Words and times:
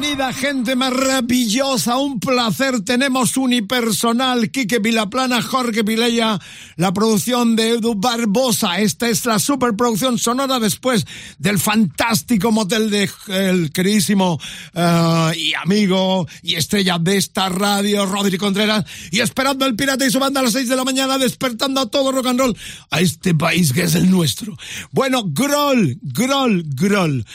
Bienvenida 0.00 0.32
gente 0.32 0.76
maravillosa, 0.76 1.98
un 1.98 2.20
placer. 2.20 2.80
Tenemos 2.80 3.36
unipersonal, 3.36 4.50
Quique 4.50 4.78
Vilaplana, 4.78 5.42
Jorge 5.42 5.82
Vilella, 5.82 6.38
la 6.76 6.94
producción 6.94 7.54
de 7.54 7.72
Edu 7.72 7.96
Barbosa. 7.96 8.78
Esta 8.78 9.10
es 9.10 9.26
la 9.26 9.38
superproducción 9.38 10.16
sonora 10.16 10.58
después 10.58 11.04
del 11.38 11.58
fantástico 11.58 12.50
motel 12.50 12.88
de 12.88 13.10
el 13.28 13.72
queridísimo 13.72 14.40
eh, 14.72 15.32
y 15.36 15.52
amigo 15.52 16.26
y 16.42 16.54
estrella 16.54 16.98
de 16.98 17.18
esta 17.18 17.50
radio, 17.50 18.06
Rodri 18.06 18.38
Contreras, 18.38 18.86
y 19.10 19.20
esperando 19.20 19.66
el 19.66 19.76
pirata 19.76 20.06
y 20.06 20.10
su 20.10 20.18
banda 20.18 20.40
a 20.40 20.44
las 20.44 20.54
6 20.54 20.70
de 20.70 20.76
la 20.76 20.84
mañana, 20.84 21.18
despertando 21.18 21.78
a 21.78 21.90
todo 21.90 22.10
rock 22.10 22.28
and 22.28 22.40
roll 22.40 22.56
a 22.90 23.02
este 23.02 23.34
país 23.34 23.74
que 23.74 23.82
es 23.82 23.94
el 23.94 24.10
nuestro. 24.10 24.56
Bueno, 24.92 25.24
Groll, 25.26 25.98
Groll, 26.00 26.64
Groll. 26.68 27.26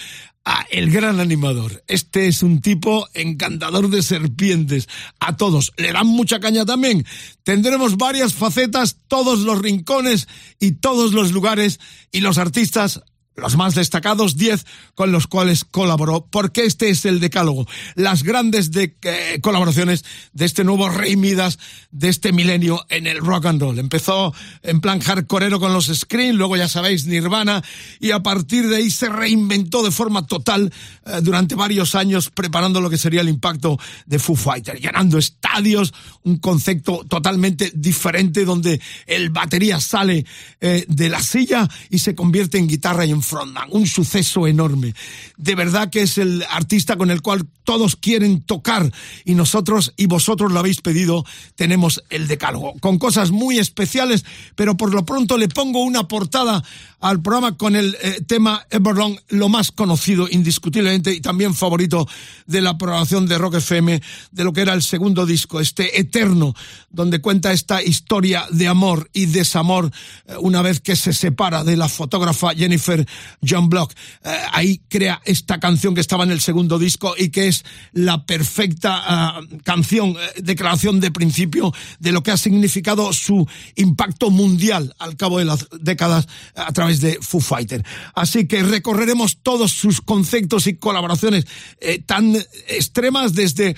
Ah, 0.47 0.63
el 0.69 0.91
gran 0.91 1.19
animador. 1.19 1.83
Este 1.87 2.27
es 2.27 2.43
un 2.43 2.61
tipo 2.61 3.07
encantador 3.15 3.89
de 3.89 4.03
serpientes. 4.03 4.87
A 5.19 5.37
todos. 5.37 5.73
Le 5.75 5.91
dan 5.91 6.05
mucha 6.05 6.39
caña 6.39 6.65
también. 6.65 7.03
Tendremos 7.43 7.97
varias 7.97 8.35
facetas, 8.35 8.97
todos 9.07 9.39
los 9.39 9.59
rincones 9.59 10.27
y 10.59 10.73
todos 10.73 11.13
los 11.13 11.31
lugares 11.31 11.79
y 12.11 12.21
los 12.21 12.37
artistas 12.37 13.01
los 13.35 13.57
más 13.57 13.75
destacados 13.75 14.37
10 14.37 14.65
con 14.93 15.11
los 15.11 15.27
cuales 15.27 15.65
colaboró, 15.65 16.25
porque 16.29 16.65
este 16.65 16.89
es 16.89 17.05
el 17.05 17.19
decálogo, 17.19 17.67
las 17.95 18.23
grandes 18.23 18.71
de, 18.71 18.95
eh, 19.03 19.39
colaboraciones 19.41 20.05
de 20.33 20.45
este 20.45 20.63
nuevo 20.63 20.89
Rey 20.89 21.15
Midas 21.15 21.59
de 21.91 22.09
este 22.09 22.31
milenio 22.31 22.85
en 22.89 23.07
el 23.07 23.17
rock 23.17 23.47
and 23.47 23.61
roll. 23.61 23.79
Empezó 23.79 24.33
en 24.63 24.81
plan 24.81 24.99
hardcoreero 24.99 25.59
con 25.59 25.73
los 25.73 25.87
Scream, 25.87 26.35
luego 26.35 26.55
ya 26.55 26.67
sabéis 26.67 27.05
Nirvana, 27.05 27.63
y 27.99 28.11
a 28.11 28.23
partir 28.23 28.67
de 28.67 28.77
ahí 28.77 28.89
se 28.89 29.09
reinventó 29.09 29.83
de 29.83 29.91
forma 29.91 30.25
total 30.25 30.71
eh, 31.05 31.19
durante 31.21 31.55
varios 31.55 31.95
años 31.95 32.29
preparando 32.29 32.81
lo 32.81 32.89
que 32.89 32.97
sería 32.97 33.21
el 33.21 33.29
impacto 33.29 33.77
de 34.05 34.19
Foo 34.19 34.35
Fighters, 34.35 34.81
llenando 34.81 35.17
estadios, 35.17 35.93
un 36.23 36.37
concepto 36.37 37.05
totalmente 37.07 37.71
diferente 37.75 38.45
donde 38.45 38.81
el 39.05 39.29
batería 39.29 39.79
sale 39.79 40.25
eh, 40.61 40.85
de 40.87 41.09
la 41.09 41.21
silla 41.21 41.67
y 41.89 41.99
se 41.99 42.15
convierte 42.15 42.57
en 42.57 42.67
guitarra 42.67 43.05
y 43.05 43.11
en 43.11 43.21
frontman, 43.25 43.67
un 43.71 43.87
suceso 43.87 44.47
enorme. 44.47 44.93
De 45.37 45.55
verdad 45.55 45.89
que 45.89 46.03
es 46.03 46.17
el 46.17 46.43
artista 46.49 46.95
con 46.95 47.11
el 47.11 47.21
cual 47.21 47.45
todos 47.63 47.95
quieren 47.95 48.41
tocar 48.41 48.91
y 49.25 49.33
nosotros 49.33 49.93
y 49.97 50.05
vosotros 50.05 50.51
lo 50.51 50.59
habéis 50.59 50.81
pedido, 50.81 51.25
tenemos 51.55 52.03
el 52.09 52.27
decálogo, 52.27 52.73
con 52.79 52.99
cosas 52.99 53.31
muy 53.31 53.57
especiales, 53.57 54.23
pero 54.55 54.77
por 54.77 54.93
lo 54.93 55.03
pronto 55.03 55.37
le 55.37 55.49
pongo 55.49 55.83
una 55.83 56.07
portada 56.07 56.63
al 57.01 57.21
programa 57.21 57.57
con 57.57 57.75
el 57.75 57.97
eh, 58.01 58.21
tema 58.25 58.65
Everlong, 58.69 59.17
lo 59.29 59.49
más 59.49 59.71
conocido 59.71 60.27
indiscutiblemente 60.29 61.13
y 61.13 61.21
también 61.21 61.53
favorito 61.53 62.07
de 62.45 62.61
la 62.61 62.77
programación 62.77 63.27
de 63.27 63.37
Rock 63.37 63.55
FM, 63.55 64.01
de 64.31 64.43
lo 64.43 64.53
que 64.53 64.61
era 64.61 64.73
el 64.73 64.81
segundo 64.81 65.25
disco, 65.25 65.59
este 65.59 65.99
Eterno, 65.99 66.55
donde 66.89 67.21
cuenta 67.21 67.51
esta 67.51 67.83
historia 67.83 68.45
de 68.51 68.67
amor 68.67 69.09
y 69.13 69.25
desamor 69.25 69.91
eh, 70.27 70.35
una 70.39 70.61
vez 70.61 70.79
que 70.79 70.95
se 70.95 71.13
separa 71.13 71.63
de 71.63 71.77
la 71.77 71.89
fotógrafa 71.89 72.53
Jennifer 72.55 73.05
John 73.47 73.69
Block. 73.69 73.93
Eh, 74.23 74.29
ahí 74.51 74.81
crea 74.89 75.21
esta 75.25 75.59
canción 75.59 75.95
que 75.95 76.01
estaba 76.01 76.23
en 76.23 76.31
el 76.31 76.41
segundo 76.41 76.79
disco 76.79 77.15
y 77.17 77.29
que 77.29 77.47
es 77.47 77.65
la 77.93 78.25
perfecta 78.25 79.01
ah, 79.05 79.41
canción, 79.63 80.11
eh, 80.11 80.41
declaración 80.41 80.99
de 80.99 81.11
principio 81.11 81.73
de 81.99 82.11
lo 82.11 82.23
que 82.23 82.31
ha 82.31 82.37
significado 82.37 83.11
su 83.13 83.47
impacto 83.75 84.29
mundial 84.29 84.93
al 84.99 85.15
cabo 85.17 85.39
de 85.39 85.45
las 85.45 85.67
décadas 85.79 86.27
a 86.55 86.71
través 86.73 87.01
de 87.01 87.19
Foo 87.21 87.41
Fighter. 87.41 87.83
Así 88.13 88.47
que 88.47 88.63
recorreremos 88.63 89.37
todos 89.41 89.71
sus 89.71 90.01
conceptos 90.01 90.67
y 90.67 90.75
colaboraciones 90.77 91.45
eh, 91.79 91.99
tan 91.99 92.35
extremas 92.67 93.33
desde 93.33 93.75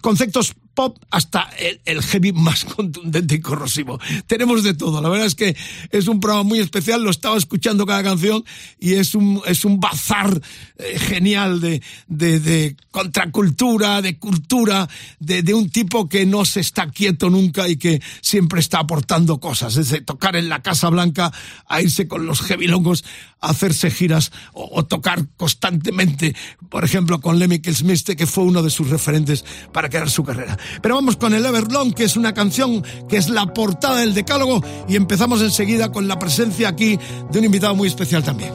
conceptos 0.00 0.54
pop 0.78 0.96
hasta 1.10 1.50
el, 1.84 2.02
heavy 2.04 2.32
más 2.32 2.64
contundente 2.76 3.34
y 3.34 3.40
corrosivo. 3.40 3.98
Tenemos 4.28 4.62
de 4.62 4.74
todo. 4.74 5.02
La 5.02 5.08
verdad 5.08 5.26
es 5.26 5.34
que 5.34 5.56
es 5.90 6.06
un 6.06 6.20
programa 6.20 6.44
muy 6.44 6.60
especial. 6.60 7.02
Lo 7.02 7.10
estaba 7.10 7.36
escuchando 7.36 7.84
cada 7.84 8.04
canción 8.04 8.44
y 8.78 8.94
es 8.94 9.16
un, 9.16 9.42
es 9.46 9.64
un 9.64 9.80
bazar 9.80 10.40
eh, 10.78 10.96
genial 11.00 11.60
de, 11.60 11.82
de, 12.06 12.76
contracultura, 12.92 14.00
de 14.02 14.20
cultura, 14.20 14.88
de, 15.18 15.52
un 15.52 15.68
tipo 15.68 16.08
que 16.08 16.24
no 16.26 16.44
se 16.44 16.60
está 16.60 16.88
quieto 16.88 17.28
nunca 17.28 17.68
y 17.68 17.76
que 17.76 18.00
siempre 18.20 18.60
está 18.60 18.78
aportando 18.78 19.40
cosas. 19.40 19.74
Desde 19.74 20.00
tocar 20.00 20.36
en 20.36 20.48
la 20.48 20.62
Casa 20.62 20.90
Blanca 20.90 21.32
a 21.66 21.82
irse 21.82 22.06
con 22.06 22.24
los 22.24 22.40
heavy 22.42 22.68
longos 22.68 23.04
a 23.40 23.50
hacerse 23.50 23.90
giras 23.90 24.30
o, 24.52 24.84
tocar 24.84 25.26
constantemente, 25.36 26.34
por 26.68 26.84
ejemplo, 26.84 27.20
con 27.20 27.38
Lemmy 27.38 27.60
Smith, 27.72 28.14
que 28.16 28.26
fue 28.26 28.44
uno 28.44 28.62
de 28.62 28.70
sus 28.70 28.90
referentes 28.90 29.44
para 29.72 29.88
crear 29.88 30.10
su 30.10 30.22
carrera. 30.22 30.56
Pero 30.80 30.94
vamos 30.94 31.16
con 31.16 31.34
el 31.34 31.44
Everlong, 31.44 31.92
que 31.92 32.04
es 32.04 32.16
una 32.16 32.34
canción 32.34 32.84
que 33.08 33.16
es 33.16 33.28
la 33.28 33.52
portada 33.52 33.98
del 33.98 34.14
decálogo 34.14 34.62
y 34.88 34.96
empezamos 34.96 35.42
enseguida 35.42 35.90
con 35.90 36.08
la 36.08 36.18
presencia 36.18 36.68
aquí 36.68 36.98
de 37.30 37.38
un 37.38 37.44
invitado 37.44 37.74
muy 37.74 37.88
especial 37.88 38.22
también. 38.22 38.52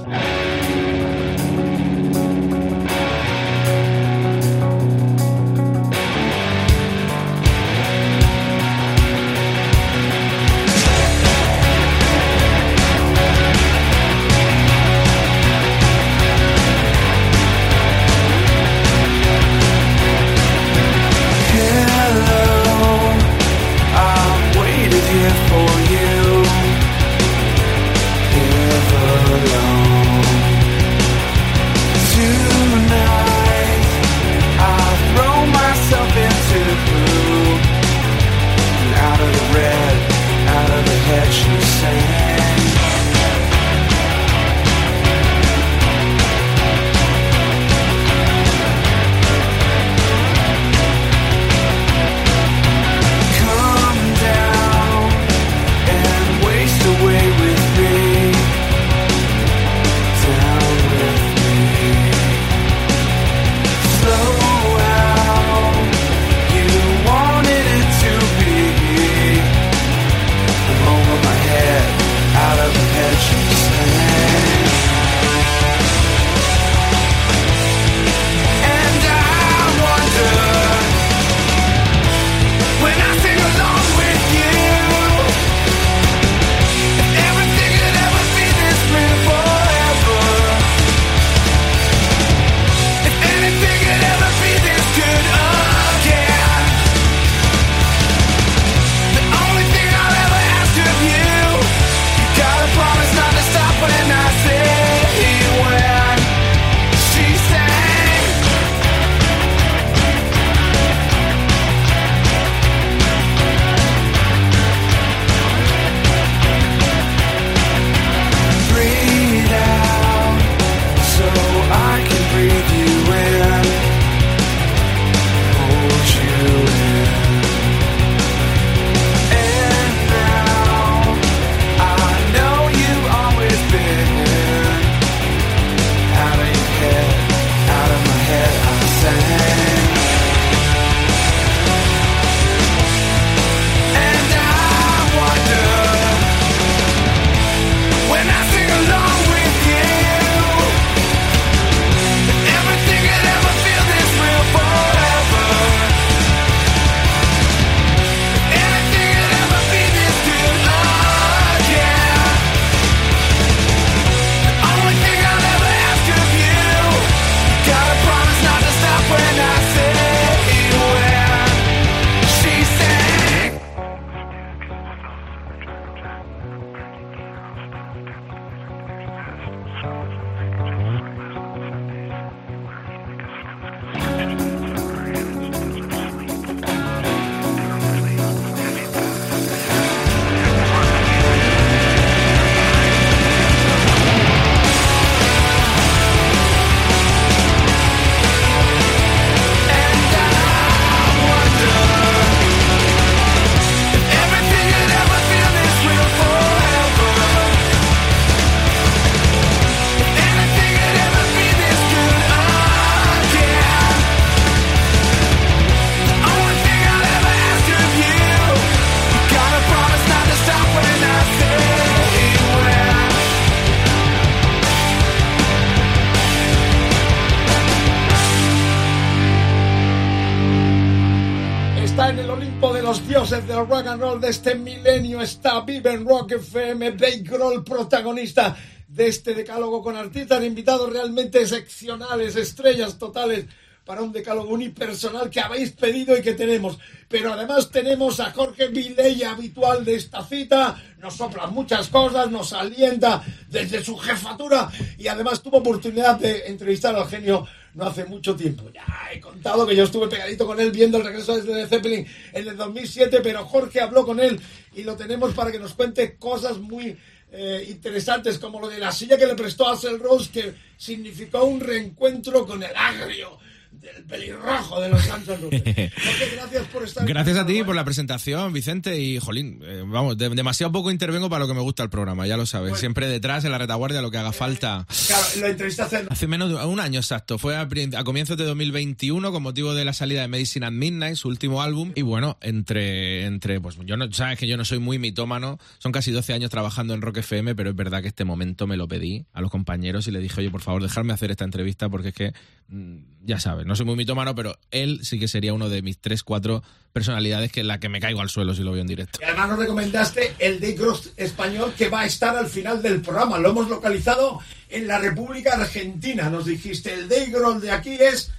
Rock 233.68 233.88
and 233.88 234.02
roll 234.02 234.20
de 234.20 234.30
este 234.30 234.56
milenio 234.56 235.22
está 235.22 235.62
Viven 235.62 236.06
Rock 236.06 236.34
FM, 236.34 236.92
Dave 236.94 237.20
Grohl, 237.20 237.64
protagonista 237.64 238.56
de 238.88 239.08
este 239.08 239.34
decálogo 239.34 239.82
con 239.82 239.96
artistas 239.96 240.44
invitados 240.44 240.92
realmente 240.92 241.42
excepcionales, 241.42 242.36
estrellas 242.36 242.98
totales 242.98 243.46
para 243.86 244.02
un 244.02 244.12
decálogo 244.12 244.54
unipersonal 244.54 245.30
que 245.30 245.40
habéis 245.40 245.72
pedido 245.72 246.18
y 246.18 246.22
que 246.22 246.34
tenemos. 246.34 246.78
Pero 247.08 247.34
además 247.34 247.70
tenemos 247.70 248.20
a 248.20 248.32
Jorge 248.32 248.68
Vilella, 248.68 249.32
habitual 249.32 249.84
de 249.84 249.96
esta 249.96 250.24
cita, 250.24 250.82
nos 251.00 251.16
sopla 251.16 251.48
muchas 251.48 251.90
cosas, 251.90 252.32
nos 252.32 252.54
alienta 252.54 253.24
desde 253.50 253.84
su 253.84 253.98
jefatura 253.98 254.70
y 254.98 255.08
además 255.08 255.42
tuvo 255.42 255.58
oportunidad 255.58 256.20
de 256.20 256.48
entrevistar 256.48 256.96
al 256.96 257.08
genio 257.08 257.46
no 257.74 257.86
hace 257.86 258.06
mucho 258.06 258.36
tiempo. 258.36 258.70
Ya 258.74 258.86
he 259.12 259.20
contado 259.20 259.66
que 259.66 259.76
yo 259.76 259.84
estuve 259.84 260.08
pegadito 260.08 260.46
con 260.46 260.60
él 260.60 260.72
viendo 260.72 260.98
el 260.98 261.06
regreso 261.06 261.40
de 261.42 261.68
Zeppelin 261.68 262.06
en 262.32 262.48
el 262.48 262.58
2007, 262.58 263.20
pero 263.22 263.46
Jorge 263.46 263.82
habló 263.82 264.06
con 264.06 264.20
él 264.20 264.40
y 264.76 264.84
lo 264.84 264.96
tenemos 264.96 265.34
para 265.34 265.52
que 265.52 265.60
nos 265.60 265.74
cuente 265.74 266.16
cosas 266.18 266.60
muy 266.60 266.98
eh, 267.32 267.66
interesantes 267.70 268.38
como 268.38 268.60
lo 268.60 268.70
de 268.70 268.78
la 268.78 268.92
silla 268.92 269.18
que 269.18 269.26
le 269.26 269.36
prestó 269.36 269.68
a 269.68 269.74
Axel 269.74 270.00
Rose 270.00 270.30
que 270.32 270.54
significó 270.78 271.44
un 271.46 271.60
reencuentro 271.60 272.46
con 272.46 272.62
el 272.62 272.76
agrio 272.76 273.40
del 273.84 274.04
pelirrojo 274.06 274.80
de 274.80 274.90
los 274.90 275.02
Santos 275.04 275.38
gracias 275.50 276.68
por 276.72 276.84
estar 276.84 277.06
Gracias 277.06 277.38
a 277.38 277.46
ti 277.46 277.64
por 277.64 277.76
la 277.76 277.84
presentación, 277.84 278.54
Vicente. 278.54 279.00
Y, 279.00 279.20
jolín, 279.20 279.60
eh, 279.64 279.84
vamos, 279.86 280.18
demasiado 280.18 280.72
poco 280.72 280.90
intervengo 280.90 281.30
para 281.30 281.42
lo 281.42 281.48
que 281.48 281.54
me 281.54 281.62
gusta 281.62 281.84
el 281.84 281.90
programa, 281.90 282.26
ya 282.26 282.38
lo 282.38 282.46
sabes. 282.46 282.80
Siempre 282.80 283.08
detrás, 283.08 283.44
en 283.44 283.52
la 283.52 283.58
retaguardia, 283.58 284.02
lo 284.02 284.10
que 284.10 284.18
haga 284.18 284.32
falta. 284.32 284.88
Claro, 285.08 285.24
lo 285.40 285.48
entrevistaste 285.48 286.06
hace... 286.10 286.28
menos 286.28 286.50
de 286.50 286.56
un 286.66 286.80
año 286.80 287.00
exacto. 287.00 287.38
Fue 287.38 287.58
a, 287.58 287.68
comienzos 288.04 288.38
de 288.38 288.46
2021 288.46 289.32
con 289.32 289.44
motivo 289.44 289.74
de 289.74 289.84
la 289.84 289.94
salida 289.94 290.22
de 290.22 290.28
Medicine 290.30 290.66
at 290.66 290.72
Midnight, 290.72 291.16
su 291.16 291.28
último 291.28 291.62
álbum. 291.62 291.92
Y 291.96 292.04
bueno, 292.04 292.38
entre, 292.42 293.26
entre 293.26 293.60
pues 293.60 293.78
yo 293.86 293.98
no, 293.98 294.12
sabes 294.14 294.40
que 294.40 294.48
yo 294.48 294.56
no 294.56 294.64
soy 294.64 294.80
muy 294.80 294.98
mitómano. 294.98 295.60
Son 295.80 295.92
casi 295.92 296.12
12 296.12 296.34
años 296.34 296.50
trabajando 296.50 296.94
en 296.94 297.02
Rock 297.02 297.18
FM, 297.18 297.54
pero 297.56 297.72
es 297.72 297.76
verdad 297.76 298.02
que 298.02 298.08
este 298.08 298.24
momento 298.24 298.66
me 298.66 298.78
lo 298.78 298.88
pedí 298.88 299.26
a 299.34 299.42
los 299.42 299.52
compañeros 299.52 300.08
y 300.08 300.12
le 300.12 300.20
dije, 300.20 300.40
oye, 300.40 300.50
por 300.50 300.62
favor, 300.62 300.82
dejarme 300.82 301.14
hacer 301.14 301.32
esta 301.32 301.44
entrevista 301.44 301.90
porque 301.90 302.10
es 302.10 302.16
que, 302.16 302.34
mm, 302.70 302.98
ya 303.26 303.40
sabes, 303.40 303.66
no 303.66 303.76
soy 303.76 303.86
muy 303.86 303.96
mitómano, 303.96 304.36
pero 304.36 304.58
él 304.72 305.00
sí 305.04 305.20
que 305.20 305.28
sería 305.28 305.54
uno 305.54 305.70
de 305.70 305.82
mis 305.82 306.00
tres, 306.00 306.24
cuatro 306.24 306.64
personalidades 306.92 307.52
que 307.52 307.64
la 307.64 307.80
que 307.80 307.90
me 307.90 308.00
caigo 308.00 308.22
al 308.22 308.30
suelo 308.30 308.54
si 308.54 308.64
lo 308.64 308.72
veo 308.72 308.82
en 308.82 308.88
directo. 308.88 309.20
Y 309.22 309.26
además 309.26 309.50
nos 309.50 309.60
recomendaste 309.60 310.36
el 310.40 310.76
Cross 310.76 311.14
español 311.18 311.74
que 311.78 311.90
va 311.90 312.02
a 312.02 312.06
estar 312.06 312.36
al 312.36 312.48
final 312.48 312.82
del 312.82 313.02
programa. 313.02 313.40
Lo 313.40 313.50
hemos 313.50 313.70
localizado 313.70 314.40
en 314.70 314.88
la 314.88 315.00
República 315.00 315.54
Argentina. 315.54 316.30
Nos 316.30 316.46
dijiste, 316.46 316.94
el 316.94 317.08
Day 317.08 317.32
Cross 317.32 317.62
de 317.62 317.72
aquí 317.72 317.98
es 318.00 318.32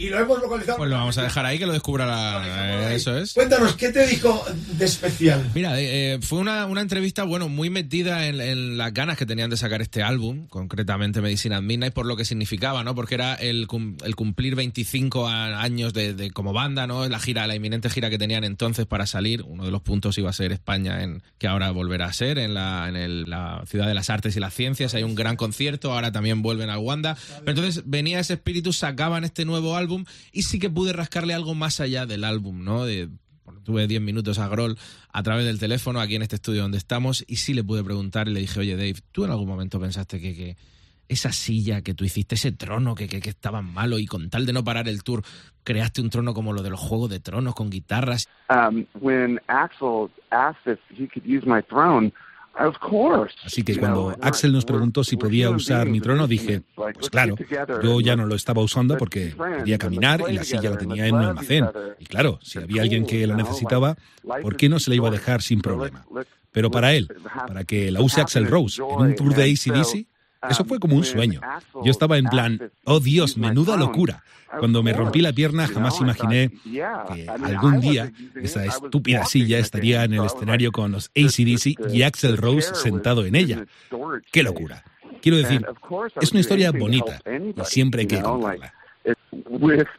y 0.00 0.08
lo 0.08 0.18
hemos 0.18 0.40
localizado. 0.40 0.78
Pues 0.78 0.88
lo 0.88 0.96
vamos 0.96 1.18
a 1.18 1.22
dejar 1.22 1.44
ahí 1.44 1.58
que 1.58 1.66
lo 1.66 1.74
descubra 1.74 2.06
la... 2.06 2.94
Eso 2.94 3.18
es. 3.18 3.34
Cuéntanos, 3.34 3.76
¿qué 3.76 3.90
te 3.90 4.06
dijo 4.06 4.42
de 4.78 4.86
especial? 4.86 5.50
Mira, 5.54 5.78
eh, 5.78 6.18
fue 6.22 6.38
una, 6.38 6.64
una, 6.64 6.80
entrevista, 6.80 7.24
bueno, 7.24 7.50
muy 7.50 7.68
metida 7.68 8.26
en, 8.26 8.78
las 8.78 8.94
ganas 8.94 9.18
que 9.18 9.26
tenían 9.26 9.50
de 9.50 9.58
sacar 9.58 9.82
este 9.82 10.02
álbum, 10.02 10.46
concretamente 10.46 11.20
Medicina 11.20 11.60
Midnight, 11.60 11.92
por 11.92 12.06
lo 12.06 12.16
que 12.16 12.24
significaba, 12.24 12.82
¿no? 12.82 12.94
Porque 12.94 13.14
era 13.14 13.34
el, 13.34 13.68
el 14.02 14.16
cumplir 14.16 14.54
25 14.54 15.28
años 15.28 15.92
de, 15.92 16.30
como 16.32 16.54
banda, 16.54 16.86
¿no? 16.86 17.06
La 17.06 17.20
gira, 17.20 17.46
la 17.46 17.54
inminente 17.54 17.90
gira 17.90 18.08
que 18.08 18.16
tenían 18.16 18.44
entonces 18.44 18.86
para 18.86 19.06
salir. 19.06 19.42
Uno 19.42 19.66
de 19.66 19.70
los 19.70 19.82
puntos 19.82 20.16
iba 20.16 20.30
a 20.30 20.32
ser 20.32 20.50
España, 20.52 21.02
en, 21.02 21.22
que 21.36 21.46
ahora 21.46 21.72
volverá 21.72 22.06
a 22.06 22.12
ser, 22.14 22.38
en, 22.38 22.54
la, 22.54 22.88
en 22.88 22.96
el, 22.96 23.28
la 23.28 23.64
Ciudad 23.66 23.86
de 23.86 23.94
las 23.94 24.08
Artes 24.08 24.34
y 24.34 24.40
las 24.40 24.54
Ciencias. 24.54 24.94
Hay 24.94 25.02
un 25.02 25.14
gran 25.14 25.36
concierto, 25.36 25.92
ahora 25.92 26.10
también 26.10 26.40
vuelven 26.40 26.70
a 26.70 26.78
Wanda. 26.78 27.18
Pero 27.40 27.50
entonces 27.50 27.82
venía 27.84 28.18
ese 28.18 28.32
espíritu, 28.32 28.72
sacaban 28.72 29.24
este 29.24 29.44
nuevo 29.44 29.76
álbum 29.76 29.89
y 30.32 30.42
sí 30.42 30.58
que 30.58 30.70
pude 30.70 30.92
rascarle 30.92 31.34
algo 31.34 31.54
más 31.54 31.80
allá 31.80 32.06
del 32.06 32.24
álbum, 32.24 32.64
¿no? 32.64 32.84
De, 32.84 33.08
tuve 33.64 33.86
10 33.86 34.00
minutos 34.00 34.38
a 34.38 34.48
Groll 34.48 34.76
a 35.12 35.22
través 35.22 35.44
del 35.44 35.58
teléfono 35.58 36.00
aquí 36.00 36.16
en 36.16 36.22
este 36.22 36.36
estudio 36.36 36.62
donde 36.62 36.78
estamos 36.78 37.24
y 37.26 37.36
sí 37.36 37.54
le 37.54 37.64
pude 37.64 37.84
preguntar 37.84 38.28
y 38.28 38.32
le 38.32 38.40
dije, 38.40 38.60
oye 38.60 38.76
Dave, 38.76 38.96
¿tú 39.12 39.24
en 39.24 39.30
algún 39.30 39.48
momento 39.48 39.80
pensaste 39.80 40.20
que, 40.20 40.56
esa 41.08 41.32
silla 41.32 41.82
que 41.82 41.92
tú 41.92 42.04
hiciste, 42.04 42.36
ese 42.36 42.52
trono 42.52 42.94
que, 42.94 43.08
que, 43.08 43.20
que 43.20 43.30
estaba 43.30 43.62
malo 43.62 43.98
y 43.98 44.06
con 44.06 44.30
tal 44.30 44.46
de 44.46 44.52
no 44.52 44.62
parar 44.62 44.86
el 44.86 45.02
tour, 45.02 45.24
creaste 45.64 46.00
un 46.00 46.08
trono 46.08 46.34
como 46.34 46.52
lo 46.52 46.62
de 46.62 46.70
los 46.70 46.78
Juegos 46.78 47.10
de 47.10 47.18
Tronos 47.18 47.56
con 47.56 47.68
guitarras? 47.68 48.28
Um, 48.48 48.86
when 49.00 49.40
Axel 49.48 50.08
asked 50.30 50.72
if 50.72 50.78
he 50.90 51.08
could 51.08 51.26
use 51.26 51.44
my 51.44 51.62
throne, 51.62 52.12
Así 53.44 53.62
que 53.62 53.76
cuando 53.76 54.14
Axel 54.20 54.52
nos 54.52 54.64
preguntó 54.64 55.02
si 55.04 55.16
podía 55.16 55.50
usar 55.50 55.88
mi 55.88 56.00
trono, 56.00 56.26
dije, 56.26 56.62
pues 56.74 57.10
claro, 57.10 57.36
yo 57.82 58.00
ya 58.00 58.16
no 58.16 58.26
lo 58.26 58.34
estaba 58.34 58.62
usando 58.62 58.96
porque 58.96 59.34
podía 59.36 59.78
caminar 59.78 60.24
y 60.28 60.34
la 60.34 60.44
silla 60.44 60.70
la 60.70 60.78
tenía 60.78 61.06
en 61.06 61.14
un 61.14 61.22
almacén. 61.22 61.66
Y 61.98 62.04
claro, 62.06 62.38
si 62.42 62.58
había 62.58 62.82
alguien 62.82 63.06
que 63.06 63.26
la 63.26 63.36
necesitaba, 63.36 63.96
¿por 64.42 64.56
qué 64.56 64.68
no 64.68 64.78
se 64.78 64.90
la 64.90 64.96
iba 64.96 65.08
a 65.08 65.12
dejar 65.12 65.42
sin 65.42 65.60
problema? 65.60 66.04
Pero 66.52 66.70
para 66.70 66.92
él, 66.94 67.08
para 67.46 67.64
que 67.64 67.90
la 67.90 68.00
use 68.00 68.20
Axel 68.20 68.46
Rose 68.46 68.82
en 68.82 69.00
un 69.00 69.14
tour 69.14 69.34
de 69.34 69.44
ACDC, 69.44 70.06
eso 70.48 70.64
fue 70.64 70.78
como 70.78 70.96
un 70.96 71.04
sueño. 71.04 71.40
Yo 71.84 71.90
estaba 71.90 72.16
en 72.18 72.24
plan, 72.26 72.70
oh 72.84 73.00
Dios, 73.00 73.36
menuda 73.36 73.76
locura. 73.76 74.22
Cuando 74.58 74.82
me 74.82 74.92
rompí 74.92 75.20
la 75.20 75.32
pierna 75.32 75.68
jamás 75.68 76.00
imaginé 76.00 76.50
que 76.64 77.28
algún 77.28 77.80
día 77.80 78.10
esa 78.34 78.64
estúpida 78.64 79.24
silla 79.24 79.58
estaría 79.58 80.04
en 80.04 80.14
el 80.14 80.24
escenario 80.24 80.72
con 80.72 80.92
los 80.92 81.10
ACDC 81.16 81.92
y 81.92 82.02
Axel 82.02 82.36
Rose 82.36 82.74
sentado 82.74 83.24
en 83.24 83.36
ella. 83.36 83.64
¡Qué 84.32 84.42
locura! 84.42 84.82
Quiero 85.22 85.36
decir, 85.38 85.66
es 86.20 86.32
una 86.32 86.40
historia 86.40 86.72
bonita 86.72 87.20
y 87.26 87.64
siempre 87.64 88.02
hay 88.02 88.06
que 88.06 88.20
contarla. 88.20 88.72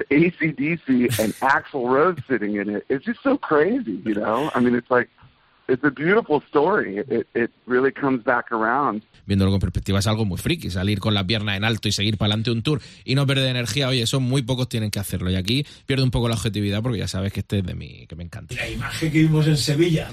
ACDC 0.09 1.19
and 1.19 1.33
Axel 1.41 1.87
Rose 1.87 2.17
sitting 2.27 2.55
in 2.55 2.69
it. 2.75 2.85
It's 2.89 3.05
just 3.05 3.21
so 3.23 3.37
crazy, 3.37 4.01
it's 5.71 5.83
a 5.83 5.89
beautiful 5.89 6.41
story. 6.49 6.97
It, 6.97 7.27
it 7.33 7.51
really 7.65 7.91
comes 7.91 8.23
back 8.23 8.51
around. 8.51 9.03
viéndolo 9.31 9.51
con 9.51 9.61
perspectiva, 9.61 9.99
es 9.99 10.07
algo 10.07 10.25
muy 10.25 10.37
friki. 10.37 10.69
Salir 10.69 10.99
con 10.99 11.13
la 11.13 11.25
pierna 11.25 11.55
en 11.55 11.63
alto 11.63 11.87
y 11.87 11.91
seguir 11.91 12.17
para 12.17 12.33
adelante 12.33 12.51
un 12.51 12.63
tour 12.63 12.81
y 13.05 13.15
no 13.15 13.25
perder 13.25 13.49
energía, 13.49 13.87
oye, 13.87 14.01
eso 14.01 14.19
muy 14.19 14.41
pocos 14.41 14.67
tienen 14.67 14.91
que 14.91 14.99
hacerlo. 14.99 15.31
Y 15.31 15.35
aquí 15.35 15.65
pierde 15.85 16.03
un 16.03 16.11
poco 16.11 16.27
la 16.27 16.35
objetividad 16.35 16.81
porque 16.81 16.99
ya 16.99 17.07
sabes 17.07 17.31
que 17.31 17.41
este 17.41 17.59
es 17.59 17.65
de 17.65 17.73
mí, 17.73 18.05
que 18.07 18.15
me 18.15 18.23
encanta. 18.23 18.55
La 18.55 18.67
imagen 18.67 19.11
que 19.11 19.19
vimos 19.19 19.47
en 19.47 19.57
Sevilla. 19.57 20.09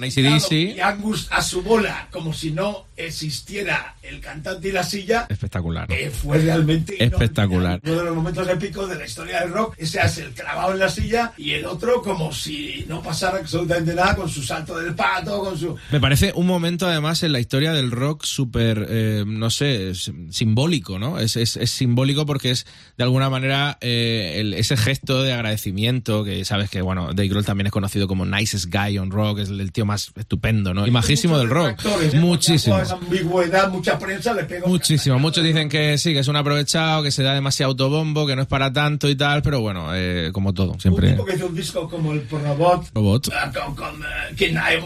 Y 0.51 0.81
Angus 0.81 1.29
a 1.33 1.43
su 1.43 1.63
bola, 1.63 2.09
como 2.13 2.33
si 2.33 2.53
no 2.53 2.87
existiera 2.97 3.97
el 4.03 4.21
cantante 4.21 4.69
y 4.69 4.73
la 4.73 4.83
silla. 4.83 5.27
Espectacular. 5.29 5.91
Eh, 5.91 6.11
fue 6.11 6.39
realmente 6.39 7.03
espectacular. 7.03 7.81
Uno 7.85 7.97
de 7.97 8.05
los 8.05 8.15
momentos 8.15 8.49
épicos 8.49 8.89
de 8.89 8.97
la 8.97 9.07
historia 9.07 9.41
del 9.41 9.53
rock. 9.53 9.75
Ese 9.79 10.01
es 10.01 10.19
el 10.19 10.31
clavado 10.31 10.73
en 10.73 10.79
la 10.79 10.89
silla 10.89 11.33
y 11.37 11.53
el 11.53 11.67
otro 11.67 12.03
como 12.03 12.33
si 12.33 12.85
no 12.89 13.03
pasara 13.03 13.39
absolutamente 13.39 13.95
nada 13.95 14.15
con 14.17 14.29
su 14.29 14.43
salto 14.43 14.79
del 14.79 14.95
pato, 14.95 15.41
con 15.51 15.59
su... 15.59 15.77
Me 15.91 16.01
parece 16.01 16.33
un 16.35 16.47
momento 16.47 16.87
además 16.87 17.23
en 17.23 17.33
la 17.33 17.41
historia 17.41 17.73
del 17.73 17.91
rock 17.91 18.25
súper... 18.25 18.87
Eh, 18.89 19.09
eh, 19.09 19.25
no 19.27 19.51
sé, 19.51 19.93
simbólico, 20.31 20.99
¿no? 20.99 21.19
Es, 21.19 21.37
es, 21.37 21.53
simbólico 21.71 22.27
porque 22.27 22.51
es 22.51 22.67
de 22.97 23.05
alguna 23.05 23.31
manera 23.31 23.79
eh, 23.81 24.53
ese 24.57 24.77
gesto 24.77 25.23
de 25.23 25.33
agradecimiento 25.33 26.25
que 26.25 26.45
sabes 26.45 26.69
que, 26.69 26.83
bueno, 26.83 27.15
Dave 27.15 27.29
Grohl 27.29 27.45
también 27.45 27.69
es 27.69 27.73
conocido 27.73 28.07
como 28.07 28.27
nicest 28.27 28.67
guy 28.73 28.99
on 28.99 29.11
rock, 29.11 29.39
es 29.39 29.49
el, 29.49 29.73
tío 29.73 29.87
más 29.87 30.13
estupendo, 30.17 30.75
¿no? 30.75 30.87
Imajísimo 30.87 31.39
del 31.39 31.49
rock. 31.49 31.81
¿eh? 32.03 32.17
Muchísimo. 32.17 32.77
ambigüedad, 32.77 33.71
mucha 33.71 33.99
prensa 33.99 34.35
le 34.35 34.47
Muchísimo. 34.67 35.19
Muchos 35.19 35.45
dicen 35.45 35.69
que 35.69 35.97
sí, 35.97 36.13
que 36.13 36.21
es 36.21 36.29
un 36.29 36.37
aprovechado, 36.37 37.03
que 37.03 37.11
se 37.11 37.23
da 37.23 37.35
demasiado 37.35 37.71
autobombo, 37.71 38.27
que 38.27 38.37
no 38.37 38.43
es 38.43 38.49
para 38.49 38.73
tanto 38.73 39.09
y 39.09 39.17
tal, 39.17 39.43
pero 39.43 39.61
bueno, 39.61 39.89
como 40.33 40.53
todo, 40.53 40.79
siempre. 40.81 41.09
Un 41.09 41.13
tipo 41.15 41.25
que 41.25 41.37
hizo 41.37 41.47
un 41.47 41.55
disco 41.55 41.89
como 41.89 42.13
el 42.13 42.29
Robot. 42.29 42.91
Robot. 42.95 43.31
Con, 43.75 44.03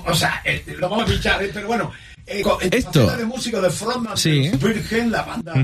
o 0.06 0.14
sea, 0.14 0.42
lo 0.78 0.88
vamos 0.88 1.04
a 1.04 1.10
pinchar, 1.10 1.40
pero 1.52 1.66
bueno. 1.66 1.92
Eh, 2.26 2.42
Esto. 2.70 3.16
de 3.16 3.24
música 3.24 3.60
de 3.60 3.70
Frontman 3.70 4.14
Virgen, 4.14 5.10
la 5.10 5.22
banda 5.22 5.54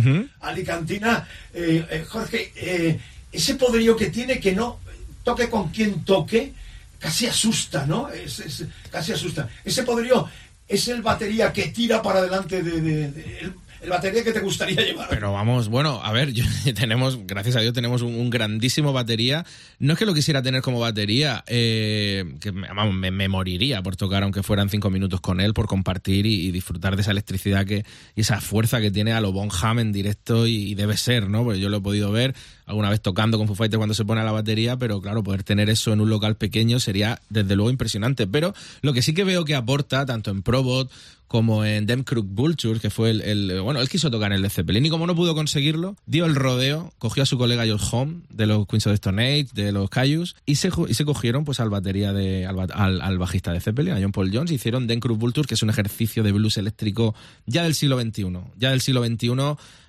alicantina, 0.41 1.27
eh, 1.55 1.87
eh, 1.89 2.05
Jorge, 2.09 2.99
ese 3.31 3.55
poderío 3.55 3.97
que 3.97 4.11
tiene 4.11 4.41
que 4.41 4.53
no 4.53 4.81
toque 5.23 5.49
con 5.49 5.69
quien 5.71 6.05
toque, 6.05 6.53
casi 6.99 7.27
asusta, 7.27 7.87
¿no? 7.87 8.09
Es, 8.09 8.65
casi 8.91 9.13
asusta. 9.13 9.49
Ese 9.65 9.83
poderío 9.85 10.29
es 10.67 10.89
el 10.89 11.03
batería 11.03 11.53
que 11.53 11.69
tira 11.69 12.03
para 12.03 12.21
adelante 12.21 12.63
de, 12.63 13.05
el 13.41 13.55
batería 13.87 14.25
que 14.25 14.33
te 14.33 14.41
gustaría 14.41 14.81
llevar. 14.83 15.09
Pero 15.09 15.33
vamos, 15.33 15.69
bueno, 15.69 16.01
a 16.03 16.13
ver, 16.13 16.33
tenemos, 16.75 17.27
gracias 17.27 17.57
a 17.57 17.61
Dios, 17.61 17.73
tenemos 17.73 18.03
un, 18.03 18.31
grandísimo 18.31 18.93
batería. 18.93 19.45
No 19.79 19.93
es 19.93 19.99
que 19.99 20.07
lo 20.07 20.15
quisiera 20.15 20.43
tener 20.43 20.63
como 20.63 20.81
batería, 20.81 21.45
eh, 21.47 22.25
que 22.41 22.53
me, 22.53 23.29
moriría 23.29 23.83
por 23.83 23.97
tocar, 23.97 24.23
aunque 24.23 24.43
fueran 24.43 24.69
cinco 24.69 24.91
minutos 24.91 25.21
con 25.21 25.41
él, 25.41 25.55
por 25.55 25.67
compartir 25.67 26.27
y, 26.27 26.51
disfrutar 26.51 26.97
de 26.97 27.03
esa 27.03 27.13
electricidad 27.13 27.67
que, 27.67 27.85
y 28.17 28.21
esa 28.21 28.41
fuerza 28.41 28.81
que 28.81 28.91
tiene 28.91 29.13
a 29.13 29.21
lo 29.21 29.33
Bon 29.33 29.49
Ham 29.63 29.79
en 29.79 29.93
directo 29.93 30.47
y, 30.47 30.75
debe 30.75 30.97
ser, 30.97 31.29
¿no? 31.29 31.45
Porque 31.45 31.61
yo 31.61 31.69
lo 31.69 31.79
he 31.79 31.81
podido 31.81 32.13
ver 32.13 32.35
alguna 32.67 32.91
vez 32.91 33.01
tocando 33.01 33.39
con 33.39 33.47
Foo 33.47 33.57
Fighters 33.57 33.79
cuando 33.79 33.95
se 33.95 34.05
pone 34.05 34.21
a 34.21 34.25
la 34.25 34.33
batería, 34.33 34.77
pero 34.77 35.01
claro, 35.01 35.23
poder 35.23 35.43
tener 35.43 35.71
eso 35.71 35.93
en 35.93 36.01
un 36.01 36.11
local 36.11 36.37
pequeño 36.37 36.81
sería 36.81 37.21
desde 37.31 37.57
luego 37.57 37.71
impresionante. 37.71 38.27
Pero 38.27 38.55
lo 38.83 38.93
que 38.93 39.03
sí 39.03 39.15
que 39.15 39.25
veo 39.25 39.45
que 39.45 39.55
aporta, 39.55 40.05
tanto 40.05 40.31
en 40.31 40.43
Probot 40.43 40.91
como 41.29 41.65
en 41.65 41.87
Dem 41.87 42.03
Crook 42.03 42.27
Vulture, 42.29 42.81
que 42.81 42.91
fue 42.91 43.11
el, 43.11 43.61
Bueno, 43.61 43.81
él 43.81 43.89
quiso 43.89 44.11
tocar 44.11 44.33
en 44.33 44.43
el 44.43 44.51
Zeppelin 44.51 44.87
y 44.87 44.91
como 44.91 45.07
no 45.07 45.15
pudo 45.15 45.35
conseguirlo, 45.35 45.95
dio 46.07 46.25
el 46.25 46.35
rodeo, 46.35 46.93
cogió 46.99 47.23
a 47.23 47.27
su 47.27 47.39
colega 47.39 47.65
George 47.65 47.87
Home 47.93 48.23
de 48.31 48.47
los 48.47 48.67
Queens 48.67 48.87
of 48.87 48.93
the 48.93 48.95
Stone 48.95 49.23
Age, 49.23 49.49
de 49.53 49.73
los 49.73 49.91
Cayus, 49.91 50.37
y 50.47 50.57
se, 50.57 50.71
y 50.89 50.95
se 50.95 51.05
cogieron 51.05 51.45
pues 51.45 51.61
al 51.61 51.71
batería 51.71 52.13
de. 52.13 52.47
Al, 52.47 53.01
al, 53.01 53.19
bajista 53.19 53.53
de 53.53 53.61
Zeppelin, 53.61 53.93
a 53.93 54.01
John 54.01 54.13
Paul 54.13 54.31
Jones, 54.33 54.51
hicieron 54.51 54.87
Dem 54.87 55.01
Crook 55.01 55.19
Vulture, 55.19 55.47
que 55.47 55.55
es 55.55 55.63
un 55.63 55.71
ejercicio 55.71 56.23
de 56.23 56.33
blues 56.33 56.57
eléctrico 56.57 57.15
ya 57.47 57.63
del 57.65 57.75
siglo 57.75 58.01
XXI. 58.01 58.39
Ya 58.57 58.71
del 58.71 58.81
siglo 58.81 59.05
XXI 59.05 59.29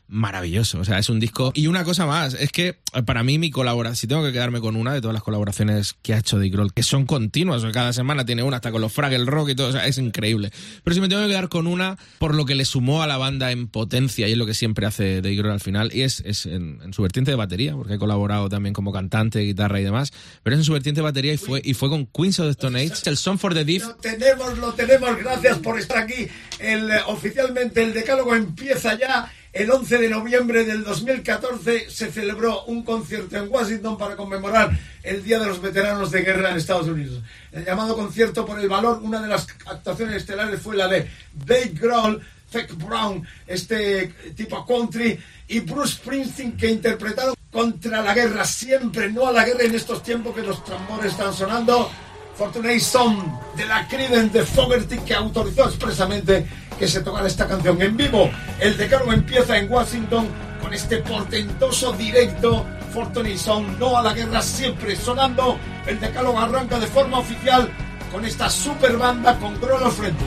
maravilloso. 0.09 0.79
O 0.79 0.85
sea, 0.85 0.97
es 0.99 1.09
un 1.09 1.19
disco. 1.19 1.51
Y 1.55 1.67
una 1.67 1.83
cosa 1.83 2.05
más, 2.05 2.33
es 2.33 2.51
que 2.51 2.79
eh, 2.93 3.03
para 3.05 3.23
mí 3.23 3.37
mi 3.37 3.51
colaboración, 3.51 3.95
si 3.95 4.07
tengo 4.07 4.23
que 4.23 4.31
quedarme 4.31 4.59
con 4.59 4.75
una 4.75 4.93
de 4.93 5.01
todas 5.01 5.13
las 5.13 5.23
colaboraciones 5.23 5.95
que 6.01 6.13
ha 6.13 6.17
hecho 6.17 6.37
Dave 6.37 6.49
Grohl, 6.49 6.73
que 6.73 6.83
son 6.83 7.05
continuas, 7.05 7.63
cada 7.71 7.93
semana 7.93 8.25
tiene 8.25 8.43
una, 8.43 8.57
hasta 8.57 8.71
con 8.71 8.81
los 8.81 8.91
Fraggle 8.91 9.25
Rock 9.25 9.49
y 9.49 9.55
todo, 9.55 9.67
o 9.67 9.71
sea, 9.71 9.85
es 9.85 9.97
increíble. 9.97 10.51
Pero 10.83 10.95
si 10.95 11.01
me 11.01 11.07
tengo 11.07 11.21
que 11.21 11.29
quedar 11.29 11.49
con 11.49 11.67
una, 11.67 11.97
por 12.17 12.35
lo 12.35 12.45
que 12.45 12.55
le 12.55 12.65
sumó 12.65 13.03
a 13.03 13.07
la 13.07 13.17
banda 13.17 13.51
en 13.51 13.67
potencia, 13.67 14.27
y 14.27 14.31
es 14.31 14.37
lo 14.37 14.45
que 14.45 14.53
siempre 14.53 14.85
hace 14.85 15.21
Dave 15.21 15.35
Grohl 15.35 15.51
al 15.51 15.59
final, 15.59 15.91
y 15.93 16.01
es, 16.01 16.21
es 16.25 16.45
en, 16.45 16.79
su 16.91 17.01
vertiente 17.01 17.31
de 17.31 17.37
batería, 17.37 17.75
porque 17.75 17.93
he 17.93 17.99
colaborado 17.99 18.49
también 18.49 18.73
como 18.73 18.91
cantante, 18.91 19.39
guitarra 19.39 19.79
y 19.79 19.83
demás, 19.83 20.11
pero 20.43 20.55
es 20.55 20.61
en 20.61 20.65
su 20.65 20.73
vertiente 20.73 20.99
de 20.99 21.03
batería 21.03 21.33
y 21.33 21.37
fue, 21.37 21.61
y 21.63 21.75
fue 21.75 21.89
con 21.89 22.07
Queens 22.07 22.39
of 22.39 22.47
the 22.47 22.51
Stone 22.51 22.79
Age, 22.79 23.09
el 23.09 23.17
Song 23.17 23.37
for 23.37 23.53
the 23.53 23.63
Deep. 23.63 23.83
Lo 23.83 23.95
tenemos, 23.95 24.57
lo 24.57 24.73
tenemos, 24.73 25.17
gracias 25.17 25.59
por 25.59 25.79
estar 25.79 25.99
aquí. 25.99 26.27
El, 26.59 26.89
eh, 26.89 26.99
oficialmente 27.07 27.83
el 27.83 27.93
decálogo 27.93 28.35
empieza 28.35 28.97
ya 28.97 29.31
el 29.51 29.71
11 29.71 29.97
de 29.97 30.09
noviembre 30.09 30.63
del 30.63 30.83
2014 30.83 31.89
se 31.89 32.11
celebró 32.11 32.65
un 32.65 32.83
concierto 32.83 33.35
en 33.35 33.49
Washington 33.49 33.97
para 33.97 34.15
conmemorar 34.15 34.77
el 35.01 35.23
Día 35.23 35.39
de 35.39 35.47
los 35.47 35.61
Veteranos 35.61 36.11
de 36.11 36.21
Guerra 36.21 36.51
en 36.51 36.57
Estados 36.57 36.87
Unidos. 36.87 37.23
El 37.51 37.65
llamado 37.65 37.95
concierto 37.95 38.45
por 38.45 38.59
el 38.59 38.69
valor, 38.69 38.99
una 39.01 39.21
de 39.21 39.27
las 39.27 39.47
actuaciones 39.65 40.17
estelares 40.17 40.61
fue 40.61 40.75
la 40.75 40.87
de 40.87 41.09
Dave 41.33 41.71
Grohl, 41.73 42.21
Feck 42.49 42.75
Brown, 42.75 43.27
este 43.47 44.13
tipo 44.35 44.65
country, 44.65 45.19
y 45.47 45.59
Bruce 45.61 45.95
Springsteen 45.95 46.55
que 46.55 46.69
interpretaron 46.69 47.35
contra 47.51 48.01
la 48.01 48.13
guerra, 48.13 48.45
siempre 48.45 49.11
no 49.11 49.27
a 49.27 49.31
la 49.31 49.45
guerra 49.45 49.63
en 49.63 49.73
estos 49.73 50.03
tiempos 50.03 50.35
que 50.35 50.43
los 50.43 50.63
tambores 50.63 51.11
están 51.11 51.33
sonando. 51.33 51.89
Fortunate 52.35 52.79
Son 52.79 53.37
de 53.57 53.65
la 53.65 53.87
Creedence 53.87 54.39
de 54.39 54.45
Fogerty 54.45 54.99
que 54.99 55.13
autorizó 55.13 55.65
expresamente 55.65 56.45
que 56.79 56.87
se 56.87 57.01
tocara 57.01 57.27
esta 57.27 57.45
canción 57.45 57.81
en 57.81 57.97
vivo. 57.97 58.31
El 58.59 58.77
decálogo 58.77 59.11
empieza 59.11 59.57
en 59.57 59.69
Washington 59.69 60.27
con 60.61 60.73
este 60.73 60.97
portentoso 60.97 61.91
directo 61.91 62.65
Fortunate 62.93 63.37
Son, 63.37 63.77
no 63.77 63.97
a 63.97 64.01
la 64.01 64.13
guerra 64.13 64.41
siempre 64.41 64.95
sonando. 64.95 65.59
El 65.85 65.99
decálogo 65.99 66.39
arranca 66.39 66.79
de 66.79 66.87
forma 66.87 67.19
oficial 67.19 67.69
con 68.11 68.25
esta 68.25 68.49
super 68.49 68.97
banda 68.97 69.37
con 69.37 69.59
Grohl 69.59 69.83
al 69.83 69.91
frente. 69.91 70.23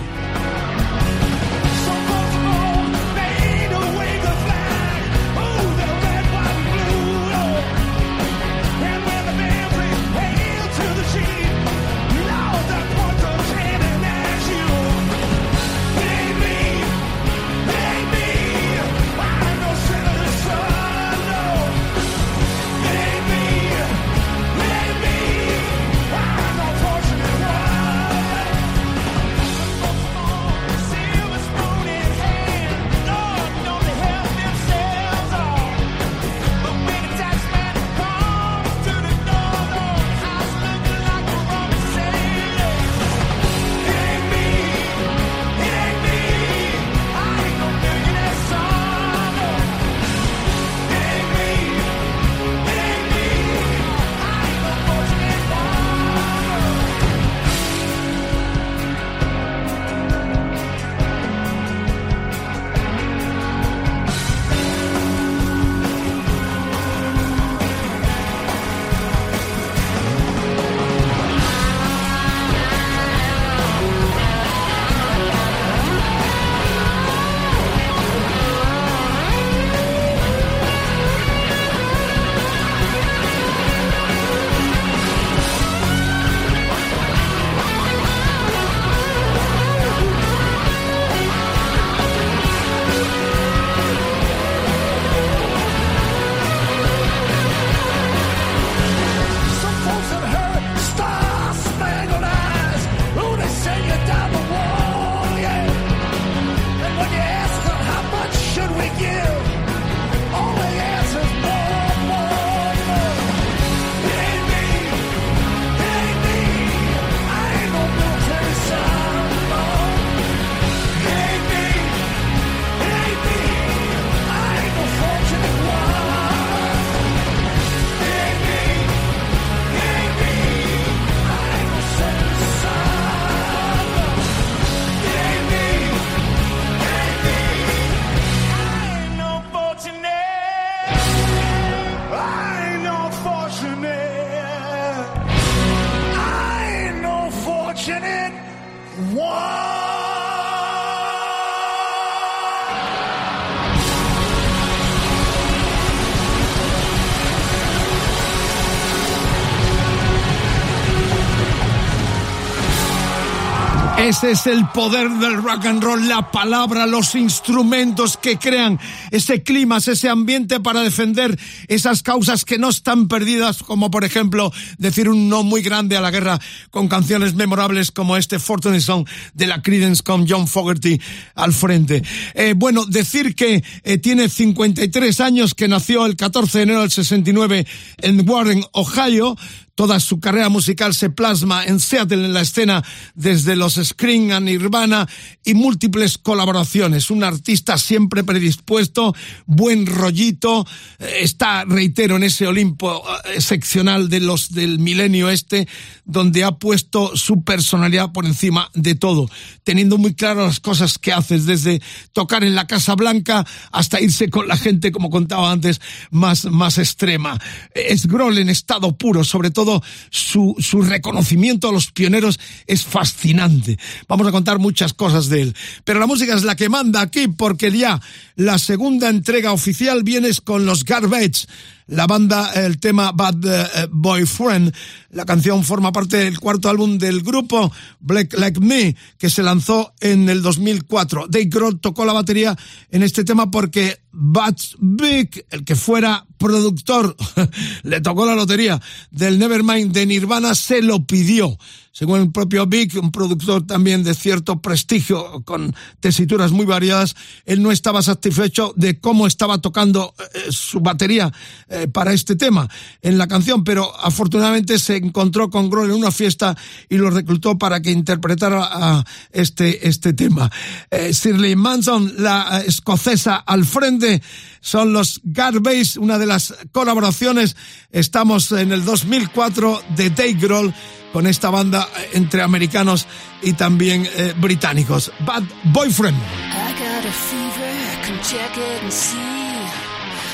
Ese 164.02 164.32
es 164.32 164.49
el 164.49 164.66
poder 164.71 165.09
del 165.09 165.40
rock 165.40 165.64
and 165.66 165.80
roll, 165.80 166.09
la 166.09 166.32
palabra, 166.32 166.87
los 166.87 167.14
instrumentos 167.14 168.16
que 168.16 168.37
crean 168.37 168.80
ese 169.12 169.44
clima, 169.44 169.76
ese 169.76 170.09
ambiente 170.09 170.59
para 170.59 170.80
defender 170.80 171.38
esas 171.68 172.02
causas 172.02 172.44
que 172.44 172.59
no 172.59 172.71
están 172.71 173.06
perdidas, 173.06 173.62
como 173.62 173.92
por 173.92 174.02
ejemplo 174.02 174.52
decir 174.76 175.09
un 175.09 175.28
no 175.28 175.44
muy 175.44 175.62
grande 175.62 175.97
a 175.97 176.00
la 176.00 176.11
guerra 176.11 176.40
con 176.73 176.88
canciones 176.88 177.35
memorables 177.35 177.92
como 177.92 178.16
este 178.16 178.40
Fortune 178.40 178.80
Song 178.80 179.06
de 179.35 179.47
la 179.47 179.62
Creedence 179.62 180.02
con 180.02 180.28
John 180.28 180.49
Fogerty 180.49 181.00
al 181.37 181.52
frente. 181.52 182.02
Eh, 182.35 182.54
bueno, 182.56 182.87
decir 182.87 183.37
que 183.37 183.62
eh, 183.85 183.99
tiene 183.99 184.28
53 184.28 185.21
años, 185.21 185.54
que 185.54 185.68
nació 185.68 186.06
el 186.06 186.16
14 186.16 186.59
de 186.59 186.64
enero 186.64 186.80
del 186.80 186.90
69 186.90 187.68
en 187.99 188.28
Warren, 188.28 188.64
Ohio, 188.73 189.37
Toda 189.75 190.00
su 190.00 190.21
carrera 190.21 190.50
musical 190.50 190.95
se 190.95 191.09
plasma 191.09 191.64
en 191.64 191.81
Seattle 191.81 192.26
en 192.26 192.35
la 192.35 192.43
escena 192.43 192.85
desde 193.14 193.57
los 193.57 193.81
Scream 193.83 194.31
a 194.31 194.38
Nirvana 194.38 195.09
y 195.43 195.55
múltiples 195.55 196.19
colaboraciones. 196.19 197.11
Un 197.11 197.25
artista 197.25 197.79
siempre 197.79 198.23
predispuesto, 198.23 199.14
buen 199.47 199.87
rollito, 199.87 200.67
eh, 200.99 201.21
está, 201.23 201.64
reitero, 201.64 202.17
en 202.17 202.25
ese 202.25 202.47
Olimpo 202.47 203.02
eh, 203.25 203.41
seccional 203.41 204.11
de 204.11 204.21
los 204.21 204.52
del 204.52 204.79
milenio 204.79 205.31
este, 205.31 205.67
donde 206.05 206.45
ha 206.45 206.52
puesto 206.52 207.17
su 207.17 207.43
personalidad 207.43 208.12
por 208.12 208.26
encima 208.26 208.71
de 208.75 208.95
todo, 208.95 209.31
teniendo 209.64 209.97
muy 209.97 210.14
claro 210.14 210.47
las 210.47 210.61
cosas 210.61 210.99
que 210.99 211.14
haces, 211.14 211.47
desde 211.47 211.81
tocar 212.12 212.45
en 212.45 212.55
la 212.55 212.67
Casa 212.67 212.95
Blanca 212.95 213.47
hasta 213.71 214.02
irse 214.02 214.28
con 214.28 214.49
la 214.49 214.58
gente, 214.58 214.93
como 214.93 215.08
contaba 215.08 215.50
antes, 215.50 215.80
más, 216.11 216.45
más 216.45 216.76
extrema. 216.76 217.41
Es 217.75 218.06
Grohl 218.06 218.37
en 218.37 218.50
estado 218.50 218.99
puro, 218.99 219.25
sobre 219.25 219.50
todo 219.50 219.62
su, 220.11 220.55
su 220.59 220.83
reconocimiento 220.83 221.69
a 221.69 221.73
los 221.73 221.91
pioneros 221.93 222.39
es 222.67 222.85
fascinante. 222.85 223.79
Vamos 224.09 224.27
a 224.27 224.33
contar 224.33 224.59
muchas 224.59 224.93
cosas 224.93 225.29
de 225.29 225.43
él. 225.43 225.57
Pero 225.85 226.01
la 226.01 226.07
música 226.07 226.35
es 226.35 226.45
la 226.45 226.57
que 226.57 226.69
manda 226.69 227.01
aquí, 227.01 227.29
porque 227.29 227.71
ya 227.71 228.01
la 228.37 228.59
segunda 228.59 229.09
entrega 229.09 229.53
oficial 229.53 230.03
viene 230.03 230.31
con 230.45 230.67
los 230.67 230.85
Garbage 230.85 231.47
la 231.93 232.07
banda, 232.07 232.53
el 232.55 232.79
tema 232.79 233.13
Bad 233.13 233.45
eh, 233.45 233.89
Boyfriend. 233.91 234.75
La 235.11 235.25
canción 235.25 235.63
forma 235.65 235.93
parte 235.93 236.17
del 236.17 236.39
cuarto 236.39 236.69
álbum 236.69 236.97
del 236.97 237.23
grupo 237.23 237.73
Black 238.01 238.35
Like 238.39 238.61
Me, 238.61 238.97
que 239.19 239.29
se 239.29 239.43
lanzó 239.43 239.93
en 240.01 240.29
el 240.29 240.43
2004. 240.43 241.27
Dave 241.29 241.47
Grohl 241.47 241.81
tocó 241.81 242.05
la 242.05 242.13
batería 242.13 242.57
en 242.91 243.03
este 243.03 243.25
tema 243.25 243.51
porque 243.51 244.01
Bad 244.13 244.57
Big, 244.79 245.45
el 245.51 245.65
que 245.65 245.77
fuera 245.77 246.27
productor, 246.43 247.17
le 247.85 248.00
tocó 248.00 248.26
la 248.26 248.35
lotería 248.35 248.81
del 249.11 249.39
Nevermind 249.39 249.93
de 249.93 250.07
Nirvana, 250.07 250.55
se 250.55 250.83
lo 250.83 251.07
pidió 251.07 251.57
según 251.93 252.21
el 252.21 252.33
propio 252.33 252.67
Vic, 252.67 252.95
un 253.00 253.13
productor 253.13 253.67
también 253.67 254.02
de 254.02 254.15
cierto 254.15 254.63
prestigio, 254.63 255.43
con 255.45 255.75
tesituras 256.00 256.50
muy 256.50 256.65
variadas, 256.65 257.15
él 257.45 257.63
no 257.63 257.71
estaba 257.71 258.00
satisfecho 258.00 258.73
de 258.76 258.99
cómo 258.99 259.26
estaba 259.26 259.59
tocando 259.59 260.15
eh, 260.19 260.50
su 260.50 260.81
batería 260.81 261.31
eh, 261.69 261.89
para 261.89 262.15
este 262.15 262.35
tema 262.35 262.67
en 263.02 263.19
la 263.19 263.28
canción, 263.28 263.63
pero 263.63 263.93
afortunadamente 264.00 264.78
se 264.78 264.97
encontró 264.97 265.50
con 265.50 265.69
Grohl 265.69 265.91
en 265.91 265.97
una 265.97 266.11
fiesta 266.11 266.57
y 266.89 266.97
lo 266.97 267.11
reclutó 267.11 267.59
para 267.59 267.83
que 267.83 267.91
interpretara 267.91 269.05
este, 269.31 269.87
este 269.87 270.15
tema. 270.15 270.50
Eh, 270.91 271.13
Shirley 271.13 271.57
Manson, 271.57 272.15
la 272.19 272.63
escocesa 272.67 273.37
al 273.37 273.67
frente, 273.67 274.23
son 274.63 274.93
los 274.93 275.21
Garbage, 275.25 275.99
una 275.99 276.19
de 276.19 276.27
las 276.27 276.55
colaboraciones. 276.71 277.57
Estamos 277.91 278.51
en 278.53 278.73
el 278.73 278.85
2004 278.85 279.83
de 279.97 280.09
Dave 280.11 280.35
Grohl 280.35 280.73
con 281.13 281.27
esta 281.27 281.51
banda 281.51 281.87
eh, 281.99 282.11
entre 282.15 282.41
americanos 282.43 283.07
y 283.43 283.53
también 283.53 284.09
eh, 284.17 284.33
británicos. 284.39 285.13
Bad 285.27 285.43
Boyfriend. 285.65 286.17
I 286.17 286.73
got 286.79 287.05
a 287.05 287.13
fever, 287.13 288.07
come 288.07 288.21
check 288.23 288.57
it 288.57 288.83
and 288.83 288.93
see. 288.93 289.19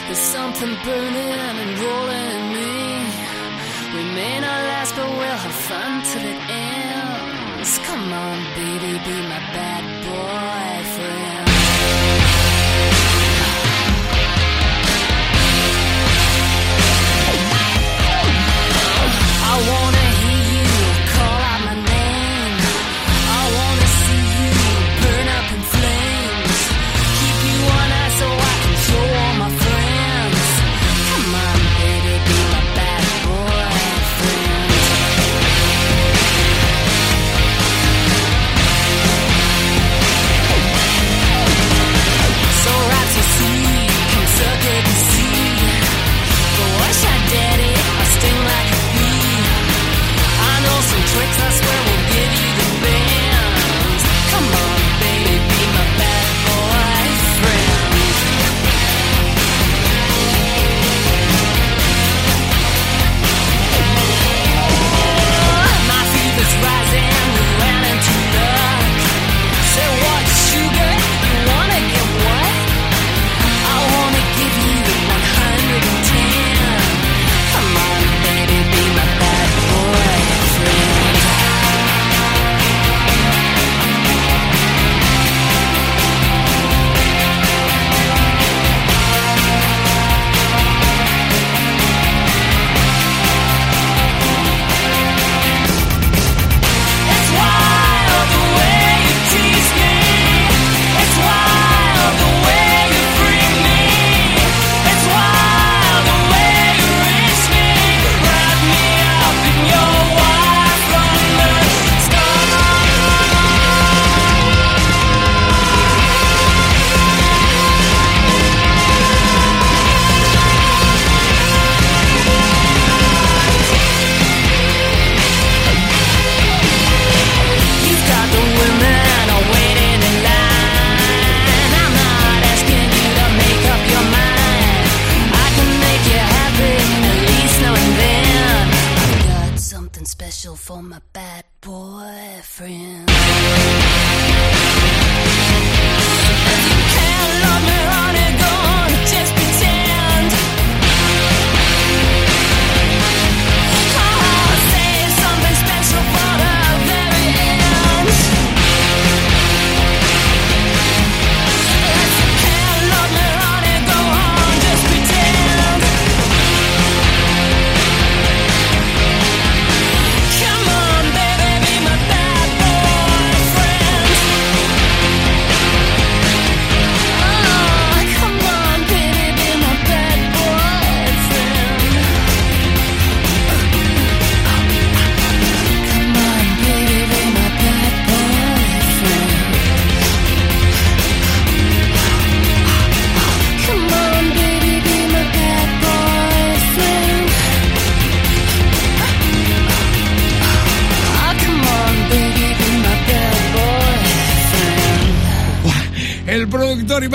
There's 0.06 0.18
something 0.18 0.76
burning 0.84 1.60
and 1.62 1.78
rolling 1.80 2.30
in 2.36 2.52
me. 2.52 2.68
We 3.94 4.02
may 4.14 4.40
not 4.40 4.62
last, 4.70 4.94
but 4.94 5.08
we'll 5.08 5.38
have 5.38 5.52
fun 5.52 6.02
till 6.12 6.22
it 6.22 6.40
ends. 6.50 7.78
Come 7.86 8.12
on, 8.12 8.38
baby, 8.54 8.98
be 9.04 9.22
my 9.28 9.40
bad 9.52 9.67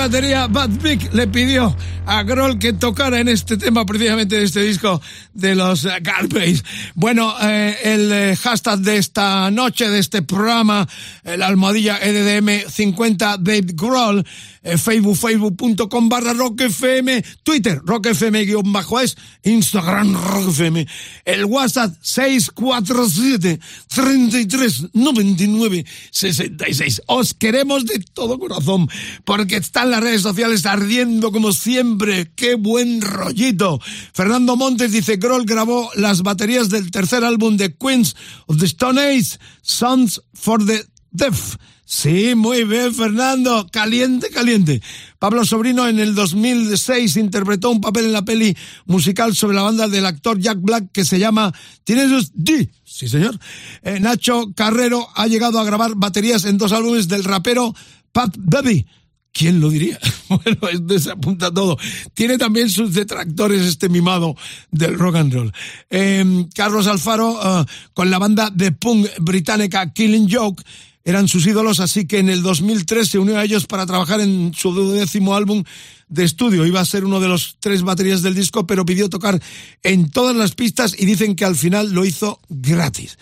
batería 0.04 0.48
Bad 0.48 0.70
Big 0.82 1.14
le 1.14 1.28
pidió 1.28 1.74
a 2.06 2.24
Grohl 2.24 2.60
que 2.60 2.74
tocara 2.74 3.22
en 3.22 3.30
este 3.30 3.56
tema 3.56 3.86
precisamente 3.86 4.38
de 4.38 4.44
este 4.44 4.60
disco 4.60 5.02
de 5.34 5.56
los 5.56 5.86
Garbage. 5.86 6.62
Bueno, 6.94 7.34
eh, 7.42 7.78
el 7.84 8.12
eh, 8.12 8.36
hashtag 8.36 8.80
de 8.80 8.98
esta 8.98 9.50
noche, 9.50 9.90
de 9.90 10.00
este 10.00 10.22
programa, 10.22 10.86
la 11.24 11.48
almohadilla 11.48 12.00
EDM 12.02 12.70
50 12.70 13.38
Dave 13.38 13.68
Grohl, 13.74 14.26
eh, 14.64 14.78
Facebook, 14.78 15.18
facebook.com 15.18 16.10
barra 16.10 16.34
rockfm, 16.34 17.22
Twitter, 17.44 17.82
rockfm 17.86 18.46
guion 18.46 18.72
bajo 18.72 19.00
es, 19.00 19.18
Instagram 19.44 20.16
rockfm, 20.16 20.86
el 21.26 21.46
WhatsApp 21.46 21.96
647 22.02 23.60
33 23.88 24.94
99 24.94 25.86
66. 26.12 27.02
Os 27.08 27.34
queremos 27.34 27.86
de 27.86 28.00
todo 28.14 28.40
corazón 28.40 28.90
porque 29.26 29.58
están 29.58 29.92
las 29.92 30.02
redes 30.02 30.22
sociales 30.22 30.66
ardiendo 30.66 31.32
como 31.32 31.52
siempre. 31.52 32.32
¡Qué 32.36 32.56
buen 32.56 33.02
rollito! 33.02 33.80
Fernando 34.14 34.56
Montes 34.56 34.92
dice, 34.92 35.18
Grohl 35.18 35.46
grabó 35.46 35.90
las 35.96 36.22
baterías 36.22 36.70
del 36.70 36.92
tercer 36.92 37.24
álbum 37.24 37.58
de 37.58 37.76
Queens 37.76 38.16
of 38.48 38.58
the 38.60 38.66
Stone 38.66 39.02
Age, 39.02 39.38
Songs 39.62 40.22
for 40.34 40.66
the 40.66 40.86
Deaf. 41.12 41.58
Sí, 41.96 42.34
muy 42.34 42.64
bien, 42.64 42.92
Fernando. 42.92 43.68
Caliente, 43.72 44.30
caliente. 44.32 44.82
Pablo 45.20 45.46
Sobrino 45.46 45.88
en 45.88 46.00
el 46.00 46.16
2006 46.16 47.18
interpretó 47.18 47.70
un 47.70 47.82
papel 47.82 48.06
en 48.06 48.14
la 48.14 48.26
peli 48.26 48.58
musical 48.88 49.36
sobre 49.36 49.56
la 49.56 49.62
banda 49.62 49.88
del 49.88 50.08
actor 50.08 50.40
Jack 50.40 50.58
Black 50.60 50.92
que 50.92 51.06
se 51.06 51.20
llama 51.20 51.54
Teenage 51.84 52.30
D. 52.34 52.68
Sí, 52.84 53.08
señor. 53.08 53.40
Eh, 53.84 54.00
Nacho 54.00 54.54
Carrero 54.56 55.08
ha 55.16 55.28
llegado 55.28 55.60
a 55.60 55.64
grabar 55.64 55.94
baterías 55.96 56.46
en 56.46 56.58
dos 56.58 56.72
álbumes 56.72 57.08
del 57.08 57.24
rapero 57.24 57.76
Pat 58.12 58.34
Baby. 58.40 58.88
¿Quién 59.32 59.62
lo 59.62 59.70
diría? 59.70 60.00
Bueno, 60.30 60.68
esto 60.68 61.00
se 61.00 61.52
todo. 61.52 61.78
Tiene 62.16 62.40
también 62.40 62.72
sus 62.72 62.96
detractores 62.96 63.62
este 63.62 63.88
mimado 63.88 64.36
del 64.72 64.98
rock 64.98 65.18
and 65.18 65.32
roll. 65.32 65.54
Em, 65.92 66.50
Carlos 66.56 66.88
Alfaro 66.88 67.62
eh, 67.62 67.66
con 67.94 68.10
la 68.10 68.18
banda 68.18 68.50
de 68.50 68.72
punk 68.72 69.08
británica 69.20 69.94
Killing 69.94 70.28
Joke 70.28 70.64
eran 71.06 71.28
sus 71.28 71.46
ídolos, 71.46 71.80
así 71.80 72.06
que 72.08 72.20
en 72.20 72.30
el 72.30 72.44
2003 72.44 73.08
se 73.08 73.20
unió 73.20 73.38
a 73.38 73.44
ellos 73.44 73.68
para 73.68 73.86
trabajar 73.86 74.22
en 74.22 74.54
su 74.54 74.92
décimo 74.92 75.36
álbum 75.36 75.64
de 76.08 76.24
estudio. 76.24 76.66
Iba 76.66 76.80
a 76.80 76.86
ser 76.86 77.04
uno 77.06 77.20
de 77.20 77.28
los 77.28 77.58
tres 77.60 77.82
baterías 77.82 78.22
del 78.22 78.36
disco, 78.36 78.66
pero 78.66 78.86
pidió 78.86 79.10
tocar 79.10 79.42
en 79.84 80.10
todas 80.10 80.36
las 80.36 80.56
pistas 80.56 80.96
y 80.98 81.06
dicen 81.06 81.36
que 81.36 81.46
al 81.46 81.56
final 81.56 81.92
lo 81.92 82.06
hizo 82.06 82.40
gratis 82.50 83.18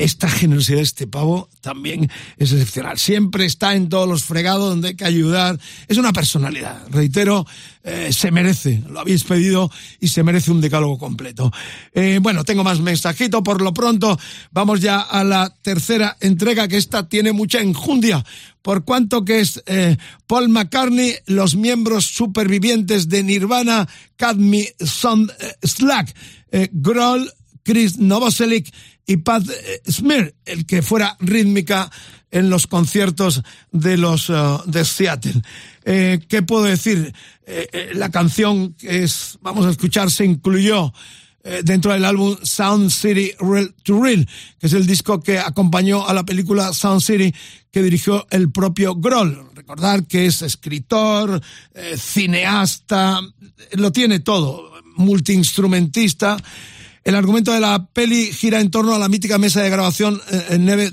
esta 0.00 0.30
generosidad 0.30 0.78
de 0.78 0.84
este 0.84 1.06
pavo 1.06 1.50
también 1.60 2.10
es 2.38 2.52
excepcional. 2.52 2.98
Siempre 2.98 3.44
está 3.44 3.74
en 3.74 3.90
todos 3.90 4.08
los 4.08 4.24
fregados 4.24 4.70
donde 4.70 4.88
hay 4.88 4.94
que 4.96 5.04
ayudar. 5.04 5.60
Es 5.88 5.98
una 5.98 6.12
personalidad. 6.12 6.86
Reitero, 6.88 7.46
eh, 7.84 8.10
se 8.10 8.30
merece. 8.30 8.82
Lo 8.88 9.00
habéis 9.00 9.24
pedido 9.24 9.70
y 10.00 10.08
se 10.08 10.22
merece 10.22 10.52
un 10.52 10.62
decálogo 10.62 10.96
completo. 10.96 11.52
Eh, 11.92 12.18
bueno, 12.22 12.44
tengo 12.44 12.64
más 12.64 12.80
mensajito. 12.80 13.42
Por 13.42 13.60
lo 13.60 13.74
pronto, 13.74 14.18
vamos 14.50 14.80
ya 14.80 15.00
a 15.00 15.22
la 15.22 15.54
tercera 15.60 16.16
entrega, 16.20 16.66
que 16.66 16.78
esta 16.78 17.06
tiene 17.06 17.32
mucha 17.32 17.60
enjundia. 17.60 18.24
Por 18.62 18.86
cuanto 18.86 19.22
que 19.26 19.40
es 19.40 19.62
eh, 19.66 19.98
Paul 20.26 20.48
McCartney, 20.48 21.16
los 21.26 21.56
miembros 21.56 22.06
supervivientes 22.06 23.10
de 23.10 23.22
Nirvana, 23.22 23.86
Cadmi, 24.16 24.66
Son, 24.78 25.30
Slack, 25.62 26.14
Grohl, 26.72 27.30
Chris 27.62 27.98
Novoselic 27.98 28.72
y 29.06 29.18
Pat 29.18 29.42
eh, 29.48 29.82
Smear, 29.90 30.34
el 30.44 30.66
que 30.66 30.82
fuera 30.82 31.16
rítmica 31.20 31.90
en 32.30 32.48
los 32.48 32.66
conciertos 32.66 33.42
de 33.72 33.96
los 33.96 34.30
eh, 34.30 34.34
de 34.66 34.84
Seattle. 34.84 35.42
Eh, 35.84 36.20
¿Qué 36.28 36.42
puedo 36.42 36.64
decir? 36.64 37.12
la 37.94 38.10
canción 38.10 38.74
que 38.74 39.02
es, 39.02 39.36
vamos 39.42 39.66
a 39.66 39.70
escuchar, 39.70 40.08
se 40.08 40.24
incluyó 40.24 40.92
dentro 41.64 41.92
del 41.92 42.04
álbum 42.04 42.36
Sound 42.44 42.90
City 42.90 43.32
Real 43.40 43.74
to 43.82 44.00
Real, 44.00 44.24
que 44.60 44.68
es 44.68 44.72
el 44.72 44.86
disco 44.86 45.20
que 45.20 45.40
acompañó 45.40 46.06
a 46.06 46.14
la 46.14 46.22
película 46.22 46.72
Sound 46.72 47.00
City 47.00 47.34
que 47.72 47.82
dirigió 47.82 48.24
el 48.30 48.52
propio 48.52 48.94
Grohl. 48.94 49.50
Recordar 49.52 50.06
que 50.06 50.26
es 50.26 50.42
escritor, 50.42 51.42
cineasta, 51.96 53.20
lo 53.72 53.90
tiene 53.90 54.20
todo, 54.20 54.70
multiinstrumentista. 54.94 56.36
El 57.04 57.14
argumento 57.14 57.52
de 57.52 57.60
la 57.60 57.86
peli 57.86 58.32
gira 58.32 58.60
en 58.60 58.70
torno 58.70 58.94
a 58.94 58.98
la 58.98 59.08
mítica 59.08 59.38
mesa 59.38 59.62
de 59.62 59.70
grabación 59.70 60.20
eh, 60.30 60.46
en 60.50 60.64
Neve 60.64 60.92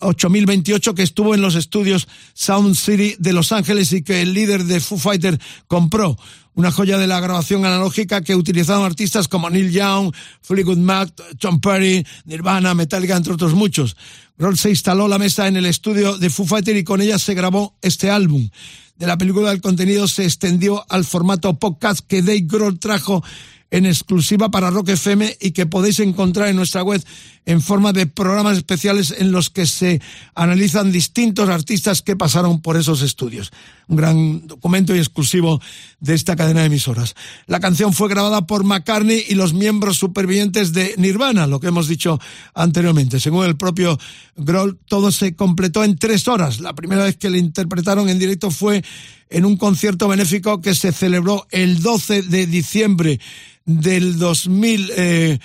8028 0.00 0.94
que 0.94 1.02
estuvo 1.02 1.34
en 1.34 1.40
los 1.40 1.54
estudios 1.54 2.08
Sound 2.34 2.74
City 2.74 3.16
de 3.18 3.32
Los 3.32 3.52
Ángeles 3.52 3.92
y 3.92 4.02
que 4.02 4.22
el 4.22 4.32
líder 4.32 4.64
de 4.64 4.80
Foo 4.80 4.98
Fighter 4.98 5.38
compró. 5.66 6.16
Una 6.54 6.70
joya 6.70 6.96
de 6.96 7.06
la 7.06 7.20
grabación 7.20 7.66
analógica 7.66 8.22
que 8.22 8.34
utilizaron 8.34 8.84
artistas 8.84 9.28
como 9.28 9.50
Neil 9.50 9.70
Young, 9.70 10.14
Fleetwood 10.40 10.78
Mac, 10.78 11.12
John 11.40 11.60
Perry, 11.60 12.06
Nirvana, 12.24 12.72
Metallica, 12.72 13.14
entre 13.14 13.34
otros 13.34 13.52
muchos. 13.52 13.94
Grohl 14.38 14.58
se 14.58 14.70
instaló 14.70 15.08
la 15.08 15.18
mesa 15.18 15.48
en 15.48 15.56
el 15.56 15.66
estudio 15.66 16.18
de 16.18 16.30
Foo 16.30 16.46
Fighter 16.46 16.76
y 16.76 16.84
con 16.84 17.00
ella 17.00 17.18
se 17.18 17.34
grabó 17.34 17.74
este 17.80 18.10
álbum. 18.10 18.48
De 18.96 19.06
la 19.06 19.18
película 19.18 19.50
el 19.50 19.60
contenido 19.60 20.08
se 20.08 20.24
extendió 20.24 20.84
al 20.88 21.04
formato 21.04 21.58
podcast 21.58 22.00
que 22.06 22.22
Dave 22.22 22.44
Grohl 22.46 22.78
trajo 22.78 23.22
en 23.70 23.86
exclusiva 23.86 24.50
para 24.50 24.70
Rock 24.70 24.90
FM 24.90 25.36
y 25.40 25.50
que 25.50 25.66
podéis 25.66 26.00
encontrar 26.00 26.48
en 26.48 26.56
nuestra 26.56 26.82
web 26.82 27.02
en 27.46 27.60
forma 27.60 27.92
de 27.92 28.06
programas 28.06 28.56
especiales 28.56 29.14
en 29.18 29.32
los 29.32 29.50
que 29.50 29.66
se 29.66 30.00
analizan 30.34 30.92
distintos 30.92 31.48
artistas 31.48 32.02
que 32.02 32.16
pasaron 32.16 32.60
por 32.60 32.76
esos 32.76 33.02
estudios. 33.02 33.52
Un 33.88 33.96
gran 33.96 34.46
documento 34.46 34.94
y 34.94 34.98
exclusivo 34.98 35.60
de 36.00 36.14
esta 36.14 36.36
cadena 36.36 36.60
de 36.60 36.66
emisoras. 36.66 37.14
La 37.46 37.60
canción 37.60 37.92
fue 37.92 38.08
grabada 38.08 38.46
por 38.46 38.64
McCartney 38.64 39.24
y 39.28 39.34
los 39.34 39.52
miembros 39.52 39.96
supervivientes 39.96 40.72
de 40.72 40.94
Nirvana, 40.96 41.46
lo 41.46 41.60
que 41.60 41.68
hemos 41.68 41.86
dicho 41.88 42.18
anteriormente. 42.54 43.20
Según 43.20 43.46
el 43.46 43.56
propio 43.56 43.98
Grohl, 44.36 44.78
todo 44.86 45.10
se 45.12 45.34
completó 45.34 45.84
en 45.84 45.96
tres 45.96 46.28
horas. 46.28 46.60
La 46.60 46.74
primera 46.74 47.04
vez 47.04 47.16
que 47.16 47.30
le 47.30 47.38
interpretaron 47.38 48.08
en 48.08 48.18
directo 48.18 48.50
fue 48.50 48.84
en 49.30 49.44
un 49.44 49.56
concierto 49.56 50.08
benéfico 50.08 50.60
que 50.60 50.74
se 50.74 50.92
celebró 50.92 51.46
el 51.50 51.82
12 51.82 52.22
de 52.22 52.46
diciembre 52.46 53.20
del 53.64 54.18
2012 54.18 55.40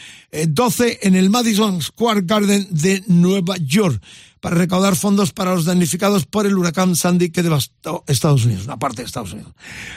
eh, 0.88 1.00
en 1.02 1.16
el 1.16 1.30
Madison 1.30 1.82
Square 1.82 2.22
Garden 2.24 2.68
de 2.70 3.04
Nueva 3.08 3.58
York 3.58 4.02
para 4.40 4.56
recaudar 4.56 4.96
fondos 4.96 5.32
para 5.34 5.54
los 5.56 5.66
damnificados 5.66 6.26
por 6.26 6.46
el 6.46 6.58
huracán 6.58 6.96
Sandy 6.96 7.30
que 7.30 7.44
devastó 7.44 8.04
Estados 8.08 8.46
Unidos, 8.46 8.66
una 8.66 8.80
parte 8.80 9.02
de 9.02 9.08
Estados 9.08 9.34
Unidos. 9.34 9.54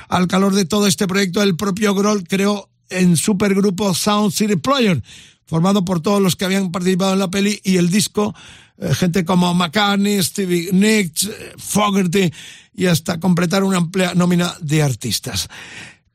Al 0.08 0.26
calor 0.28 0.54
de 0.54 0.66
todo 0.66 0.86
este 0.86 1.06
proyecto, 1.06 1.42
el 1.42 1.56
propio 1.56 1.94
Grohl 1.94 2.28
creó 2.28 2.68
en 2.90 3.16
supergrupo 3.16 3.94
Sound 3.94 4.32
City 4.32 4.56
Player, 4.56 5.02
formado 5.46 5.84
por 5.84 6.00
todos 6.00 6.20
los 6.20 6.36
que 6.36 6.44
habían 6.44 6.70
participado 6.70 7.14
en 7.14 7.18
la 7.18 7.30
peli 7.30 7.60
y 7.64 7.78
el 7.78 7.90
disco, 7.90 8.34
gente 8.94 9.24
como 9.24 9.54
McCartney, 9.54 10.22
Stevie 10.22 10.70
Nicks, 10.72 11.24
eh, 11.24 11.54
Fogerty 11.56 12.30
y 12.74 12.86
hasta 12.86 13.20
completar 13.20 13.62
una 13.62 13.78
amplia 13.78 14.14
nómina 14.14 14.54
de 14.60 14.82
artistas. 14.82 15.48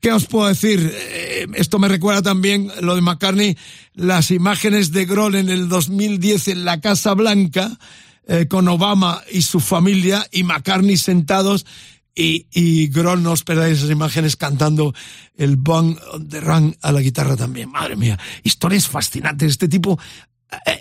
¿Qué 0.00 0.12
os 0.12 0.26
puedo 0.26 0.48
decir? 0.48 0.92
Eh, 0.94 1.46
esto 1.54 1.78
me 1.78 1.88
recuerda 1.88 2.22
también 2.22 2.70
lo 2.80 2.94
de 2.94 3.02
McCartney, 3.02 3.56
las 3.94 4.30
imágenes 4.30 4.92
de 4.92 5.04
Grohl 5.04 5.34
en 5.34 5.50
el 5.50 5.68
2010 5.68 6.48
en 6.48 6.64
la 6.64 6.80
Casa 6.80 7.12
Blanca, 7.14 7.78
eh, 8.26 8.46
con 8.48 8.66
Obama 8.68 9.22
y 9.30 9.42
su 9.42 9.60
familia, 9.60 10.26
y 10.32 10.42
McCartney 10.42 10.96
sentados, 10.96 11.66
y, 12.14 12.46
y 12.50 12.88
Grohl, 12.88 13.22
no 13.22 13.32
os 13.32 13.44
perdáis 13.44 13.78
esas 13.78 13.90
imágenes 13.90 14.36
cantando 14.36 14.94
el 15.36 15.56
Bong 15.56 15.98
de 16.18 16.40
Run 16.40 16.76
a 16.82 16.92
la 16.92 17.00
guitarra 17.00 17.36
también. 17.36 17.70
Madre 17.70 17.96
mía, 17.96 18.18
historias 18.42 18.88
fascinantes. 18.88 19.50
Este 19.50 19.68
tipo 19.68 19.98
eh, 19.98 20.29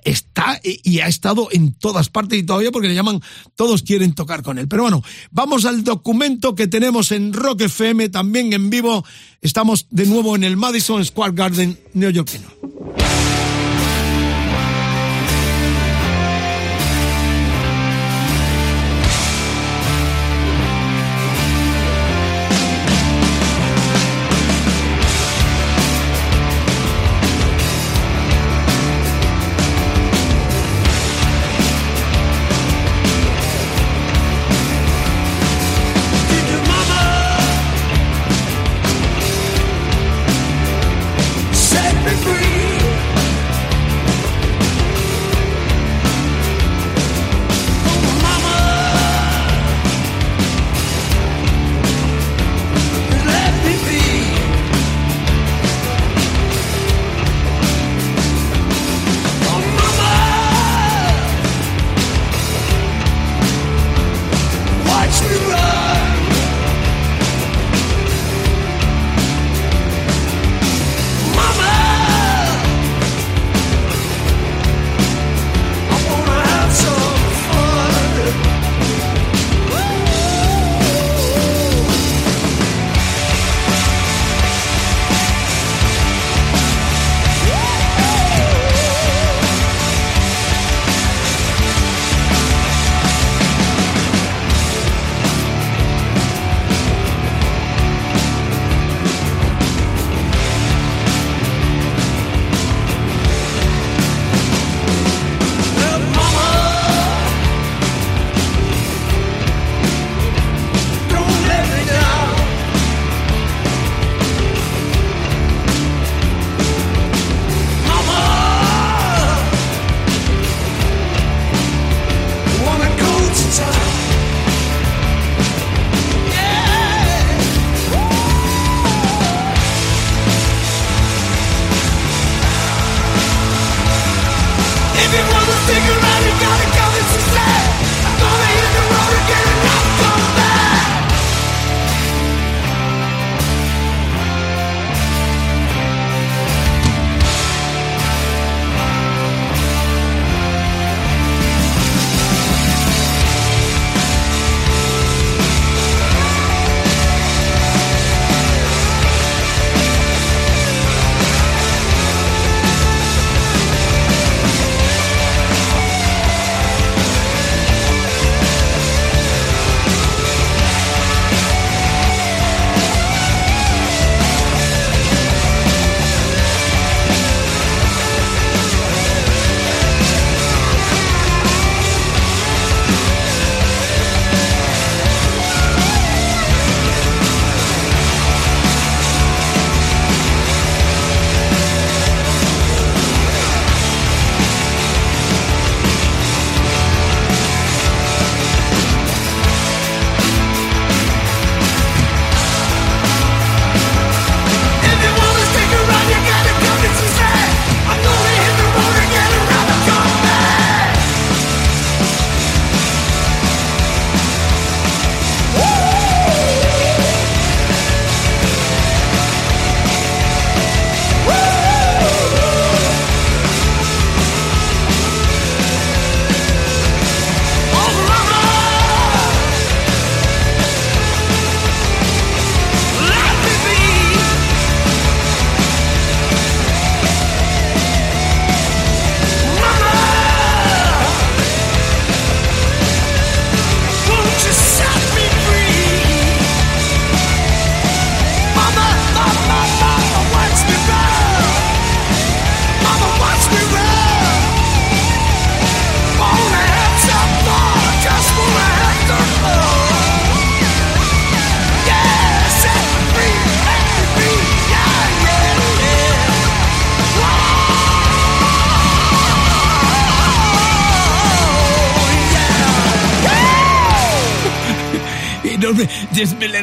está 0.03 0.59
y 0.63 0.99
ha 0.99 1.07
estado 1.07 1.49
en 1.51 1.73
todas 1.73 2.09
partes 2.09 2.39
y 2.39 2.43
todavía 2.43 2.71
porque 2.71 2.87
le 2.87 2.95
llaman, 2.95 3.21
todos 3.55 3.83
quieren 3.83 4.13
tocar 4.13 4.41
con 4.41 4.57
él. 4.57 4.67
Pero 4.67 4.83
bueno, 4.83 5.03
vamos 5.31 5.65
al 5.65 5.83
documento 5.83 6.55
que 6.55 6.67
tenemos 6.67 7.11
en 7.11 7.33
Rock 7.33 7.61
FM, 7.61 8.09
también 8.09 8.53
en 8.53 8.69
vivo. 8.69 9.05
Estamos 9.41 9.87
de 9.89 10.05
nuevo 10.05 10.35
en 10.35 10.43
el 10.43 10.57
Madison 10.57 11.03
Square 11.03 11.33
Garden 11.33 11.79
neoyorquino. 11.93 12.47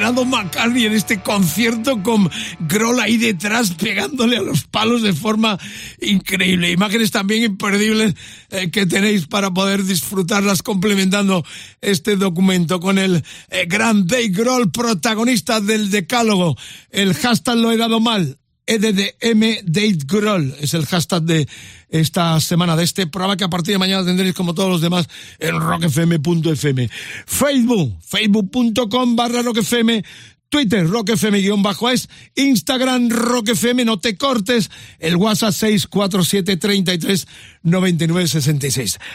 Desmelenado 0.06 0.24
McCartney 0.24 0.86
en 0.86 0.92
este 0.92 1.20
concierto 1.20 2.02
con 2.02 2.30
Grohl 2.60 3.00
ahí 3.00 3.16
detrás 3.16 3.74
pegándole 3.74 4.36
a 4.36 4.42
los 4.42 4.64
palos 4.64 5.02
de 5.02 5.12
forma 5.12 5.58
increíble. 6.00 6.70
Imágenes 6.70 7.10
también 7.10 7.42
imperdibles 7.42 8.14
eh, 8.50 8.70
que 8.70 8.86
tenéis 8.86 9.26
para 9.26 9.50
poder 9.50 9.84
disfrutarlas 9.84 10.62
complementando 10.62 11.44
este 11.80 12.16
documento 12.16 12.78
con 12.78 12.98
el 12.98 13.24
eh, 13.50 13.66
gran 13.66 14.06
Dave 14.06 14.28
Grohl, 14.28 14.70
protagonista 14.70 15.60
del 15.60 15.90
decálogo. 15.90 16.56
El 16.90 17.14
hashtag 17.14 17.56
lo 17.56 17.72
he 17.72 17.76
dado 17.76 18.00
mal. 18.00 18.38
EDDM 18.66 19.64
Date 19.64 19.98
Grohl 20.06 20.54
es 20.60 20.74
el 20.74 20.86
hashtag 20.86 21.22
de 21.22 21.48
esta 21.88 22.40
semana 22.40 22.76
de 22.76 22.84
este 22.84 23.06
programa 23.06 23.36
que 23.36 23.44
a 23.44 23.48
partir 23.48 23.72
de 23.72 23.78
mañana 23.78 24.04
tendréis 24.04 24.34
como 24.34 24.54
todos 24.54 24.68
los 24.68 24.80
demás 24.80 25.08
en 25.38 25.60
rockfm.fm. 25.60 26.90
Facebook, 27.26 27.96
facebook.com 28.02 29.16
barra 29.16 29.42
rockfm 29.42 30.02
Twitter, 30.48 30.86
RockFM-es, 30.86 32.08
Instagram, 32.34 33.08
RockFM, 33.08 33.84
no 33.84 33.98
te 33.98 34.16
cortes, 34.16 34.70
el 34.98 35.16
WhatsApp 35.16 35.52
647 35.52 36.56
33 36.56 37.26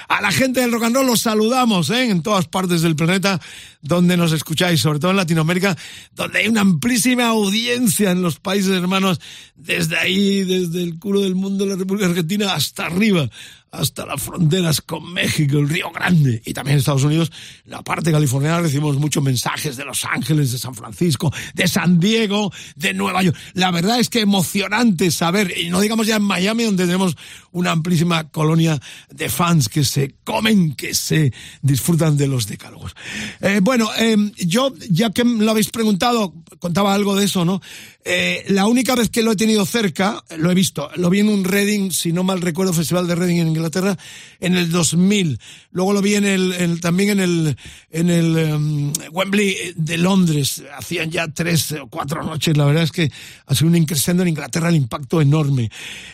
A 0.07 0.21
la 0.21 0.31
gente 0.31 0.59
del 0.59 0.71
rock 0.71 0.83
and 0.83 0.95
roll 0.95 1.07
los 1.07 1.21
saludamos 1.21 1.89
¿eh? 1.89 2.09
en 2.09 2.21
todas 2.21 2.47
partes 2.47 2.81
del 2.81 2.95
planeta 2.95 3.39
donde 3.81 4.17
nos 4.17 4.33
escucháis, 4.33 4.81
sobre 4.81 4.99
todo 4.99 5.11
en 5.11 5.17
Latinoamérica, 5.17 5.77
donde 6.13 6.39
hay 6.39 6.47
una 6.47 6.61
amplísima 6.61 7.27
audiencia 7.27 8.11
en 8.11 8.21
los 8.21 8.39
países 8.39 8.71
hermanos, 8.71 9.19
desde 9.55 9.97
ahí, 9.97 10.43
desde 10.43 10.83
el 10.83 10.99
culo 10.99 11.21
del 11.21 11.35
mundo 11.35 11.63
de 11.63 11.71
la 11.71 11.77
República 11.77 12.07
Argentina 12.07 12.53
hasta 12.53 12.85
arriba 12.87 13.29
hasta 13.71 14.05
las 14.05 14.21
fronteras 14.21 14.81
con 14.81 15.13
México, 15.13 15.57
el 15.57 15.69
Río 15.69 15.91
Grande 15.91 16.41
y 16.45 16.53
también 16.53 16.77
Estados 16.77 17.05
Unidos, 17.05 17.31
la 17.63 17.81
parte 17.81 18.12
californiana 18.12 18.60
recibimos 18.60 18.97
muchos 18.97 19.23
mensajes 19.23 19.77
de 19.77 19.86
Los 19.86 20.03
Ángeles, 20.03 20.51
de 20.51 20.57
San 20.57 20.75
Francisco, 20.75 21.34
de 21.53 21.67
San 21.67 21.99
Diego, 21.99 22.51
de 22.75 22.93
Nueva 22.93 23.23
York. 23.23 23.38
La 23.53 23.71
verdad 23.71 23.99
es 23.99 24.10
que 24.10 24.19
emocionante 24.19 25.10
saber, 25.10 25.57
y 25.57 25.69
no 25.69 25.79
digamos 25.79 26.05
ya 26.05 26.17
en 26.17 26.23
Miami, 26.23 26.65
donde 26.65 26.86
tenemos 26.86 27.15
una 27.51 27.71
amplísima 27.71 28.29
colonia 28.29 28.79
de 29.10 29.29
fans 29.29 29.69
que 29.69 29.86
se 29.86 30.15
comen, 30.25 30.75
que 30.75 30.93
se 30.93 31.34
disfrutan 31.62 32.17
de 32.17 32.27
los 32.27 32.47
decálogos. 32.47 32.93
Eh, 33.39 33.62
bueno, 33.63 33.89
eh, 33.97 34.17
yo, 34.38 34.73
ya 34.89 35.12
que 35.12 35.23
lo 35.23 35.49
habéis 35.49 35.69
preguntado, 35.69 36.34
contaba 36.60 36.93
algo 36.93 37.15
de 37.15 37.25
eso, 37.25 37.45
¿no? 37.45 37.62
Eh, 38.03 38.45
la 38.47 38.65
única 38.65 38.95
vez 38.95 39.09
que 39.09 39.21
lo 39.21 39.31
he 39.31 39.35
tenido 39.35 39.63
cerca, 39.65 40.23
lo 40.37 40.49
he 40.49 40.55
visto, 40.55 40.89
lo 40.95 41.09
vi 41.09 41.19
en 41.19 41.29
un 41.29 41.43
Reading, 41.43 41.91
si 41.91 42.11
no 42.11 42.23
mal 42.23 42.41
recuerdo, 42.41 42.73
Festival 42.73 43.07
de 43.07 43.13
Reading 43.13 43.37
en 43.37 43.47
Inglaterra, 43.49 43.95
en 44.39 44.55
el 44.55 44.71
2000. 44.71 45.39
Luego 45.71 45.93
lo 45.93 46.01
vi 46.01 46.15
en 46.15 46.25
el, 46.25 46.81
también 46.81 47.11
en 47.11 47.19
el, 47.19 47.57
en 47.91 48.09
el 48.09 48.37
em, 48.37 48.93
Wembley 49.11 49.73
de 49.75 49.97
Londres. 49.99 50.63
Hacían 50.75 51.11
ya 51.11 51.27
tres 51.27 51.73
o 51.73 51.87
cuatro 51.87 52.23
noches. 52.23 52.57
La 52.57 52.65
verdad 52.65 52.83
es 52.83 52.91
que 52.91 53.11
ha 53.45 53.53
sido 53.53 53.69
un 53.69 53.75
increscendo 53.75 54.23
en 54.23 54.29
Inglaterra 54.29 54.69
el 54.69 54.75
impacto 54.75 55.21
enorme. 55.21 55.69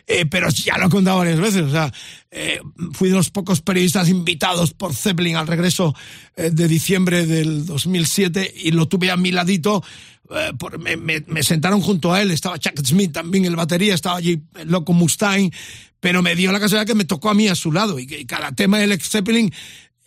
Eh, 0.05 0.25
pero 0.25 0.49
ya 0.49 0.77
lo 0.77 0.87
he 0.87 0.89
contado 0.89 1.19
varias 1.19 1.39
veces. 1.39 1.61
O 1.61 1.71
sea, 1.71 1.91
eh, 2.31 2.59
fui 2.91 3.09
de 3.09 3.15
los 3.15 3.29
pocos 3.29 3.61
periodistas 3.61 4.09
invitados 4.09 4.73
por 4.73 4.93
Zeppelin 4.93 5.37
al 5.37 5.47
regreso 5.47 5.95
de 6.35 6.67
diciembre 6.67 7.25
del 7.25 7.65
2007 7.65 8.53
y 8.55 8.71
lo 8.71 8.87
tuve 8.87 9.09
a 9.09 9.17
mi 9.17 9.31
ladito 9.31 9.83
eh, 10.29 11.23
me, 11.27 11.43
sentaron 11.43 11.81
junto 11.81 12.13
a 12.13 12.21
él, 12.21 12.31
estaba 12.31 12.59
Chuck 12.59 12.79
Smith 12.83 13.11
también, 13.11 13.45
el 13.45 13.55
batería, 13.55 13.93
estaba 13.93 14.17
allí 14.17 14.41
loco 14.65 14.93
Mustaine, 14.93 15.51
pero 15.99 16.21
me 16.21 16.35
dio 16.35 16.51
la 16.51 16.59
casualidad 16.59 16.87
que 16.87 16.95
me 16.95 17.05
tocó 17.05 17.29
a 17.29 17.33
mí 17.33 17.47
a 17.47 17.55
su 17.55 17.71
lado 17.71 17.99
y, 17.99 18.25
cada 18.25 18.51
tema 18.51 18.77
del 18.79 18.89
Led 18.89 19.01
Zeppelin 19.01 19.53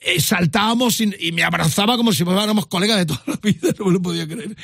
eh, 0.02 0.18
saltábamos 0.18 0.98
y, 1.02 1.30
me 1.32 1.42
abrazaba 1.42 1.98
como 1.98 2.14
si 2.14 2.24
fuéramos 2.24 2.66
colegas 2.66 2.96
de 2.96 3.04
toda 3.04 3.22
la 3.26 3.36
vida, 3.36 3.68
no 3.78 3.84
me 3.84 3.92
lo 3.92 4.00
podía 4.00 4.26
creer. 4.26 4.56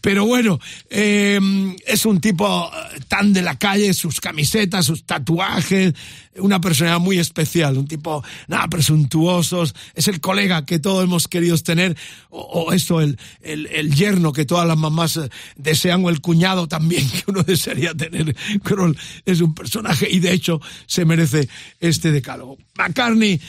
Pero 0.00 0.26
bueno, 0.26 0.58
em, 0.90 1.76
es 1.86 2.04
un 2.04 2.20
tipo 2.20 2.68
eh, 2.68 3.00
tan 3.06 3.32
de 3.32 3.42
la 3.42 3.56
calle, 3.56 3.94
sus 3.94 4.20
camisetas, 4.20 4.84
sus 4.84 5.04
tatuajes, 5.04 5.94
una 6.36 6.60
personalidad 6.60 6.98
muy 6.98 7.20
especial, 7.20 7.78
un 7.78 7.86
tipo, 7.86 8.24
nada, 8.48 8.66
presuntuosos, 8.66 9.72
es 9.94 10.08
el 10.08 10.20
colega 10.20 10.66
que 10.66 10.80
todos 10.80 11.04
hemos 11.04 11.28
querido 11.28 11.56
tener, 11.58 11.96
o, 12.30 12.72
esto, 12.72 13.00
el, 13.00 13.18
el, 13.42 13.94
yerno 13.94 14.32
que 14.32 14.46
todas 14.46 14.66
las 14.66 14.76
mamás 14.76 15.16
eh, 15.16 15.28
desean, 15.54 16.04
o 16.04 16.10
el 16.10 16.20
cuñado 16.20 16.66
también 16.66 17.08
que 17.10 17.22
uno 17.28 17.44
desearía 17.44 17.94
tener. 17.94 18.34
Kroll 18.64 18.98
es 19.26 19.40
un 19.42 19.54
personaje 19.54 20.08
y 20.10 20.18
de 20.18 20.32
hecho 20.32 20.60
se 20.86 21.04
merece 21.04 21.48
este 21.78 22.10
decálogo. 22.10 22.58
McCartney, 22.74 23.40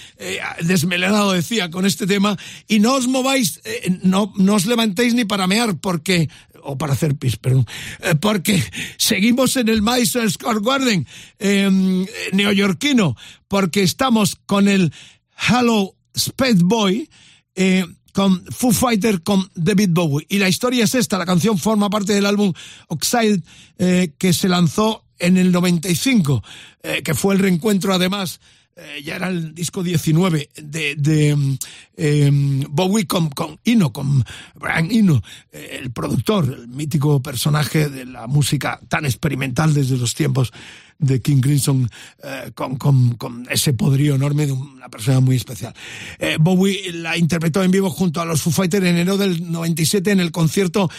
desmelenado 0.61 1.22
decía, 1.31 1.69
con 1.69 1.85
este 1.85 2.05
tema, 2.05 2.37
y 2.67 2.79
no 2.79 2.93
os 2.93 3.07
mováis, 3.07 3.61
eh, 3.63 3.99
no, 4.03 4.33
no 4.37 4.55
os 4.55 4.65
levantéis 4.65 5.13
ni 5.13 5.25
para 5.25 5.47
mear, 5.47 5.77
porque 5.79 6.29
o 6.63 6.77
para 6.77 6.93
hacer 6.93 7.15
pis, 7.15 7.37
perdón, 7.37 7.65
eh, 7.99 8.15
porque 8.15 8.63
seguimos 8.97 9.55
en 9.57 9.69
el 9.69 9.81
Madison 9.81 10.29
Square 10.29 10.59
Garden 10.61 11.07
em, 11.39 12.05
neoyorquino, 12.31 13.15
porque 13.47 13.83
estamos 13.83 14.37
con 14.45 14.67
el 14.67 14.93
Hello 15.49 15.95
Space 16.13 16.61
Boy, 16.63 17.09
eh, 17.55 17.85
con 18.13 18.45
Foo 18.51 18.71
Fighter 18.71 19.23
con 19.23 19.49
David 19.55 19.89
Bowie. 19.91 20.27
Y 20.29 20.37
la 20.37 20.47
historia 20.47 20.83
es 20.83 20.93
esta, 20.93 21.17
la 21.17 21.25
canción 21.25 21.57
forma 21.57 21.89
parte 21.89 22.13
del 22.13 22.27
álbum 22.27 22.53
Oxide 22.87 23.41
que 24.19 24.33
se 24.33 24.47
lanzó 24.47 25.03
en 25.17 25.37
el 25.37 25.51
95, 25.51 26.43
que 27.03 27.13
fue 27.15 27.33
el 27.33 27.39
reencuentro 27.39 27.91
además 27.91 28.39
eh, 28.75 29.03
ya 29.03 29.17
era 29.17 29.27
el 29.27 29.53
disco 29.53 29.83
19 29.83 30.49
de, 30.55 30.95
de 30.95 31.57
em, 31.95 32.61
Bowie 32.69 33.05
con, 33.05 33.29
con 33.29 33.59
Ino, 33.65 33.93
con 33.93 34.25
Brian 34.55 34.89
Ino, 34.91 35.21
eh, 35.51 35.79
el 35.79 35.91
productor, 35.91 36.45
el 36.45 36.67
mítico 36.69 37.21
personaje 37.21 37.89
de 37.89 38.05
la 38.05 38.25
música 38.25 38.79
tan 38.87 39.05
experimental 39.05 39.75
desde 39.75 39.95
los 39.97 40.15
tiempos 40.15 40.51
de 40.97 41.21
King 41.21 41.41
Crimson, 41.41 41.87
eh, 42.23 42.51
con, 42.55 42.77
con, 42.77 43.15
con, 43.15 43.45
ese 43.51 43.73
poderío 43.73 44.15
enorme 44.15 44.47
de 44.47 44.53
una 44.53 44.89
persona 44.89 45.19
muy 45.19 45.35
especial. 45.35 45.75
Bowie 46.39 46.93
la 46.93 47.15
interpretó 47.15 47.61
en 47.61 47.69
vivo 47.69 47.91
junto 47.91 48.21
a 48.21 48.25
los 48.25 48.41
Foo 48.41 48.51
Fighters 48.51 48.85
en 48.85 48.95
enero 48.95 49.17
del 49.17 49.51
97 49.51 50.09
en 50.09 50.19
el 50.19 50.31
concierto 50.31 50.89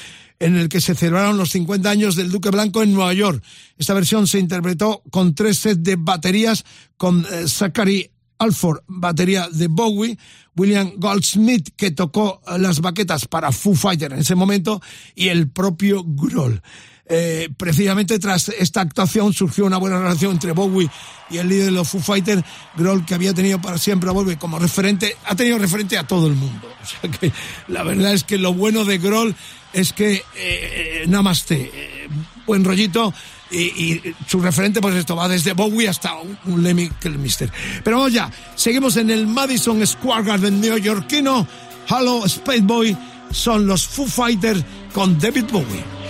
en 0.45 0.57
el 0.57 0.69
que 0.69 0.83
se 0.83 0.95
celebraron 0.95 1.39
los 1.39 1.53
50 1.53 1.89
años 1.89 2.17
del 2.17 2.31
Duque 2.31 2.51
Blanco 2.51 2.83
en 2.83 2.93
Nueva 2.93 3.15
York. 3.15 3.43
Esta 3.79 3.95
versión 3.95 4.27
se 4.27 4.39
interpretó 4.39 5.03
con 5.11 5.35
tres 5.35 5.57
sets 5.57 5.83
de 5.83 5.97
baterías, 5.97 6.67
con 6.99 7.27
eh, 7.33 7.49
Zachary 7.49 8.11
Alford, 8.37 8.81
batería 8.87 9.49
de 9.51 9.69
Bowie, 9.69 10.19
William 10.55 10.93
Goldsmith, 10.99 11.71
que 11.75 11.93
tocó 11.93 12.43
eh, 12.47 12.59
las 12.59 12.83
baquetas 12.83 13.27
para 13.27 13.53
Foo 13.53 13.75
Fighter 13.75 14.13
en 14.13 14.19
ese 14.19 14.35
momento, 14.35 14.83
y 15.15 15.29
el 15.29 15.49
propio 15.49 16.05
Grohl. 16.05 16.61
Eh, 17.07 17.51
precisamente 17.57 18.19
tras 18.19 18.49
esta 18.49 18.81
actuación 18.81 19.35
surgió 19.35 19.67
una 19.67 19.77
buena 19.77 19.99
relación 19.99 20.33
entre 20.33 20.53
Bowie 20.53 20.89
y 21.29 21.37
el 21.37 21.49
líder 21.49 21.67
de 21.67 21.71
los 21.73 21.89
Foo 21.89 22.01
Fighters, 22.01 22.43
Grohl, 22.77 23.05
que 23.05 23.15
había 23.15 23.35
tenido 23.35 23.61
para 23.61 23.77
siempre 23.77 24.09
a 24.09 24.13
Bowie 24.13 24.39
como 24.39 24.59
referente, 24.59 25.17
ha 25.27 25.35
tenido 25.35 25.59
referente 25.59 25.99
a 25.99 26.07
todo 26.07 26.27
el 26.27 26.35
mundo. 26.35 26.67
O 26.83 26.87
sea 26.87 27.11
que 27.11 27.33
la 27.69 27.83
verdad 27.83 28.13
es 28.13 28.25
que 28.25 28.39
lo 28.39 28.55
bueno 28.55 28.85
de 28.85 28.99
Grohl 28.99 29.35
es 29.73 29.93
que 29.93 30.23
eh, 30.37 31.05
namaste, 31.07 31.71
eh, 31.75 32.09
buen 32.47 32.65
rollito, 32.65 33.13
y, 33.51 34.01
su 34.27 34.41
referente, 34.41 34.81
pues 34.81 34.97
esto 34.97 35.15
va 35.15 35.29
desde 35.29 35.53
Bowie 35.53 35.89
hasta 35.89 36.15
un, 36.45 36.63
Lemmy 36.63 36.91
Mister. 37.19 37.53
Pero 37.85 37.99
vamos 37.99 38.13
ya, 38.13 38.31
seguimos 38.57 38.97
en 38.97 39.11
el 39.11 39.27
Madison 39.27 39.87
Square 39.87 40.25
Garden 40.25 40.61
neoyorquino. 40.61 41.47
Hello 41.89 42.25
Space 42.25 42.63
Boy 42.63 42.97
son 43.31 43.67
los 43.67 43.87
Foo 43.87 44.07
Fighters 44.07 44.65
con 44.93 45.19
David 45.19 45.45
Bowie. 45.53 46.04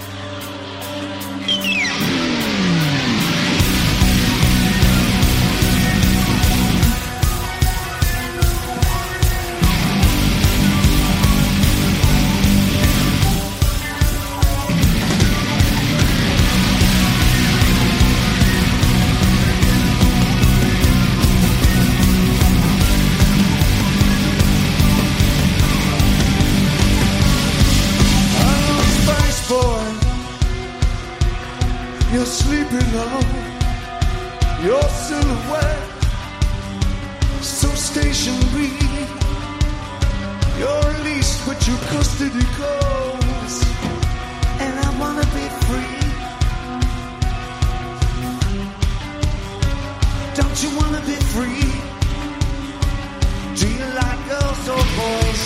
You're 32.15 32.27
sleeping 32.27 32.95
alone. 32.95 33.45
Your 34.62 34.83
silhouette, 34.83 36.05
so 37.43 37.67
stationary. 37.75 38.71
You're 40.57 40.83
released, 40.95 41.45
but 41.45 41.59
your 41.67 41.77
custody 41.91 42.47
goes. 42.62 43.55
And 44.62 44.75
I 44.87 44.91
wanna 45.01 45.27
be 45.39 45.47
free. 45.67 45.99
Don't 50.39 50.59
you 50.62 50.71
wanna 50.79 51.03
be 51.11 51.19
free? 51.35 51.67
Do 53.59 53.67
you 53.79 53.87
like 54.01 54.21
girls 54.29 54.69
or 54.69 54.85
boys? 55.03 55.43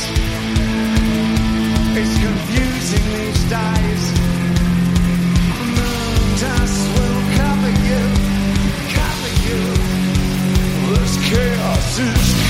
It's 1.96 2.14
confusing 2.26 3.06
these 3.16 3.42
days. 3.56 4.27
This 10.88 11.16
chaos 11.28 11.98
is 11.98 12.47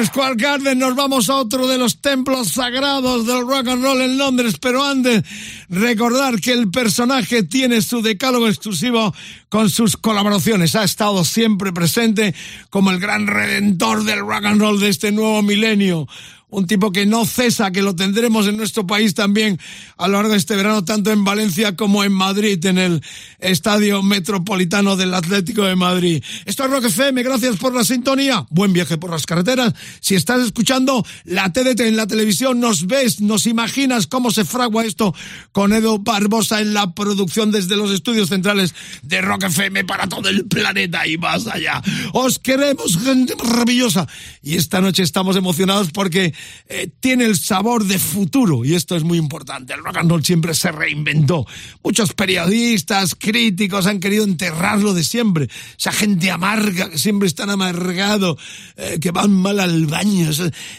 Madison 0.00 0.06
Square 0.06 0.36
Garden, 0.36 0.78
nos 0.78 0.94
vamos 0.94 1.28
a 1.28 1.36
otro 1.36 1.66
de 1.66 1.76
los 1.76 2.00
templos 2.00 2.48
sagrados 2.48 3.26
del 3.26 3.46
rock 3.46 3.68
and 3.68 3.82
roll 3.82 4.00
en 4.00 4.16
Londres, 4.16 4.54
pero 4.58 4.82
antes 4.82 5.22
recordar 5.68 6.40
que 6.40 6.52
el 6.52 6.70
personaje 6.70 7.42
tiene 7.42 7.82
su 7.82 8.00
decálogo 8.00 8.48
exclusivo 8.48 9.14
con 9.50 9.68
sus 9.68 9.98
colaboraciones. 9.98 10.74
Ha 10.74 10.84
estado 10.84 11.22
siempre 11.24 11.72
presente 11.72 12.34
como 12.70 12.90
el 12.90 12.98
gran 12.98 13.26
redentor 13.26 14.04
del 14.04 14.20
rock 14.20 14.46
and 14.46 14.60
roll 14.60 14.80
de 14.80 14.88
este 14.88 15.12
nuevo 15.12 15.42
milenio 15.42 16.08
un 16.50 16.66
tipo 16.66 16.92
que 16.92 17.06
no 17.06 17.24
cesa, 17.24 17.70
que 17.70 17.82
lo 17.82 17.94
tendremos 17.96 18.46
en 18.46 18.56
nuestro 18.56 18.86
país 18.86 19.14
también 19.14 19.58
a 19.96 20.08
lo 20.08 20.14
largo 20.14 20.32
de 20.32 20.38
este 20.38 20.56
verano, 20.56 20.84
tanto 20.84 21.10
en 21.10 21.24
Valencia 21.24 21.76
como 21.76 22.04
en 22.04 22.12
Madrid, 22.12 22.64
en 22.66 22.78
el 22.78 23.02
Estadio 23.38 24.02
Metropolitano 24.02 24.96
del 24.96 25.14
Atlético 25.14 25.64
de 25.64 25.76
Madrid. 25.76 26.22
Esto 26.44 26.64
es 26.64 26.70
Rock 26.70 26.86
FM, 26.86 27.22
gracias 27.22 27.56
por 27.56 27.74
la 27.74 27.84
sintonía, 27.84 28.46
buen 28.50 28.72
viaje 28.72 28.98
por 28.98 29.10
las 29.10 29.26
carreteras. 29.26 29.74
Si 30.00 30.14
estás 30.14 30.40
escuchando 30.40 31.04
la 31.24 31.52
TDT 31.52 31.80
en 31.80 31.96
la 31.96 32.06
televisión, 32.06 32.60
nos 32.60 32.86
ves, 32.86 33.20
nos 33.20 33.46
imaginas 33.46 34.06
cómo 34.06 34.30
se 34.30 34.44
fragua 34.44 34.84
esto 34.84 35.14
con 35.52 35.72
Edo 35.72 35.98
Barbosa 35.98 36.60
en 36.60 36.74
la 36.74 36.94
producción 36.94 37.50
desde 37.52 37.76
los 37.76 37.90
estudios 37.90 38.28
centrales 38.28 38.74
de 39.02 39.20
Rock 39.20 39.44
FM 39.44 39.84
para 39.84 40.08
todo 40.08 40.28
el 40.28 40.46
planeta 40.46 41.06
y 41.06 41.16
más 41.16 41.46
allá. 41.46 41.82
Os 42.12 42.38
queremos, 42.38 42.98
gente 42.98 43.34
maravillosa. 43.36 44.06
Y 44.42 44.56
esta 44.56 44.80
noche 44.80 45.02
estamos 45.02 45.36
emocionados 45.36 45.90
porque 45.92 46.34
eh, 46.68 46.90
tiene 47.00 47.24
el 47.24 47.36
sabor 47.36 47.84
de 47.84 47.98
futuro 47.98 48.64
y 48.64 48.74
esto 48.74 48.96
es 48.96 49.02
muy 49.02 49.18
importante. 49.18 49.74
El 49.74 49.84
rock 49.84 49.98
and 49.98 50.10
roll 50.10 50.24
siempre 50.24 50.54
se 50.54 50.72
reinventó. 50.72 51.46
Muchos 51.82 52.12
periodistas, 52.12 53.14
críticos 53.14 53.86
han 53.86 54.00
querido 54.00 54.24
enterrarlo 54.24 54.94
de 54.94 55.04
siempre. 55.04 55.48
Esa 55.78 55.92
gente 55.92 56.30
amarga 56.30 56.90
que 56.90 56.98
siempre 56.98 57.28
están 57.28 57.50
amargado, 57.50 58.38
eh, 58.76 58.98
que 59.00 59.10
van 59.10 59.32
mal 59.32 59.60
al 59.60 59.86
baño, 59.86 60.30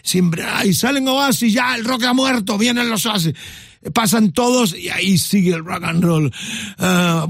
siempre, 0.03 0.43
ay, 0.43 0.74
salen 0.74 1.07
oasis, 1.07 1.53
ya 1.53 1.76
el 1.76 1.86
rock 1.86 2.03
ha 2.03 2.14
muerto, 2.14 2.57
vienen 2.57 2.89
los 2.89 3.05
oasis 3.05 3.34
pasan 3.90 4.32
todos 4.32 4.78
y 4.78 4.90
ahí 4.90 5.18
sigue 5.18 5.54
el 5.54 5.66
rock 5.66 5.84
and 5.84 6.04
roll. 6.04 6.32
Uh, 6.78 7.28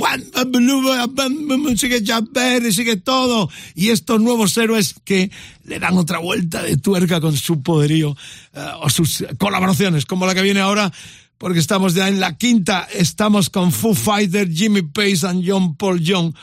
sigue 1.78 2.04
Japper, 2.06 2.74
sigue 2.74 2.98
todo. 2.98 3.50
Y 3.76 3.90
estos 3.90 4.20
nuevos 4.20 4.58
héroes 4.58 4.96
que 5.06 5.32
le 5.64 5.80
dan 5.80 5.98
otra 5.98 6.20
vuelta 6.20 6.62
de 6.62 6.78
tuerca 6.78 7.22
con 7.22 7.38
su 7.38 7.62
poderío 7.62 8.12
uh, 8.12 8.82
o 8.82 8.90
sus 8.90 9.24
colaboraciones, 9.38 10.06
como 10.06 10.26
la 10.26 10.36
que 10.36 10.42
viene 10.42 10.60
ahora, 10.60 10.92
porque 11.38 11.60
estamos 11.60 11.94
ya 11.94 12.08
en 12.08 12.20
la 12.20 12.38
quinta, 12.38 12.88
estamos 12.94 13.50
con 13.50 13.72
Foo 13.72 13.96
Fighter, 13.96 14.52
Jimmy 14.52 14.82
Page 14.82 15.26
and 15.26 15.44
John 15.48 15.76
Paul 15.76 16.02
Young. 16.02 16.34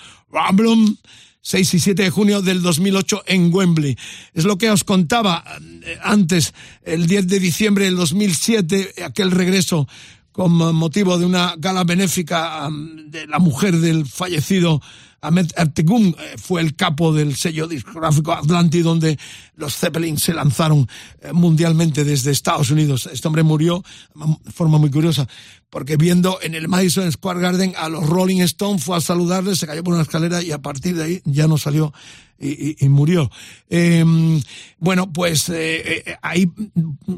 6 1.48 1.74
y 1.74 1.80
7 1.80 2.02
de 2.02 2.10
junio 2.10 2.42
del 2.42 2.60
2008 2.60 3.22
en 3.26 3.50
Wembley. 3.50 3.96
Es 4.34 4.44
lo 4.44 4.58
que 4.58 4.70
os 4.70 4.84
contaba 4.84 5.42
antes, 6.02 6.52
el 6.82 7.06
10 7.06 7.26
de 7.26 7.40
diciembre 7.40 7.86
del 7.86 7.96
2007, 7.96 9.02
aquel 9.02 9.30
regreso 9.30 9.88
con 10.30 10.52
motivo 10.52 11.16
de 11.16 11.24
una 11.24 11.54
gala 11.56 11.84
benéfica 11.84 12.68
de 12.70 13.26
la 13.26 13.38
mujer 13.38 13.78
del 13.78 14.04
fallecido 14.04 14.82
Ahmed 15.22 15.50
Ertegun 15.56 16.14
fue 16.36 16.60
el 16.60 16.76
capo 16.76 17.14
del 17.14 17.34
sello 17.34 17.66
discográfico 17.66 18.32
Atlantic 18.32 18.82
donde 18.82 19.18
los 19.58 19.76
Zeppelin 19.76 20.18
se 20.18 20.32
lanzaron 20.32 20.88
mundialmente 21.32 22.04
desde 22.04 22.30
Estados 22.30 22.70
Unidos. 22.70 23.08
Este 23.12 23.28
hombre 23.28 23.42
murió 23.42 23.84
de 24.44 24.52
forma 24.52 24.78
muy 24.78 24.90
curiosa 24.90 25.28
porque 25.70 25.96
viendo 25.96 26.38
en 26.40 26.54
el 26.54 26.68
Madison 26.68 27.10
Square 27.10 27.40
Garden 27.40 27.74
a 27.76 27.88
los 27.88 28.06
Rolling 28.06 28.40
Stones 28.40 28.82
fue 28.82 28.96
a 28.96 29.00
saludarles, 29.00 29.58
se 29.58 29.66
cayó 29.66 29.84
por 29.84 29.94
una 29.94 30.02
escalera 30.02 30.42
y 30.42 30.52
a 30.52 30.58
partir 30.58 30.96
de 30.96 31.04
ahí 31.04 31.22
ya 31.24 31.46
no 31.46 31.58
salió 31.58 31.92
y, 32.38 32.70
y, 32.70 32.76
y 32.80 32.88
murió. 32.88 33.30
Eh, 33.68 34.04
bueno, 34.78 35.12
pues 35.12 35.48
eh, 35.48 36.16
ahí 36.22 36.50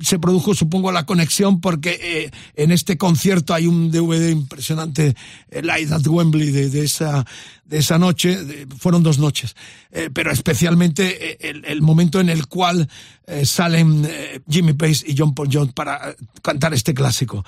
se 0.01 0.19
produjo, 0.19 0.55
supongo, 0.55 0.91
la 0.91 1.07
conexión 1.07 1.61
porque 1.61 1.99
eh, 2.03 2.31
en 2.57 2.73
este 2.73 2.97
concierto 2.97 3.55
hay 3.55 3.67
un 3.67 3.91
DVD 3.91 4.31
impresionante, 4.31 5.15
Light 5.63 5.93
at 5.93 6.07
Wembley, 6.07 6.51
de, 6.51 6.71
de 6.71 6.85
esa 6.85 7.27
de 7.65 7.79
esa 7.79 8.01
noche, 8.01 8.43
de, 8.43 8.67
fueron 8.79 9.05
dos 9.05 9.21
noches, 9.21 9.55
pero 10.13 10.33
especialmente 10.33 11.49
el, 11.49 11.65
el, 11.65 11.83
momento 11.83 12.19
en 12.19 12.29
el 12.31 12.47
cual 12.47 12.89
salen 13.45 14.09
Jimmy 14.49 14.73
Page 14.73 15.05
y 15.07 15.15
John 15.17 15.35
Paul 15.35 15.49
Jones 15.53 15.73
para 15.73 16.17
cantar 16.43 16.75
este 16.75 16.95
clásico. 16.95 17.45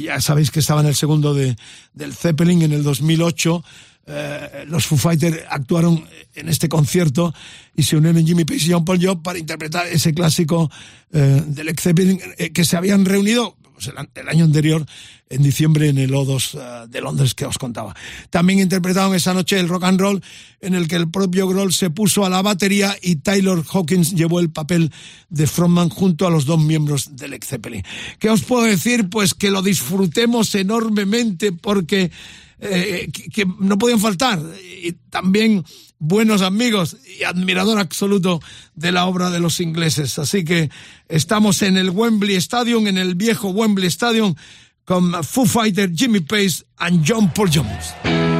ya 0.00 0.20
sabéis 0.20 0.50
que 0.50 0.60
estaba 0.60 0.82
en 0.82 0.88
el 0.88 0.94
segundo 0.94 1.34
de, 1.34 1.56
del 1.94 2.14
Zeppelin 2.14 2.62
en 2.62 2.72
el 2.72 2.82
2008, 2.82 3.64
eh, 4.08 4.64
los 4.68 4.86
Foo 4.86 4.96
Fighters 4.96 5.38
actuaron 5.50 6.04
en 6.36 6.48
este 6.48 6.68
concierto 6.68 7.34
y 7.74 7.82
se 7.82 7.96
unieron 7.96 8.24
Jimmy 8.24 8.44
Page 8.44 8.66
y 8.66 8.70
John 8.70 8.84
Paul 8.84 9.04
Job 9.04 9.20
para 9.20 9.36
interpretar 9.36 9.88
ese 9.88 10.14
clásico 10.14 10.70
eh, 11.12 11.42
del 11.44 11.76
Zeppelin 11.76 12.20
eh, 12.38 12.52
que 12.52 12.64
se 12.64 12.76
habían 12.76 13.04
reunido 13.04 13.56
el, 14.14 14.28
año 14.28 14.44
anterior, 14.44 14.84
en 15.28 15.42
diciembre, 15.42 15.88
en 15.88 15.98
el 15.98 16.12
O2 16.12 16.86
de 16.88 17.00
Londres 17.00 17.34
que 17.34 17.46
os 17.46 17.58
contaba. 17.58 17.94
También 18.30 18.60
interpretaron 18.60 19.14
esa 19.14 19.34
noche 19.34 19.58
el 19.58 19.68
rock 19.68 19.84
and 19.84 20.00
roll 20.00 20.22
en 20.60 20.74
el 20.74 20.88
que 20.88 20.96
el 20.96 21.10
propio 21.10 21.48
Grohl 21.48 21.72
se 21.72 21.90
puso 21.90 22.24
a 22.24 22.30
la 22.30 22.42
batería 22.42 22.96
y 23.00 23.16
Taylor 23.16 23.64
Hawkins 23.72 24.14
llevó 24.14 24.40
el 24.40 24.50
papel 24.50 24.92
de 25.28 25.46
frontman 25.46 25.88
junto 25.90 26.26
a 26.26 26.30
los 26.30 26.44
dos 26.44 26.60
miembros 26.60 27.16
del 27.16 27.32
Led 27.32 27.44
Zeppelin. 27.44 27.82
¿Qué 28.18 28.30
os 28.30 28.42
puedo 28.42 28.64
decir? 28.64 29.08
Pues 29.08 29.34
que 29.34 29.50
lo 29.50 29.62
disfrutemos 29.62 30.54
enormemente 30.54 31.52
porque 31.52 32.10
eh, 32.58 33.10
que, 33.12 33.46
no 33.60 33.78
podían 33.78 34.00
faltar. 34.00 34.40
Y 34.82 34.92
también 35.10 35.64
buenos 35.98 36.42
amigos 36.42 36.96
y 37.18 37.24
admirador 37.24 37.78
absoluto 37.78 38.40
de 38.74 38.92
la 38.92 39.06
obra 39.06 39.30
de 39.30 39.40
los 39.40 39.60
ingleses. 39.60 40.18
Así 40.18 40.44
que 40.44 40.70
estamos 41.08 41.62
en 41.62 41.76
el 41.76 41.90
Wembley 41.90 42.36
Stadium, 42.36 42.86
en 42.86 42.98
el 42.98 43.14
viejo 43.14 43.50
Wembley 43.50 43.88
Stadium, 43.88 44.34
con 44.84 45.24
Foo 45.24 45.46
Fighter, 45.46 45.90
Jimmy 45.94 46.20
Pace 46.20 46.64
y 46.90 47.00
John 47.06 47.32
Paul 47.32 47.50
Jones. 47.52 48.35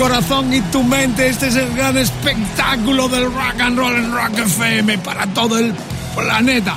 Corazón 0.00 0.50
y 0.54 0.62
tu 0.62 0.82
mente. 0.82 1.28
Este 1.28 1.48
es 1.48 1.56
el 1.56 1.74
gran 1.74 1.94
espectáculo 1.98 3.06
del 3.10 3.24
rock 3.24 3.60
and 3.60 3.78
roll 3.78 3.94
en 3.94 4.10
Rock 4.10 4.38
FM 4.38 4.96
para 4.98 5.26
todo 5.34 5.58
el 5.58 5.74
planeta. 6.14 6.74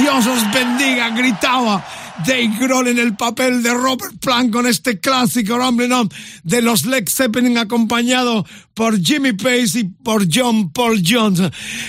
Dios 0.00 0.26
os 0.26 0.52
bendiga, 0.52 1.10
gritaba 1.10 1.86
Dave 2.26 2.50
Grohl 2.58 2.88
en 2.88 2.98
el 2.98 3.14
papel 3.14 3.62
de 3.62 3.72
Robert 3.74 4.18
Plant 4.20 4.52
con 4.52 4.66
este 4.66 4.98
clásico 4.98 5.56
Rumbling 5.56 5.92
On 5.92 6.08
de 6.42 6.62
los 6.62 6.84
Led 6.84 7.08
Zeppelin 7.08 7.56
acompañado 7.56 8.44
por 8.74 9.00
Jimmy 9.00 9.34
Page 9.34 9.78
y 9.78 9.84
por 9.84 10.26
John 10.28 10.72
Paul 10.72 11.00
Jones. 11.06 11.42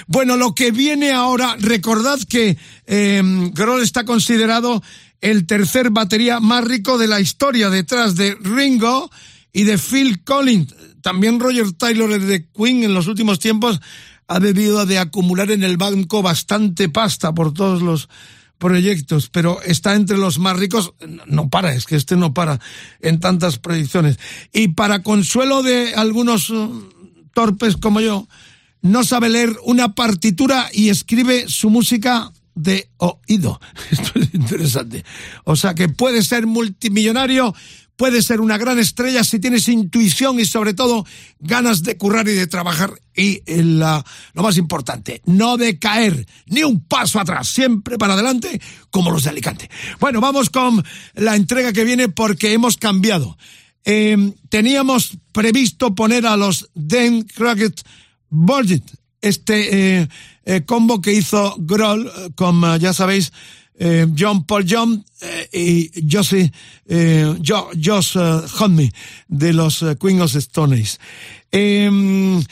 Bueno, 0.06 0.38
lo 0.38 0.54
que 0.54 0.70
viene 0.70 1.12
ahora, 1.14 1.56
recordad 1.60 2.20
que 2.30 2.60
eh, 2.86 3.24
Grohl 3.54 3.82
está 3.82 4.06
considerado 4.06 4.84
el 5.24 5.48
tercer 5.48 5.90
batería 5.90 6.42
más 6.42 6.66
rico 6.66 6.98
de 6.98 7.08
la 7.08 7.22
historia 7.22 7.70
detrás 7.70 8.18
de 8.18 8.36
Ringo 8.42 9.10
y 9.54 9.64
de 9.64 9.78
Phil 9.78 10.22
Collins. 10.22 10.76
También 11.02 11.40
Roger 11.40 11.72
Taylor 11.72 12.20
de 12.20 12.46
Queen 12.50 12.84
en 12.84 12.94
los 12.94 13.08
últimos 13.08 13.40
tiempos 13.40 13.80
ha 14.28 14.42
debido 14.42 14.86
de 14.86 15.00
acumular 15.00 15.50
en 15.52 15.64
el 15.64 15.78
banco 15.78 16.22
bastante 16.22 16.90
pasta 16.90 17.34
por 17.34 17.54
todos 17.54 17.82
los 17.82 18.10
proyectos, 18.58 19.30
pero 19.30 19.62
está 19.62 19.96
entre 19.96 20.18
los 20.18 20.40
más 20.40 20.58
ricos, 20.58 20.94
no 21.26 21.50
para, 21.50 21.74
es 21.74 21.86
que 21.86 21.96
este 21.96 22.18
no 22.18 22.34
para 22.34 22.60
en 23.00 23.22
tantas 23.22 23.60
predicciones. 23.60 24.20
Y 24.52 24.70
para 24.70 25.04
consuelo 25.04 25.64
de 25.64 25.96
algunos 25.96 26.50
uh, 26.50 26.90
torpes 27.34 27.78
como 27.78 28.02
yo, 28.02 28.28
no 28.82 29.06
sabe 29.06 29.30
leer 29.30 29.56
una 29.64 29.96
partitura 29.96 30.68
y 30.74 30.90
escribe 30.90 31.46
su 31.48 31.70
música 31.70 32.33
de 32.56 32.90
oído. 32.98 33.60
Esto 33.92 34.20
es 34.20 34.34
interesante. 34.34 35.04
O 35.44 35.56
sea 35.56 35.76
que 35.76 35.90
puede 35.90 36.24
ser 36.24 36.46
multimillonario 36.46 37.54
puedes 37.96 38.26
ser 38.26 38.42
una 38.42 38.58
gran 38.58 38.80
estrella 38.80 39.24
si 39.24 39.40
tienes 39.40 39.68
intuición 39.68 40.40
y 40.40 40.46
sobre 40.46 40.74
todo 40.74 41.06
ganas 41.40 41.84
de 41.84 41.98
currar 41.98 42.28
y 42.28 42.34
de 42.34 42.48
trabajar. 42.48 42.94
Y 43.16 43.42
lo 43.48 44.04
más 44.36 44.58
importante, 44.58 45.22
no 45.26 45.58
de 45.58 45.78
caer 45.78 46.26
ni 46.48 46.64
un 46.64 46.84
paso 46.84 47.20
atrás, 47.20 47.48
siempre 47.48 47.98
para 47.98 48.14
adelante 48.14 48.60
como 48.90 49.12
los 49.12 49.24
de 49.24 49.30
Alicante. 49.30 49.70
Bueno, 50.00 50.20
vamos 50.22 50.50
con 50.50 50.84
la 51.14 51.36
entrega 51.36 51.74
que 51.74 51.84
viene 51.84 52.10
porque 52.10 52.54
hemos 52.54 52.78
cambiado. 52.78 53.38
Em, 53.86 54.34
teníamos 54.50 55.18
previsto 55.32 55.94
poner 55.94 56.26
a 56.26 56.38
los 56.38 56.70
Den 56.74 57.24
Crockett 57.24 57.82
Budget, 58.30 58.84
este 59.22 60.00
eh, 60.02 60.08
eh, 60.46 60.64
combo 60.66 61.02
que 61.02 61.14
hizo 61.14 61.56
Groll, 61.58 62.08
eh, 62.08 62.30
con, 62.36 62.62
ya 62.80 62.94
sabéis, 62.94 63.32
eh, 63.76 64.08
John 64.16 64.46
Paul 64.46 64.66
John 64.70 65.04
eh, 65.20 65.50
y 65.52 66.08
Josie, 66.10 66.52
eh, 66.88 67.36
Josh 67.44 68.18
Hodney 68.18 68.92
de 69.28 69.54
los 69.54 69.84
Queen 70.00 70.22
of 70.22 70.36
Stones. 70.36 71.00
Em, 71.52 72.44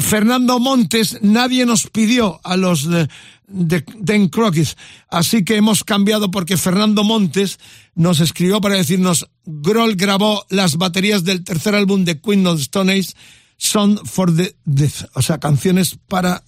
Fernando 0.00 0.58
Montes, 0.58 1.18
nadie 1.22 1.64
nos 1.64 1.86
pidió 1.88 2.40
a 2.42 2.56
los 2.56 2.88
de, 2.88 3.08
Den 3.46 4.28
Crockett, 4.28 4.76
así 5.10 5.44
que 5.44 5.56
hemos 5.56 5.84
cambiado 5.84 6.30
porque 6.30 6.56
Fernando 6.56 7.04
Montes 7.04 7.58
nos 7.94 8.20
escribió 8.20 8.60
para 8.60 8.76
decirnos, 8.76 9.28
Grohl 9.44 9.96
grabó 9.96 10.44
las 10.48 10.76
baterías 10.76 11.24
del 11.24 11.44
tercer 11.44 11.74
álbum 11.74 12.04
de 12.04 12.20
Queen 12.20 12.46
of 12.46 12.60
Stones, 12.60 13.14
Song 13.56 13.98
for 14.04 14.34
the 14.34 14.56
Deaf, 14.64 15.04
o 15.14 15.22
sea, 15.22 15.38
canciones 15.38 15.98
para 16.08 16.42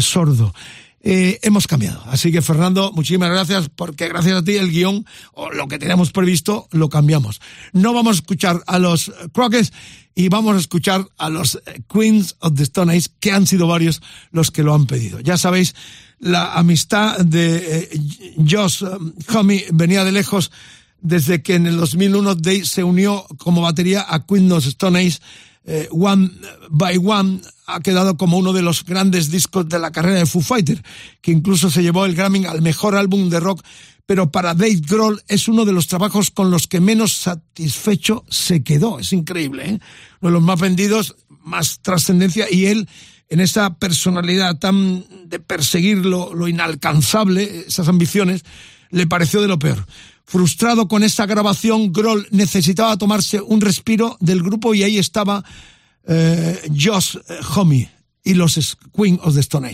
sordo. 0.00 0.52
Eh, 1.06 1.38
hemos 1.42 1.66
cambiado. 1.66 2.02
Así 2.06 2.32
que 2.32 2.40
Fernando, 2.40 2.90
muchísimas 2.92 3.28
gracias 3.28 3.68
porque 3.68 4.08
gracias 4.08 4.38
a 4.38 4.42
ti 4.42 4.56
el 4.56 4.70
guion 4.70 5.04
o 5.34 5.50
lo 5.50 5.68
que 5.68 5.78
teníamos 5.78 6.12
previsto 6.12 6.66
lo 6.70 6.88
cambiamos. 6.88 7.42
No 7.74 7.92
vamos 7.92 8.16
a 8.16 8.20
escuchar 8.20 8.62
a 8.66 8.78
los 8.78 9.12
Crockets 9.34 9.70
y 10.14 10.30
vamos 10.30 10.56
a 10.56 10.60
escuchar 10.60 11.06
a 11.18 11.28
los 11.28 11.60
Queens 11.92 12.36
of 12.38 12.54
the 12.54 12.62
Stone 12.62 12.90
Age, 12.90 13.08
que 13.20 13.32
han 13.32 13.46
sido 13.46 13.66
varios 13.66 14.00
los 14.30 14.50
que 14.50 14.62
lo 14.62 14.74
han 14.74 14.86
pedido. 14.86 15.20
Ya 15.20 15.36
sabéis, 15.36 15.74
la 16.20 16.54
amistad 16.54 17.18
de 17.18 17.56
eh, 17.56 18.00
Josh 18.48 18.82
Homie 19.28 19.66
venía 19.74 20.04
de 20.04 20.12
lejos 20.12 20.52
desde 21.02 21.42
que 21.42 21.56
en 21.56 21.66
el 21.66 21.76
2001 21.76 22.36
Dave 22.36 22.64
se 22.64 22.82
unió 22.82 23.26
como 23.36 23.60
batería 23.60 24.06
a 24.08 24.24
Queens 24.24 24.52
of 24.52 24.64
the 24.64 24.70
Stone 24.70 24.98
Age 24.98 25.18
eh, 25.64 25.88
One 25.90 26.30
by 26.70 26.98
One 26.98 27.40
ha 27.66 27.80
quedado 27.80 28.16
como 28.16 28.38
uno 28.38 28.52
de 28.52 28.62
los 28.62 28.84
grandes 28.84 29.30
discos 29.30 29.68
de 29.68 29.78
la 29.78 29.90
carrera 29.90 30.18
de 30.18 30.26
Foo 30.26 30.42
Fighter, 30.42 30.82
que 31.20 31.32
incluso 31.32 31.70
se 31.70 31.82
llevó 31.82 32.04
el 32.04 32.14
Grammy 32.14 32.44
al 32.44 32.60
mejor 32.60 32.94
álbum 32.94 33.30
de 33.30 33.40
rock, 33.40 33.64
pero 34.06 34.30
para 34.30 34.54
Dave 34.54 34.82
Grohl 34.86 35.22
es 35.28 35.48
uno 35.48 35.64
de 35.64 35.72
los 35.72 35.86
trabajos 35.86 36.30
con 36.30 36.50
los 36.50 36.66
que 36.66 36.80
menos 36.80 37.14
satisfecho 37.14 38.24
se 38.28 38.62
quedó. 38.62 38.98
Es 38.98 39.12
increíble, 39.14 39.64
¿eh? 39.64 39.80
Uno 40.20 40.30
de 40.30 40.32
los 40.32 40.42
más 40.42 40.60
vendidos, 40.60 41.16
más 41.42 41.80
trascendencia, 41.80 42.46
y 42.50 42.66
él 42.66 42.88
en 43.30 43.40
esa 43.40 43.78
personalidad 43.78 44.58
tan 44.58 45.06
de 45.26 45.40
perseguir 45.40 46.04
lo, 46.04 46.34
lo 46.34 46.48
inalcanzable, 46.48 47.64
esas 47.66 47.88
ambiciones, 47.88 48.44
le 48.90 49.06
pareció 49.06 49.40
de 49.40 49.48
lo 49.48 49.58
peor. 49.58 49.86
Frustrado 50.24 50.88
con 50.88 51.02
esa 51.02 51.26
grabación, 51.26 51.92
Grohl 51.92 52.26
necesitaba 52.30 52.96
tomarse 52.96 53.40
un 53.40 53.60
respiro 53.60 54.16
del 54.20 54.42
grupo 54.42 54.74
y 54.74 54.82
ahí 54.82 54.98
estaba 54.98 55.44
eh, 56.06 56.60
Josh 56.74 57.16
eh, 57.28 57.88
y 58.24 58.34
los 58.34 58.76
Queen 58.96 59.20
of 59.22 59.34
the 59.34 59.40
Stone 59.40 59.70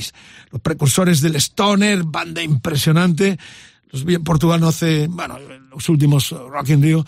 los 0.51 0.61
precursores 0.61 1.21
del 1.21 1.37
Stoner, 1.37 2.03
banda 2.03 2.43
impresionante. 2.43 3.39
Los 3.93 4.05
vi 4.05 4.17
en 4.17 4.25
Portugal 4.25 4.61
no 4.61 4.69
hace, 4.69 5.07
bueno, 5.07 5.39
los 5.39 5.89
últimos 5.89 6.31
Rock 6.31 6.71
in 6.71 6.83
Rio. 6.83 7.07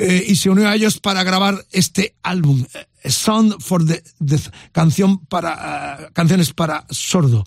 Eh, 0.00 0.24
y 0.28 0.36
se 0.36 0.48
unió 0.48 0.68
a 0.68 0.76
ellos 0.76 1.00
para 1.00 1.24
grabar 1.24 1.66
este 1.72 2.14
álbum, 2.22 2.64
eh, 3.02 3.10
Song 3.10 3.54
for 3.58 3.84
the, 3.84 4.02
canción 4.70 5.18
para, 5.26 6.10
canciones 6.12 6.52
para 6.52 6.86
sordo. 6.88 7.44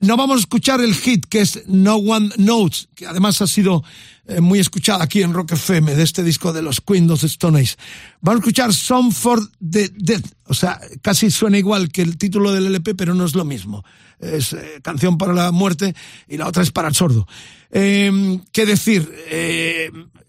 No 0.00 0.16
vamos 0.16 0.36
a 0.36 0.40
escuchar 0.40 0.80
el 0.80 0.94
hit 0.94 1.26
que 1.26 1.40
es 1.40 1.64
No 1.66 1.96
One 1.96 2.30
Knows, 2.36 2.88
que 2.94 3.06
además 3.06 3.42
ha 3.42 3.48
sido 3.48 3.82
eh, 4.28 4.40
muy 4.40 4.60
escuchada 4.60 5.02
aquí 5.02 5.22
en 5.22 5.32
Rock 5.32 5.52
FM 5.52 5.92
de 5.96 6.04
este 6.04 6.22
disco 6.22 6.52
de 6.52 6.62
los 6.62 6.80
Queen 6.80 7.10
of 7.10 7.24
Stone 7.24 7.58
Age. 7.58 7.74
Vamos 8.20 8.38
a 8.38 8.42
escuchar 8.42 8.72
Song 8.72 9.12
for 9.12 9.40
the 9.58 9.90
Dead, 9.96 10.22
o 10.44 10.54
sea, 10.54 10.80
casi 11.02 11.32
suena 11.32 11.58
igual 11.58 11.90
que 11.90 12.02
el 12.02 12.16
título 12.16 12.52
del 12.52 12.66
LP, 12.66 12.94
pero 12.94 13.12
no 13.12 13.24
es 13.24 13.34
lo 13.34 13.44
mismo. 13.44 13.84
Es 14.20 14.52
eh, 14.52 14.80
canción 14.82 15.18
para 15.18 15.32
la 15.32 15.50
muerte 15.50 15.96
y 16.28 16.36
la 16.36 16.46
otra 16.46 16.62
es 16.62 16.70
para 16.70 16.86
el 16.86 16.94
sordo. 16.94 17.26
Eh, 17.72 18.40
¿Qué 18.52 18.66
decir? 18.66 19.12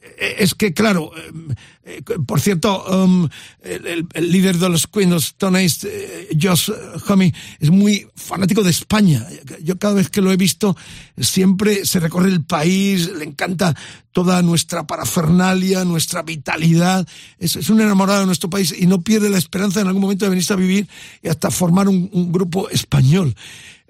Eh, 0.01 0.35
es 0.39 0.55
que, 0.55 0.73
claro, 0.73 1.11
eh, 1.83 2.01
por 2.25 2.39
cierto, 2.39 2.85
um, 3.03 3.27
el, 3.61 4.07
líder 4.31 4.57
de 4.57 4.69
los 4.69 4.87
Queen 4.87 5.11
of 5.13 5.23
Stone 5.23 5.59
Age, 5.59 6.29
Josh 6.39 6.71
Homme, 7.07 7.33
es 7.59 7.69
muy 7.69 8.07
fanático 8.15 8.63
de 8.63 8.69
España. 8.69 9.25
Yo 9.61 9.77
cada 9.77 9.95
vez 9.95 10.09
que 10.09 10.21
lo 10.21 10.31
he 10.31 10.37
visto, 10.37 10.75
siempre 11.17 11.85
se 11.85 11.99
recorre 11.99 12.29
el 12.29 12.43
país, 12.43 13.11
le 13.13 13.25
encanta 13.25 13.75
toda 14.11 14.41
nuestra 14.41 14.87
parafernalia, 14.87 15.83
nuestra 15.83 16.21
vitalidad. 16.21 17.07
Es, 17.37 17.69
un 17.69 17.81
enamorado 17.81 18.21
de 18.21 18.25
nuestro 18.25 18.49
país 18.49 18.73
y 18.77 18.87
no 18.87 19.01
pierde 19.01 19.29
la 19.29 19.37
esperanza 19.37 19.81
en 19.81 19.87
algún 19.87 20.01
momento 20.01 20.25
de 20.25 20.29
venirse 20.29 20.53
a 20.53 20.57
vivir 20.57 20.87
y 21.21 21.27
hasta 21.27 21.51
formar 21.51 21.87
un 21.87 22.31
grupo 22.31 22.69
español. 22.69 23.35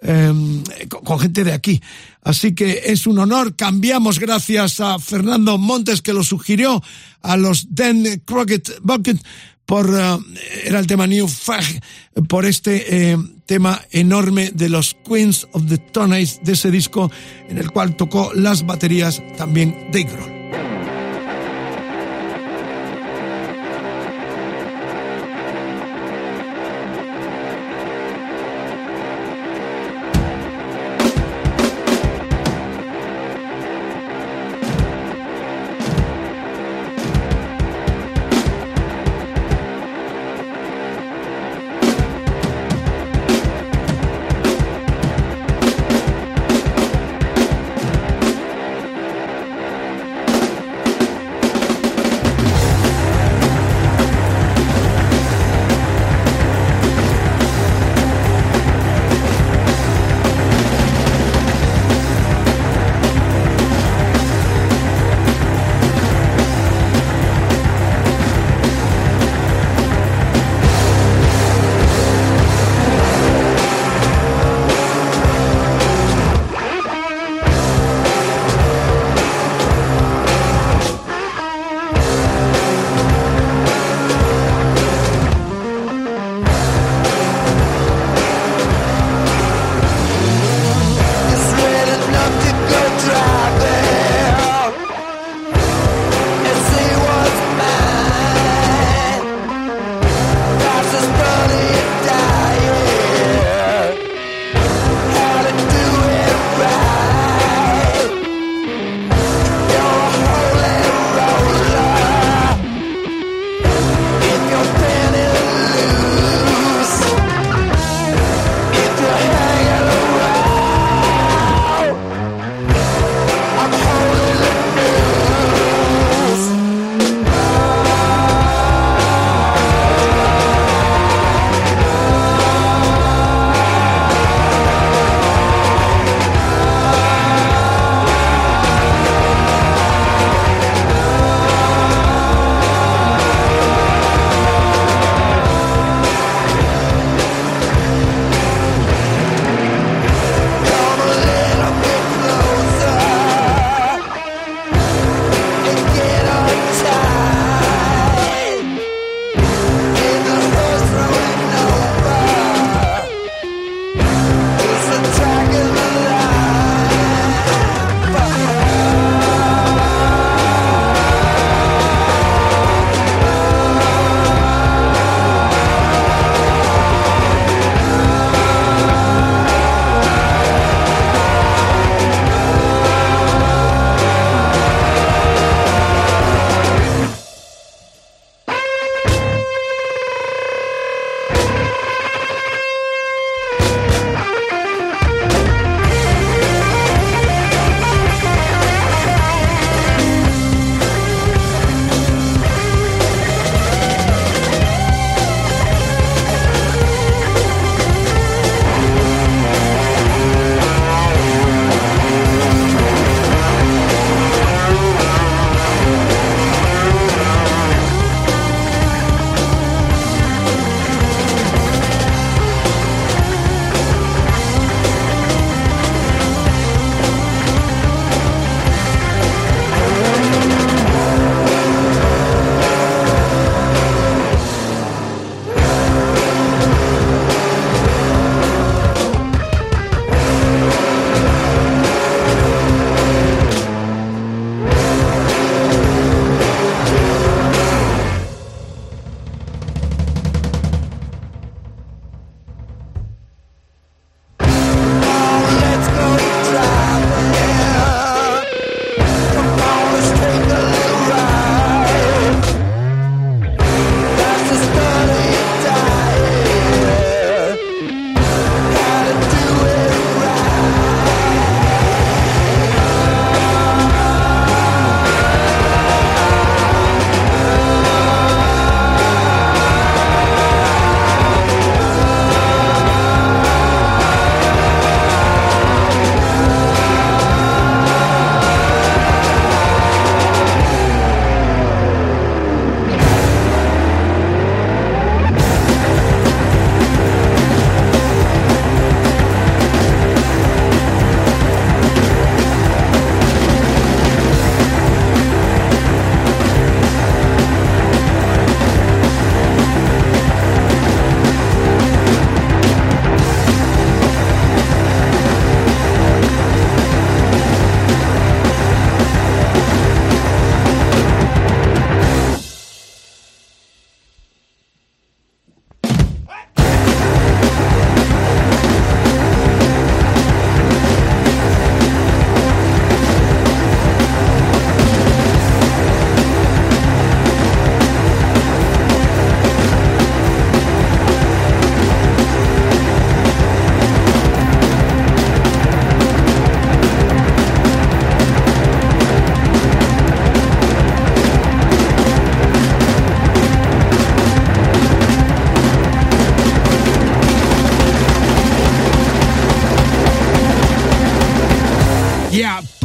Em, 0.01 0.63
con, 0.87 1.19
gente 1.19 1.43
de 1.43 1.51
aquí. 1.51 1.81
Así 2.23 2.55
que 2.55 2.83
es 2.85 3.05
un 3.05 3.19
honor. 3.19 3.55
Cambiamos 3.55 4.19
gracias 4.19 4.79
a 4.79 4.97
Fernando 4.97 5.57
Montes 5.57 6.01
que 6.01 6.13
lo 6.13 6.23
sugirió 6.23 6.81
a 7.21 7.35
los 7.35 7.67
Den 7.75 8.21
Crockett 8.25 8.79
Bucket 8.81 9.17
por 9.65 9.87
eh, 9.93 10.17
era 10.63 10.79
el 10.79 10.87
tema 10.87 11.05
New 11.05 11.27
Fag 11.27 11.63
por 12.27 12.45
este 12.45 13.11
eh, 13.11 13.17
tema 13.45 13.81
enorme 13.91 14.51
de 14.51 14.69
los 14.69 14.95
Queens 15.07 15.47
of 15.51 15.67
the 15.67 15.77
Tonys 15.77 16.39
de 16.43 16.53
ese 16.53 16.71
disco 16.71 17.11
en 17.49 17.57
el 17.57 17.69
cual 17.69 17.95
tocó 17.95 18.31
las 18.33 18.65
baterías 18.65 19.21
también 19.37 19.89
Dave 19.91 20.05
Grohl. 20.05 20.58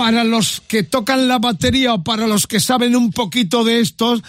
Para 0.05 0.23
los 0.23 0.61
que 0.69 0.83
tocan 0.83 1.29
la 1.29 1.39
batería 1.39 1.95
o 1.95 2.05
para 2.05 2.27
los 2.27 2.47
que 2.47 2.61
saben 2.61 2.95
un 2.95 3.11
poquito 3.11 3.65
de 3.65 3.81
estos, 3.81 4.23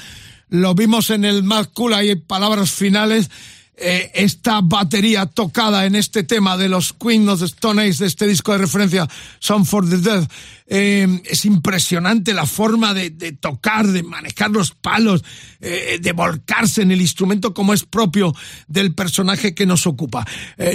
lo 0.48 0.74
vimos 0.74 1.10
en 1.10 1.26
el 1.26 1.44
Mad 1.44 1.68
Cool, 1.74 1.94
hay 1.94 2.16
palabras 2.16 2.72
finales, 2.72 3.30
eh, 3.76 4.10
esta 4.16 4.62
batería 4.62 5.26
tocada 5.26 5.86
en 5.86 5.96
este 5.96 6.24
tema 6.24 6.56
de 6.56 6.70
los 6.70 6.94
Queen 6.94 7.28
of 7.28 7.40
the 7.40 7.46
Stone 7.48 7.82
Age, 7.82 7.98
de 8.00 8.06
este 8.06 8.26
disco 8.26 8.54
de 8.54 8.60
referencia, 8.60 9.06
Song 9.40 9.66
for 9.66 9.86
the 9.90 9.98
Dead. 9.98 10.26
Eh, 10.68 11.22
es 11.26 11.46
impresionante 11.46 12.34
la 12.34 12.46
forma 12.46 12.94
de, 12.94 13.12
tocar, 13.34 13.88
de 13.88 14.02
manejar 14.02 14.50
los 14.50 14.72
palos, 14.72 15.24
eh, 15.62 16.00
de 16.02 16.12
volcarse 16.12 16.82
en 16.82 16.92
el 16.92 17.02
instrumento 17.02 17.54
como 17.54 17.74
es 17.74 17.84
propio 17.84 18.34
del 18.68 18.96
personaje 18.96 19.54
que 19.54 19.66
nos 19.66 19.86
ocupa. 19.86 20.26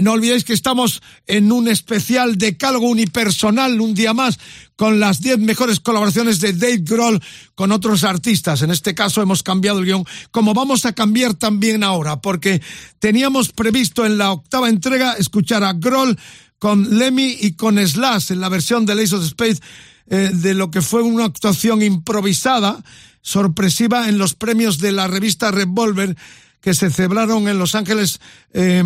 no 0.03 0.12
olvidéis 0.12 0.45
que 0.45 0.53
estamos 0.53 1.03
en 1.26 1.51
un 1.51 1.68
especial 1.68 2.38
decálogo 2.38 2.88
unipersonal, 2.88 3.80
un 3.80 3.95
día 3.95 4.14
más, 4.14 4.38
con 4.80 4.99
las 4.99 5.20
10 5.20 5.41
mejores 5.41 5.78
colaboraciones 5.78 6.41
de 6.41 6.55
Dave 6.55 6.78
Grohl 6.78 7.20
con 7.55 7.70
otros 7.70 8.03
artistas. 8.03 8.62
En 8.62 8.70
este 8.70 8.95
caso 8.95 9.20
hemos 9.20 9.43
cambiado 9.43 9.78
el 9.80 9.84
guion, 9.84 10.07
como 10.30 10.55
vamos 10.55 10.86
a 10.86 10.95
cambiar 10.95 11.34
también 11.34 11.84
ahora, 11.84 12.22
porque 12.22 12.62
teníamos 12.99 13.53
previsto 13.53 14.07
en 14.07 14.16
la 14.16 14.32
octava 14.32 14.70
entrega 14.70 15.12
escuchar 15.18 15.64
a 15.64 15.74
Grohl 15.74 16.16
con 16.61 16.98
Lemmy 16.98 17.36
y 17.40 17.54
con 17.54 17.84
Slash 17.84 18.30
en 18.30 18.40
la 18.40 18.48
versión 18.48 18.86
de 18.86 18.92
Ace 18.92 19.16
of 19.16 19.24
Space 19.24 19.61
eh, 20.08 20.30
de 20.32 20.54
lo 20.54 20.70
que 20.70 20.82
fue 20.82 21.02
una 21.02 21.24
actuación 21.24 21.82
improvisada, 21.82 22.80
sorpresiva 23.22 24.08
en 24.08 24.18
los 24.18 24.34
premios 24.34 24.78
de 24.78 24.92
la 24.92 25.08
revista 25.08 25.50
Revolver 25.50 26.16
que 26.61 26.74
se 26.74 26.90
celebraron 26.90 27.48
en 27.48 27.58
Los 27.58 27.74
Ángeles 27.74 28.20
eh, 28.52 28.84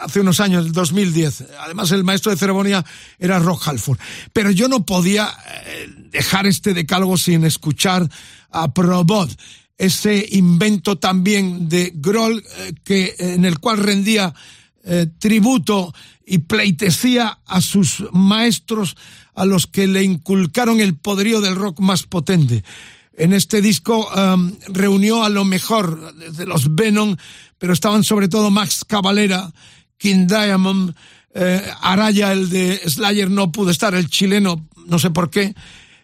hace 0.00 0.20
unos 0.20 0.40
años, 0.40 0.66
el 0.66 0.72
2010. 0.72 1.44
Además, 1.60 1.90
el 1.90 2.04
maestro 2.04 2.30
de 2.30 2.38
ceremonia 2.38 2.84
era 3.18 3.38
Rock 3.38 3.66
Halford. 3.66 3.98
Pero 4.32 4.50
yo 4.50 4.68
no 4.68 4.86
podía 4.86 5.28
eh, 5.66 5.88
dejar 6.10 6.46
este 6.46 6.72
decálogo 6.72 7.16
sin 7.16 7.44
escuchar 7.44 8.08
a 8.50 8.72
Probot, 8.72 9.36
ese 9.76 10.26
invento 10.30 10.96
también 10.98 11.68
de 11.68 11.92
Groll 11.96 12.38
eh, 12.38 12.72
que, 12.84 13.14
en 13.18 13.44
el 13.44 13.58
cual 13.58 13.78
rendía 13.78 14.32
tributo 15.18 15.92
y 16.26 16.38
pleitesía 16.38 17.38
a 17.46 17.60
sus 17.62 18.04
maestros 18.12 18.96
a 19.34 19.46
los 19.46 19.66
que 19.66 19.86
le 19.86 20.02
inculcaron 20.02 20.80
el 20.80 20.96
poderío 20.96 21.40
del 21.40 21.54
rock 21.54 21.80
más 21.80 22.02
potente 22.02 22.64
en 23.16 23.32
este 23.32 23.60
disco 23.60 24.08
um, 24.14 24.52
reunió 24.68 25.24
a 25.24 25.28
lo 25.28 25.44
mejor 25.44 26.14
de 26.14 26.46
los 26.46 26.74
Venom, 26.74 27.16
pero 27.58 27.72
estaban 27.72 28.04
sobre 28.04 28.28
todo 28.28 28.50
Max 28.50 28.84
Cavalera, 28.86 29.52
King 29.98 30.26
Diamond, 30.26 30.94
eh, 31.34 31.62
Araya, 31.80 32.32
el 32.32 32.50
de 32.50 32.80
Slayer, 32.86 33.30
no 33.30 33.52
pudo 33.52 33.70
estar, 33.70 33.94
el 33.94 34.08
chileno, 34.08 34.68
no 34.86 34.98
sé 34.98 35.10
por 35.10 35.30
qué, 35.30 35.54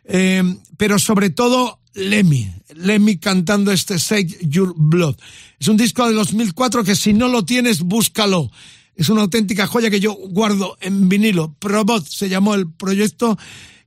eh, 0.04 0.42
pero 0.76 0.98
sobre 0.98 1.30
todo 1.30 1.80
Lemmy, 1.94 2.50
Lemmy 2.74 3.18
cantando 3.18 3.72
este 3.72 3.98
Save 3.98 4.38
Your 4.42 4.74
Blood. 4.76 5.16
Es 5.60 5.68
un 5.68 5.76
disco 5.76 6.06
de 6.08 6.14
2004 6.14 6.84
que 6.84 6.96
si 6.96 7.12
no 7.12 7.28
lo 7.28 7.44
tienes, 7.44 7.82
búscalo. 7.82 8.50
Es 9.02 9.08
una 9.08 9.22
auténtica 9.22 9.66
joya 9.66 9.90
que 9.90 9.98
yo 9.98 10.14
guardo 10.14 10.78
en 10.80 11.08
vinilo. 11.08 11.56
Probot 11.58 12.06
se 12.06 12.28
llamó 12.28 12.54
el 12.54 12.70
proyecto 12.70 13.36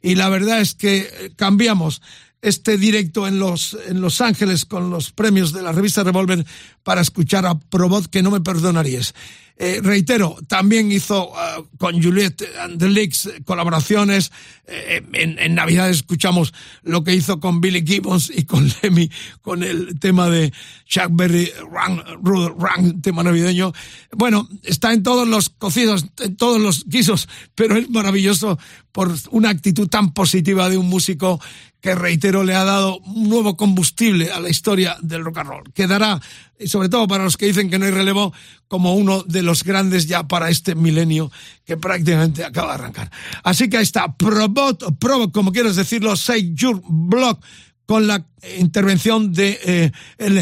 y 0.02 0.16
la 0.16 0.28
verdad 0.28 0.60
es 0.60 0.74
que 0.74 1.32
cambiamos 1.38 2.02
este 2.42 2.78
directo 2.78 3.26
en 3.26 3.40
Los, 3.40 3.78
en 3.88 4.02
los 4.02 4.20
Ángeles 4.20 4.66
con 4.66 4.90
los 4.90 5.14
premios 5.14 5.54
de 5.54 5.62
la 5.62 5.72
revista 5.72 6.04
Revolver 6.04 6.46
para 6.84 7.00
escuchar 7.00 7.46
a 7.46 7.58
Probot, 7.58 8.08
que 8.08 8.22
no 8.24 8.30
me 8.30 8.42
perdonarías. 8.42 9.16
Eh, 9.58 9.80
reitero, 9.82 10.36
también 10.48 10.92
hizo 10.92 11.30
uh, 11.30 11.66
con 11.78 12.02
Juliette 12.02 12.44
and 12.60 12.78
the 12.78 12.90
Leaks 12.90 13.30
colaboraciones. 13.46 14.32
Eh, 14.68 15.02
en, 15.14 15.56
Navidad 15.56 15.90
escuchamos 15.90 16.54
lo 16.84 17.06
que 17.06 17.14
hizo 17.14 17.40
con 17.40 17.62
Billy 17.62 17.86
Gibbons 17.86 18.32
y 18.36 18.44
con 18.44 18.70
Lemmy, 18.82 19.10
con 19.42 19.64
el 19.64 19.98
tema 20.00 20.30
de 20.30 20.52
Chuck 20.86 21.10
Berry, 21.12 21.54
Run, 21.60 22.04
Run, 22.22 23.02
tema 23.02 23.24
navideño. 23.24 23.72
Bueno, 24.12 24.50
está 24.64 24.92
en 24.92 25.04
todos 25.04 25.26
los 25.26 25.50
cocidos, 25.50 26.06
en 26.20 26.36
todos 26.36 26.60
los 26.60 26.86
guisos, 26.86 27.30
pero 27.56 27.78
es 27.78 27.90
maravilloso 27.90 28.60
por 28.92 29.14
una 29.32 29.50
actitud 29.50 29.88
tan 29.88 30.14
positiva 30.14 30.70
de 30.70 30.78
un 30.78 30.90
músico 30.90 31.40
que 31.86 31.94
reitero 31.94 32.44
le 32.44 32.56
ha 32.56 32.64
dado 32.64 32.98
un 32.98 33.30
nuevo 33.30 33.56
combustible 33.56 34.32
a 34.32 34.40
la 34.40 34.50
historia 34.50 34.98
del 35.02 35.24
rock 35.24 35.38
and 35.38 35.50
roll. 35.50 35.64
Quedará, 35.72 36.20
y 36.60 36.68
sobre 36.68 36.90
todo 36.90 37.08
para 37.08 37.24
los 37.24 37.38
que 37.38 37.48
dicen 37.48 37.70
que 37.70 37.80
no 37.80 37.86
hay 37.86 37.92
relevo, 37.92 38.34
como 38.68 38.96
uno 38.96 39.24
de 39.24 39.42
los 39.42 39.64
grandes 39.64 40.08
ya 40.08 40.28
para 40.28 40.50
este 40.50 40.76
milenio 40.76 41.32
que 41.66 41.78
prácticamente 41.78 42.44
acaba 42.44 42.70
de 42.70 42.74
arrancar. 42.76 43.12
Así 43.44 43.70
que 43.70 43.78
ahí 43.78 43.84
está, 43.84 44.16
Probot, 44.16 44.98
Probot, 45.00 45.32
como 45.32 45.52
quieras 45.52 45.76
decirlo, 45.76 46.16
Say 46.16 46.54
Your 46.54 46.82
Blog, 46.88 47.40
con 47.86 48.08
la 48.08 48.26
intervención 48.58 49.32
de 49.34 49.60
eh, 49.64 49.92
el 50.18 50.38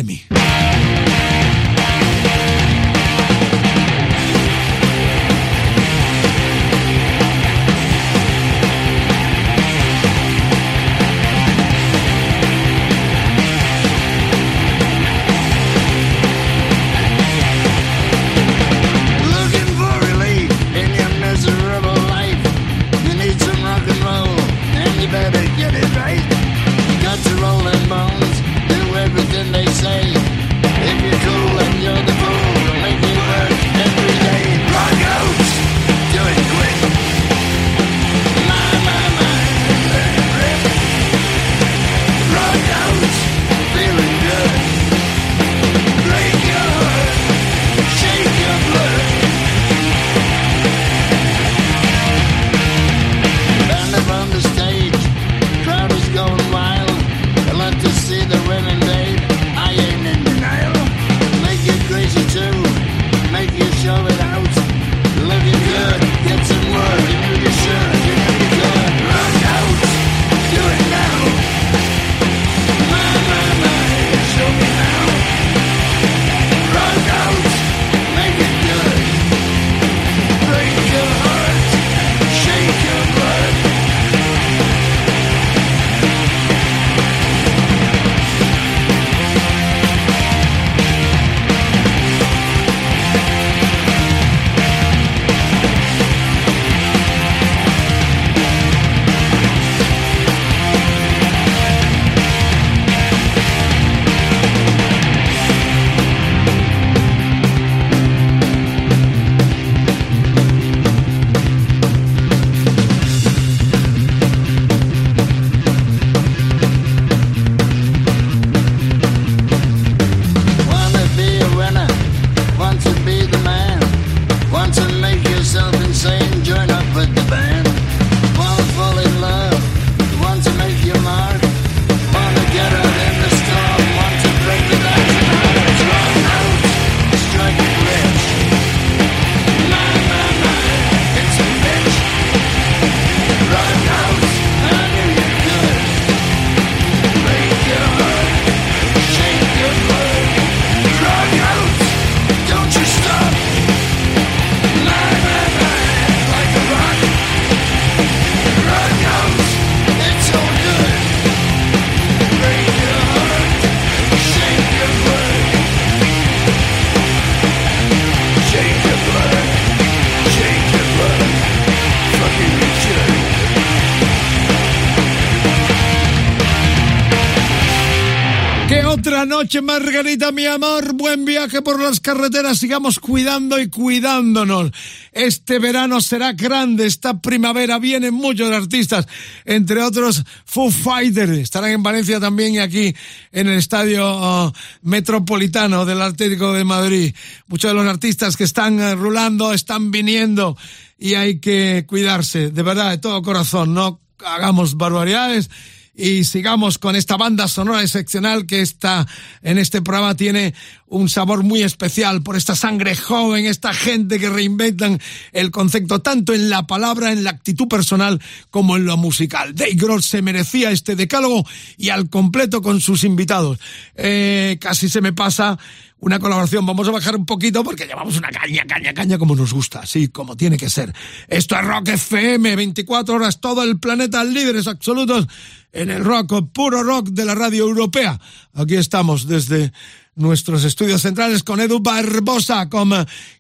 Margarita, 179.61 180.31
mi 180.31 180.45
amor. 180.45 180.93
Buen 180.93 181.25
viaje 181.25 181.61
por 181.61 181.79
las 181.79 181.99
carreteras. 181.99 182.57
Sigamos 182.57 182.99
cuidando 182.99 183.59
y 183.59 183.69
cuidándonos. 183.69 184.71
Este 185.11 185.59
verano 185.59 186.01
será 186.01 186.33
grande. 186.33 186.85
Esta 186.85 187.21
primavera 187.21 187.77
vienen 187.77 188.13
muchos 188.13 188.51
artistas, 188.51 189.07
entre 189.45 189.81
otros 189.83 190.23
Foo 190.45 190.71
Fighters. 190.71 191.37
Estarán 191.37 191.71
en 191.71 191.83
Valencia 191.83 192.19
también 192.19 192.55
y 192.55 192.59
aquí 192.59 192.95
en 193.31 193.47
el 193.47 193.59
Estadio 193.59 194.47
uh, 194.47 194.51
Metropolitano 194.81 195.85
del 195.85 196.01
Atlético 196.01 196.53
de 196.53 196.63
Madrid. 196.63 197.15
Muchos 197.47 197.71
de 197.71 197.75
los 197.75 197.85
artistas 197.85 198.35
que 198.35 198.45
están 198.45 198.79
uh, 198.79 198.95
rulando 198.95 199.53
están 199.53 199.91
viniendo 199.91 200.57
y 200.97 201.13
hay 201.13 201.39
que 201.39 201.85
cuidarse. 201.87 202.49
De 202.49 202.63
verdad, 202.63 202.91
de 202.91 202.97
todo 202.97 203.21
corazón. 203.21 203.73
No 203.73 204.01
hagamos 204.25 204.77
barbaridades 204.77 205.49
y 205.95 206.23
sigamos 206.23 206.79
con 206.79 206.95
esta 206.95 207.17
banda 207.17 207.47
sonora 207.47 207.81
excepcional 207.81 208.45
que 208.45 208.61
está 208.61 209.07
en 209.41 209.57
este 209.57 209.81
programa 209.81 210.15
tiene 210.15 210.53
un 210.93 211.09
sabor 211.09 211.43
muy 211.43 211.63
especial 211.63 212.21
por 212.21 212.35
esta 212.35 212.55
sangre 212.55 212.95
joven, 212.95 213.45
esta 213.45 213.73
gente 213.73 214.19
que 214.19 214.29
reinventan 214.29 214.99
el 215.31 215.49
concepto 215.49 216.01
tanto 216.01 216.33
en 216.33 216.51
la 216.51 216.67
palabra, 216.67 217.11
en 217.11 217.23
la 217.23 217.31
actitud 217.31 217.67
personal 217.67 218.21
como 218.51 218.77
en 218.77 218.85
lo 218.85 218.95
musical. 218.95 219.55
Dave 219.55 219.73
Grohl 219.73 220.03
se 220.03 220.21
merecía 220.21 220.69
este 220.69 220.95
decálogo 220.95 221.45
y 221.77 221.89
al 221.89 222.09
completo 222.09 222.61
con 222.61 222.79
sus 222.79 223.03
invitados. 223.03 223.59
Eh, 223.95 224.57
casi 224.61 224.87
se 224.87 225.01
me 225.01 225.13
pasa 225.13 225.57
una 225.97 226.19
colaboración. 226.19 226.65
Vamos 226.65 226.87
a 226.87 226.91
bajar 226.91 227.15
un 227.15 227.25
poquito 227.25 227.63
porque 227.63 227.85
llevamos 227.85 228.17
una 228.17 228.29
caña, 228.29 228.63
caña, 228.67 228.93
caña 228.93 229.17
como 229.17 229.35
nos 229.35 229.51
gusta, 229.51 229.79
así 229.79 230.09
como 230.09 230.37
tiene 230.37 230.57
que 230.57 230.69
ser. 230.69 230.93
Esto 231.27 231.55
es 231.55 231.65
Rock 231.65 231.87
FM, 231.89 232.55
24 232.55 233.15
horas, 233.15 233.39
todo 233.41 233.63
el 233.63 233.79
planeta, 233.79 234.23
líderes 234.23 234.67
absolutos 234.67 235.27
en 235.71 235.89
el 235.89 236.03
rock, 236.03 236.51
puro 236.53 236.83
rock 236.83 237.09
de 237.09 237.25
la 237.25 237.33
radio 237.33 237.63
europea. 237.63 238.19
Aquí 238.53 238.75
estamos 238.75 239.27
desde 239.27 239.73
nuestros 240.15 240.63
estudios 240.63 241.01
centrales 241.01 241.43
con 241.43 241.59
Edu 241.59 241.79
Barbosa, 241.79 242.69
con 242.69 242.91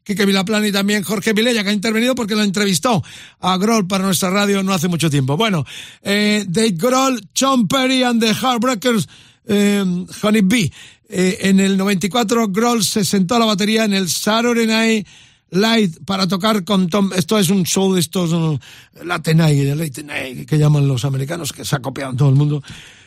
Kike 0.03 0.25
Vilaplan 0.25 0.65
y 0.65 0.71
también 0.71 1.03
Jorge 1.03 1.33
Vilella, 1.33 1.63
que 1.63 1.69
ha 1.69 1.73
intervenido 1.73 2.15
porque 2.15 2.35
lo 2.35 2.43
entrevistó 2.43 3.03
a 3.39 3.57
Grohl 3.57 3.87
para 3.87 4.05
nuestra 4.05 4.29
radio 4.29 4.63
no 4.63 4.73
hace 4.73 4.87
mucho 4.87 5.09
tiempo. 5.09 5.37
Bueno, 5.37 5.65
eh, 6.01 6.45
Dave 6.47 6.71
Grohl, 6.71 7.21
John 7.37 7.67
Perry 7.67 8.03
and 8.03 8.21
the 8.21 8.33
Heartbreakers, 8.33 9.07
eh, 9.45 9.83
Honey 10.21 10.41
B. 10.41 10.71
Eh, 11.09 11.37
en 11.41 11.59
el 11.59 11.77
94 11.77 12.47
Grohl 12.47 12.83
se 12.83 13.05
sentó 13.05 13.35
a 13.35 13.39
la 13.39 13.45
batería 13.45 13.85
en 13.85 13.93
el 13.93 14.09
Saturday 14.09 14.65
Night 14.65 15.07
Light 15.53 16.03
para 16.05 16.27
tocar 16.27 16.63
con 16.63 16.89
Tom. 16.89 17.11
Esto 17.15 17.37
es 17.37 17.49
un 17.49 17.63
show 17.63 17.93
de 17.93 17.99
estos 17.99 18.33
uh, 18.33 18.59
Late 19.03 19.35
Night, 19.35 19.75
Late 19.75 20.03
Night, 20.03 20.47
que 20.47 20.57
llaman 20.57 20.87
los 20.87 21.05
americanos, 21.05 21.53
que 21.53 21.63
se 21.63 21.75
ha 21.75 21.79
copiado 21.79 22.11
en 22.11 22.17
todo 22.17 22.29
el 22.29 22.35
mundo. 22.35 22.63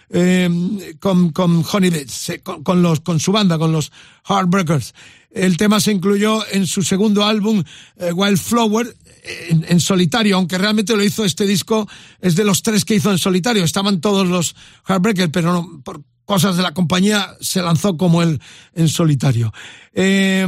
Eh, 0.08 0.48
con, 1.00 1.30
con 1.30 1.64
Honey 1.70 1.90
Bits, 1.90 2.32
con, 2.42 2.62
con, 2.62 2.82
los, 2.82 3.00
con 3.00 3.18
su 3.18 3.32
banda, 3.32 3.58
con 3.58 3.72
los 3.72 3.90
Heartbreakers. 4.28 4.94
El 5.30 5.56
tema 5.56 5.80
se 5.80 5.92
incluyó 5.92 6.46
en 6.50 6.66
su 6.66 6.82
segundo 6.82 7.24
álbum, 7.24 7.62
eh, 7.96 8.12
Wildflower, 8.12 8.96
en, 9.50 9.66
en, 9.68 9.80
solitario, 9.80 10.36
aunque 10.36 10.58
realmente 10.58 10.96
lo 10.96 11.02
hizo 11.02 11.24
este 11.24 11.44
disco, 11.44 11.88
es 12.20 12.36
de 12.36 12.44
los 12.44 12.62
tres 12.62 12.84
que 12.84 12.94
hizo 12.94 13.10
en 13.10 13.18
solitario. 13.18 13.64
Estaban 13.64 14.00
todos 14.00 14.28
los 14.28 14.54
Heartbreakers, 14.86 15.30
pero 15.32 15.52
no, 15.52 15.82
por 15.82 16.02
cosas 16.26 16.56
de 16.56 16.62
la 16.62 16.74
compañía 16.74 17.36
se 17.40 17.62
lanzó 17.62 17.96
como 17.96 18.22
él 18.22 18.40
en 18.74 18.88
solitario. 18.88 19.54
Eh, 19.94 20.46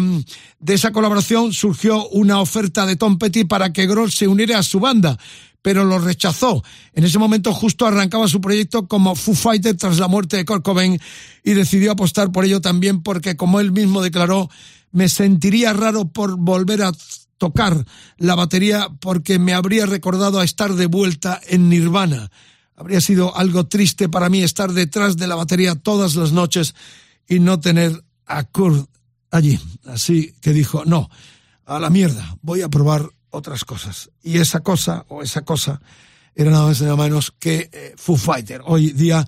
de 0.59 0.75
esa 0.75 0.93
colaboración 0.93 1.55
surgió 1.55 2.07
una 2.09 2.41
oferta 2.41 2.85
de 2.85 2.97
Tom 2.97 3.17
Petty 3.17 3.45
para 3.45 3.73
que 3.73 3.87
Grohl 3.87 4.11
se 4.11 4.29
uniera 4.29 4.59
a 4.59 4.63
su 4.63 4.81
banda, 4.81 5.17
pero 5.63 5.85
lo 5.85 5.99
rechazó. 5.99 6.63
En 6.93 7.05
ese 7.05 7.19
momento 7.19 7.53
justo 7.53 7.87
arrancaba 7.87 8.29
su 8.29 8.41
proyecto 8.41 8.87
como 8.87 9.15
Foo 9.15 9.35
Fighter 9.35 9.77
tras 9.77 9.99
la 9.99 10.09
muerte 10.09 10.37
de 10.37 10.45
Kurt 10.45 10.65
Cobain 10.65 11.01
y 11.45 11.55
decidió 11.55 11.93
apostar 11.93 12.31
por 12.33 12.45
ello 12.45 12.61
también 12.61 13.03
porque, 13.03 13.37
como 13.37 13.61
él 13.61 13.73
mismo 13.73 14.03
declaró, 14.03 14.49
me 14.93 15.09
sentiría 15.09 15.73
raro 15.73 16.09
por 16.09 16.37
volver 16.39 16.83
a 16.83 16.93
tocar 17.39 17.85
la 18.17 18.35
batería 18.35 18.89
porque 19.01 19.39
me 19.39 19.55
habría 19.55 19.87
recordado 19.87 20.41
a 20.41 20.45
estar 20.45 20.75
de 20.75 20.87
vuelta 20.87 21.41
en 21.47 21.69
Nirvana. 21.69 22.31
Habría 22.75 23.01
sido 23.01 23.37
algo 23.37 23.67
triste 23.67 24.09
para 24.09 24.29
mí 24.29 24.43
estar 24.43 24.73
detrás 24.73 25.17
de 25.17 25.27
la 25.27 25.35
batería 25.35 25.75
todas 25.75 26.15
las 26.15 26.33
noches 26.33 26.75
y 27.29 27.41
no 27.41 27.61
tener 27.61 28.05
a 28.27 28.45
Kurt 28.45 28.89
allí. 29.31 29.59
Así 29.85 30.35
que 30.41 30.53
dijo, 30.53 30.85
no, 30.85 31.09
a 31.67 31.79
la 31.79 31.91
mierda, 31.91 32.37
voy 32.43 32.63
a 32.63 32.69
probar 32.69 33.11
otras 33.31 33.65
cosas. 33.65 34.11
Y 34.23 34.39
esa 34.39 34.61
cosa, 34.61 35.05
o 35.09 35.23
esa 35.23 35.43
cosa, 35.43 35.81
era 36.35 36.51
nada 36.51 36.67
más 36.67 36.81
y 36.81 36.85
nada 36.85 36.97
menos 36.97 37.33
que 37.39 37.69
eh, 37.73 37.95
Foo 37.97 38.17
Fighter. 38.17 38.63
Hoy 38.65 38.93
día 38.93 39.27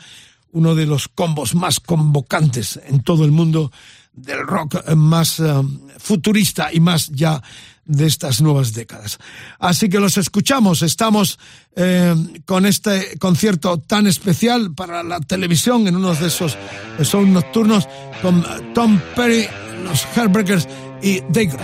uno 0.53 0.75
de 0.75 0.87
los 0.87 1.09
combos 1.09 1.55
más 1.55 1.81
convocantes 1.81 2.81
en 2.87 3.03
todo 3.03 3.25
el 3.25 3.31
mundo 3.31 3.71
del 4.13 4.41
rock 4.47 4.85
más 4.95 5.39
uh, 5.41 5.65
futurista 5.99 6.73
y 6.73 6.81
más 6.81 7.09
ya 7.11 7.43
de 7.85 8.07
estas 8.07 8.41
nuevas 8.41 8.73
décadas. 8.73 9.19
Así 9.59 9.89
que 9.89 9.99
los 9.99 10.17
escuchamos, 10.17 10.83
estamos 10.83 11.39
eh, 11.75 12.15
con 12.45 12.67
este 12.67 13.19
concierto 13.19 13.79
tan 13.79 14.07
especial 14.07 14.75
para 14.75 15.03
la 15.03 15.21
televisión 15.21 15.89
en 15.89 15.97
uno 15.97 16.15
de 16.15 16.29
esos 16.29 16.57
shows 17.01 17.29
nocturnos 17.29 17.89
con 18.23 18.45
Tom 18.75 19.01
Perry, 19.17 19.49
los 19.85 20.05
Heartbreakers 20.15 20.69
y 21.03 21.21
Dave 21.21 21.57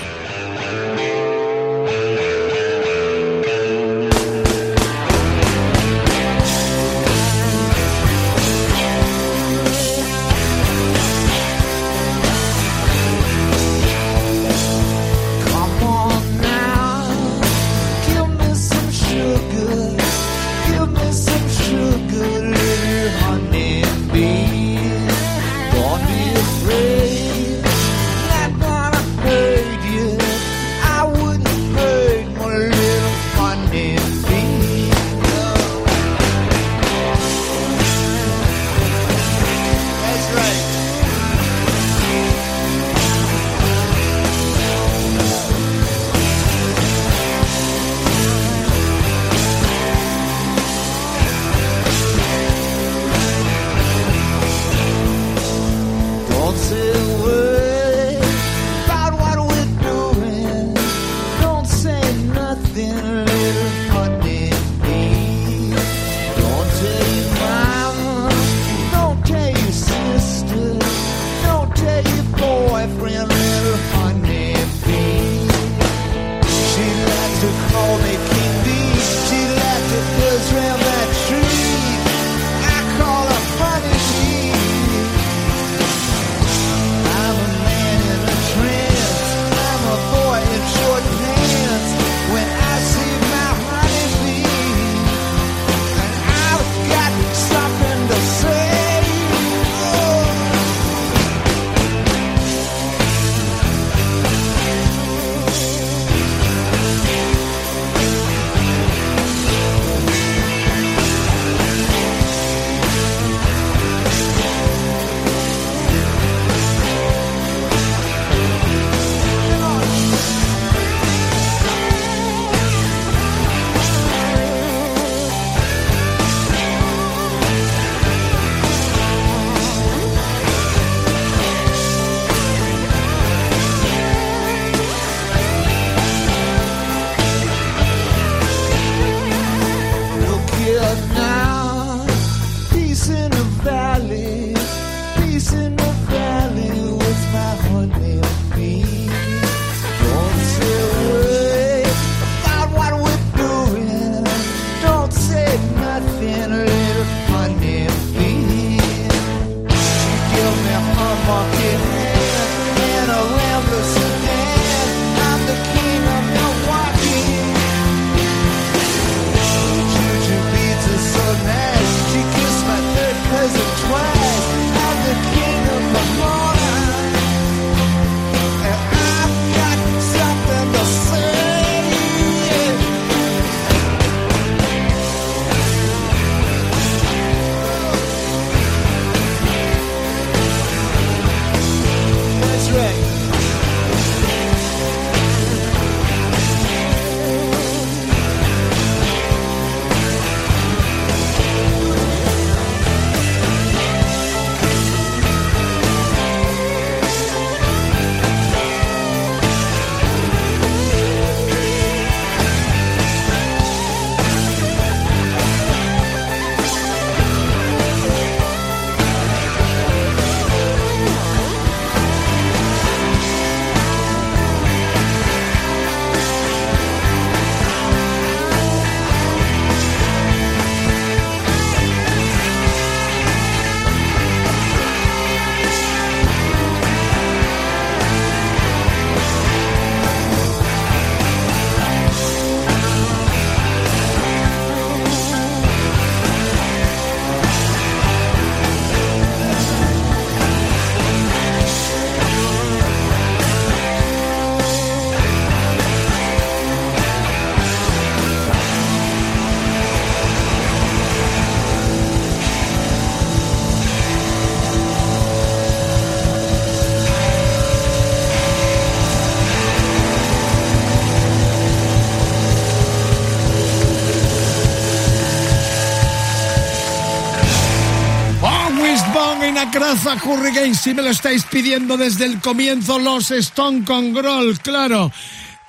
Craza 280.07 280.24
Hurricane, 280.24 280.74
si 280.76 280.95
me 280.95 281.03
lo 281.03 281.11
estáis 281.11 281.42
pidiendo 281.46 281.96
desde 281.96 282.26
el 282.26 282.41
comienzo, 282.41 282.96
los 283.00 283.33
Stone 283.33 283.84
con 283.84 284.14
Groll, 284.14 284.57
claro. 284.61 285.11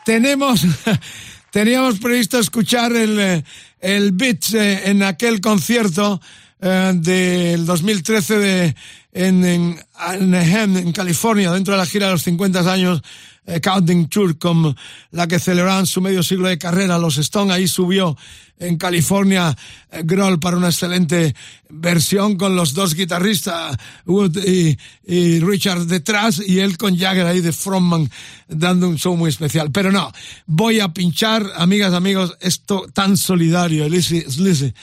Tenemos, 0.06 0.62
teníamos 1.52 1.98
previsto 1.98 2.38
escuchar 2.38 2.96
el, 2.96 3.20
eh, 3.20 3.44
el 3.80 4.12
beat 4.12 4.54
eh, 4.54 4.92
en 4.92 5.02
aquel 5.02 5.42
concierto 5.42 6.22
eh, 6.62 6.92
del 6.94 7.66
2013 7.66 8.38
de, 8.38 8.76
en, 9.18 9.44
en 9.46 9.80
en 10.34 10.92
California, 10.92 11.52
dentro 11.52 11.74
de 11.74 11.80
la 11.80 11.86
gira 11.86 12.08
de 12.08 12.14
los 12.14 12.24
50 12.24 12.72
años 12.72 13.02
eh, 13.48 13.62
Counting 13.62 14.10
Tour, 14.10 14.38
como 14.38 14.76
la 15.12 15.26
que 15.26 15.40
celebraban 15.40 15.86
su 15.86 16.02
medio 16.02 16.22
siglo 16.22 16.50
de 16.50 16.58
carrera. 16.58 16.98
Los 16.98 17.18
Stone 17.18 17.54
ahí 17.54 17.66
subió 17.68 18.18
en 18.60 18.78
California 18.78 19.56
eh, 19.90 20.02
Grohl 20.04 20.38
para 20.38 20.58
una 20.58 20.68
excelente 20.68 21.34
versión 21.70 22.38
con 22.38 22.58
los 22.58 22.74
dos 22.74 22.94
guitarristas, 22.94 23.78
Wood 24.06 24.38
y, 24.46 24.78
y, 25.06 25.40
Richard 25.40 25.86
detrás 25.86 26.42
y 26.46 26.60
él 26.60 26.78
con 26.78 26.98
Jagger 26.98 27.26
ahí 27.26 27.40
de 27.40 27.54
frontman 27.54 28.12
dando 28.50 28.90
un 28.90 28.98
show 28.98 29.16
muy 29.16 29.30
especial. 29.30 29.72
Pero 29.72 29.94
no, 29.94 30.12
voy 30.46 30.82
a 30.82 30.90
pinchar, 30.90 31.50
amigas, 31.56 31.94
amigos, 31.94 32.36
esto 32.42 32.86
tan 32.94 33.16
solidario, 33.16 33.88
Lizzie, 33.88 34.74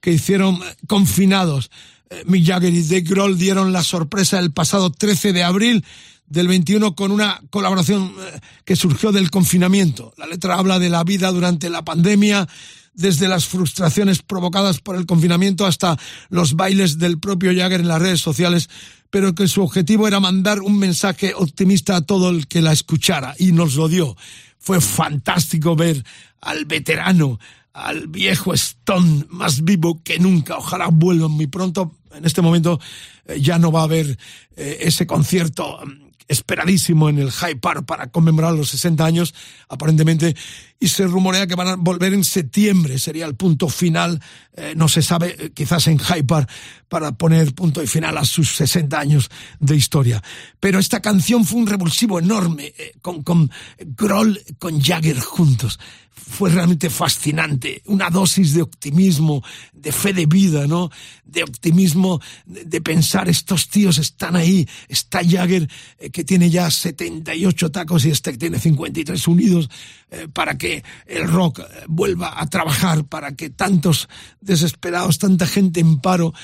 que 0.00 0.12
hicieron 0.12 0.60
confinados. 0.86 1.70
Eh, 2.10 2.24
Mick 2.26 2.44
Jagger 2.44 2.74
y 2.74 2.82
Dave 2.82 3.02
Grohl 3.02 3.38
dieron 3.38 3.72
la 3.72 3.84
sorpresa 3.84 4.40
el 4.40 4.52
pasado 4.52 4.90
13 4.90 5.32
de 5.32 5.44
abril 5.44 5.84
del 6.26 6.48
21 6.48 6.96
con 6.96 7.12
una 7.12 7.40
colaboración 7.50 8.12
eh, 8.18 8.40
que 8.64 8.74
surgió 8.74 9.12
del 9.12 9.30
confinamiento. 9.30 10.12
La 10.16 10.26
letra 10.26 10.56
habla 10.56 10.80
de 10.80 10.90
la 10.90 11.04
vida 11.04 11.30
durante 11.30 11.70
la 11.70 11.84
pandemia, 11.84 12.48
desde 12.94 13.28
las 13.28 13.46
frustraciones 13.46 14.22
provocadas 14.22 14.80
por 14.80 14.96
el 14.96 15.06
confinamiento 15.06 15.66
hasta 15.66 15.96
los 16.30 16.54
bailes 16.54 16.98
del 16.98 17.20
propio 17.20 17.52
Jagger 17.54 17.80
en 17.80 17.88
las 17.88 18.02
redes 18.02 18.20
sociales, 18.20 18.68
pero 19.10 19.32
que 19.34 19.46
su 19.46 19.62
objetivo 19.62 20.08
era 20.08 20.18
mandar 20.18 20.62
un 20.62 20.78
mensaje 20.78 21.32
optimista 21.34 21.94
a 21.94 22.02
todo 22.02 22.30
el 22.30 22.48
que 22.48 22.60
la 22.60 22.72
escuchara 22.72 23.36
y 23.38 23.52
nos 23.52 23.76
lo 23.76 23.88
dio. 23.88 24.16
Fue 24.58 24.80
fantástico 24.80 25.76
ver 25.76 26.04
al 26.40 26.64
veterano, 26.64 27.38
al 27.72 28.08
viejo 28.08 28.52
Stone 28.52 29.26
más 29.28 29.62
vivo 29.62 30.02
que 30.02 30.18
nunca. 30.18 30.58
Ojalá 30.58 30.88
vuelvan 30.88 31.30
muy 31.30 31.46
pronto. 31.46 31.92
En 32.14 32.24
este 32.24 32.42
momento 32.42 32.80
eh, 33.26 33.40
ya 33.40 33.58
no 33.58 33.72
va 33.72 33.80
a 33.80 33.84
haber 33.84 34.18
eh, 34.56 34.78
ese 34.80 35.06
concierto 35.06 35.78
mm, 35.84 36.10
esperadísimo 36.28 37.08
en 37.08 37.18
el 37.18 37.30
High 37.30 37.56
Park 37.56 37.84
para 37.86 38.08
conmemorar 38.08 38.52
los 38.54 38.70
60 38.70 39.04
años, 39.04 39.34
aparentemente, 39.68 40.36
y 40.82 40.88
se 40.88 41.06
rumorea 41.06 41.46
que 41.46 41.54
van 41.54 41.68
a 41.68 41.76
volver 41.76 42.14
en 42.14 42.24
septiembre, 42.24 42.98
sería 42.98 43.26
el 43.26 43.36
punto 43.36 43.68
final, 43.68 44.20
eh, 44.54 44.72
no 44.74 44.88
se 44.88 45.02
sabe, 45.02 45.36
eh, 45.38 45.50
quizás 45.52 45.86
en 45.88 46.00
Park, 46.26 46.50
para 46.88 47.12
poner 47.12 47.54
punto 47.54 47.82
y 47.82 47.86
final 47.86 48.16
a 48.16 48.24
sus 48.24 48.56
60 48.56 48.98
años 48.98 49.30
de 49.58 49.76
historia. 49.76 50.22
Pero 50.58 50.78
esta 50.78 51.00
canción 51.00 51.44
fue 51.44 51.60
un 51.60 51.66
revulsivo 51.66 52.18
enorme, 52.18 52.72
eh, 52.78 52.94
con, 53.02 53.22
con 53.22 53.50
Grohl, 53.78 54.40
con 54.58 54.80
Jagger 54.80 55.20
juntos 55.20 55.78
fue 56.12 56.50
realmente 56.50 56.90
fascinante, 56.90 57.82
una 57.86 58.10
dosis 58.10 58.54
de 58.54 58.62
optimismo, 58.62 59.42
de 59.72 59.90
fe 59.90 60.12
de 60.12 60.26
vida, 60.26 60.66
¿no? 60.66 60.90
De 61.24 61.42
optimismo, 61.42 62.20
de, 62.46 62.80
pensar, 62.80 63.28
estos 63.28 63.68
tíos 63.68 63.98
están 63.98 64.36
ahí, 64.36 64.68
está 64.88 65.22
Jagger, 65.24 65.68
que 66.12 66.22
tiene 66.22 66.50
ya 66.50 66.70
78 66.70 67.72
tacos 67.72 68.04
y 68.04 68.10
este 68.10 68.32
que 68.32 68.38
tiene 68.38 68.58
53 68.58 69.28
unidos, 69.28 69.70
eh, 70.10 70.28
para 70.32 70.58
que 70.58 70.82
el 71.06 71.28
rock 71.28 71.60
eh, 71.60 71.64
vuelva 71.88 72.40
a 72.40 72.46
trabajar, 72.48 73.04
para 73.04 73.36
que 73.36 73.50
tantos 73.50 74.08
desesperados, 74.40 75.18
tanta 75.18 75.46
gente 75.46 75.80
en 75.80 76.00
paro, 76.00 76.34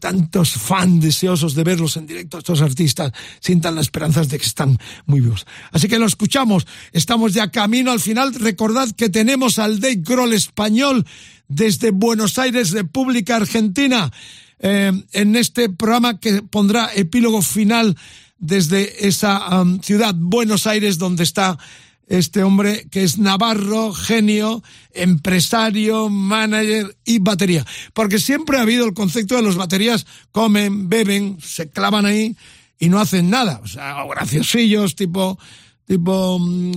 tantos 0.00 0.52
fans 0.52 1.02
deseosos 1.02 1.54
de 1.54 1.64
verlos 1.64 1.96
en 1.96 2.06
directo, 2.06 2.38
estos 2.38 2.60
artistas, 2.60 3.12
sientan 3.40 3.74
las 3.74 3.86
esperanzas 3.86 4.28
de 4.28 4.38
que 4.38 4.46
están 4.46 4.78
muy 5.06 5.20
vivos. 5.20 5.46
Así 5.72 5.88
que 5.88 5.98
lo 5.98 6.06
escuchamos, 6.06 6.66
estamos 6.92 7.32
ya 7.32 7.50
camino 7.50 7.90
al 7.90 8.00
final, 8.00 8.34
recordad 8.34 8.88
que 8.90 9.08
tenemos 9.08 9.58
al 9.58 9.80
Dave 9.80 9.96
Grohl 9.96 10.32
español 10.32 11.06
desde 11.48 11.90
Buenos 11.90 12.38
Aires, 12.38 12.70
República 12.70 13.36
Argentina, 13.36 14.10
eh, 14.58 14.92
en 15.12 15.36
este 15.36 15.68
programa 15.68 16.18
que 16.18 16.42
pondrá 16.42 16.90
epílogo 16.94 17.42
final 17.42 17.96
desde 18.38 19.06
esa 19.06 19.64
ciudad, 19.82 20.14
Buenos 20.16 20.66
Aires, 20.66 20.98
donde 20.98 21.22
está 21.22 21.58
este 22.18 22.42
hombre 22.42 22.86
que 22.90 23.02
es 23.02 23.18
Navarro, 23.18 23.94
genio, 23.94 24.62
empresario, 24.92 26.10
manager 26.10 26.94
y 27.06 27.20
batería. 27.20 27.64
Porque 27.94 28.18
siempre 28.18 28.58
ha 28.58 28.62
habido 28.62 28.84
el 28.84 28.92
concepto 28.92 29.36
de 29.36 29.42
los 29.42 29.56
baterías 29.56 30.06
comen, 30.30 30.90
beben, 30.90 31.38
se 31.40 31.70
clavan 31.70 32.04
ahí 32.04 32.36
y 32.78 32.90
no 32.90 33.00
hacen 33.00 33.30
nada. 33.30 33.60
O 33.64 33.66
sea, 33.66 34.04
graciosillos 34.04 34.94
tipo 34.94 35.38
tipo 35.86 36.38
mm, 36.38 36.72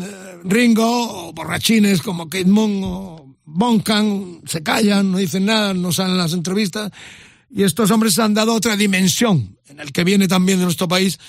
Ringo 0.46 1.28
o 1.28 1.34
borrachines 1.34 2.02
como 2.02 2.30
Kate 2.30 2.46
Moon 2.46 2.82
o 2.84 3.36
Boncan, 3.44 4.42
se 4.46 4.64
callan, 4.64 5.12
no 5.12 5.18
dicen 5.18 5.46
nada, 5.46 5.74
no 5.74 5.92
salen 5.92 6.18
las 6.18 6.32
entrevistas. 6.32 6.92
Y 7.50 7.64
estos 7.64 7.92
hombres 7.92 8.18
han 8.20 8.34
dado 8.34 8.54
otra 8.54 8.76
dimensión, 8.76 9.58
en 9.68 9.82
el 9.82 9.92
que 9.92 10.04
viene 10.04 10.28
también 10.28 10.60
de 10.60 10.66
nuestro 10.66 10.88
país, 10.88 11.20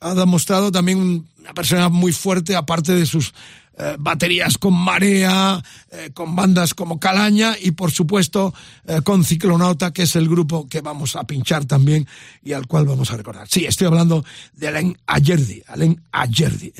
ha 0.00 0.14
demostrado 0.14 0.70
también 0.70 1.26
una 1.44 1.52
persona 1.52 1.90
muy 1.90 2.12
fuerte, 2.12 2.56
aparte 2.56 2.94
de 2.94 3.04
sus 3.04 3.34
eh, 3.76 3.96
baterías 3.98 4.56
con 4.56 4.72
Marea, 4.72 5.62
eh, 5.90 6.10
con 6.14 6.34
bandas 6.34 6.72
como 6.72 6.98
Calaña 6.98 7.54
y 7.60 7.72
por 7.72 7.90
supuesto 7.90 8.54
eh, 8.86 9.02
con 9.04 9.24
Ciclonauta, 9.24 9.92
que 9.92 10.04
es 10.04 10.16
el 10.16 10.26
grupo 10.26 10.66
que 10.68 10.80
vamos 10.80 11.16
a 11.16 11.24
pinchar 11.24 11.66
también 11.66 12.08
y 12.42 12.54
al 12.54 12.66
cual 12.66 12.86
vamos 12.86 13.10
a 13.10 13.18
recordar. 13.18 13.46
Sí, 13.46 13.66
estoy 13.66 13.88
hablando 13.88 14.24
de 14.54 14.68
Alain 14.68 14.96
Ayerdi, 15.06 15.62
Alain 15.66 16.00
Ayerdi. 16.12 16.72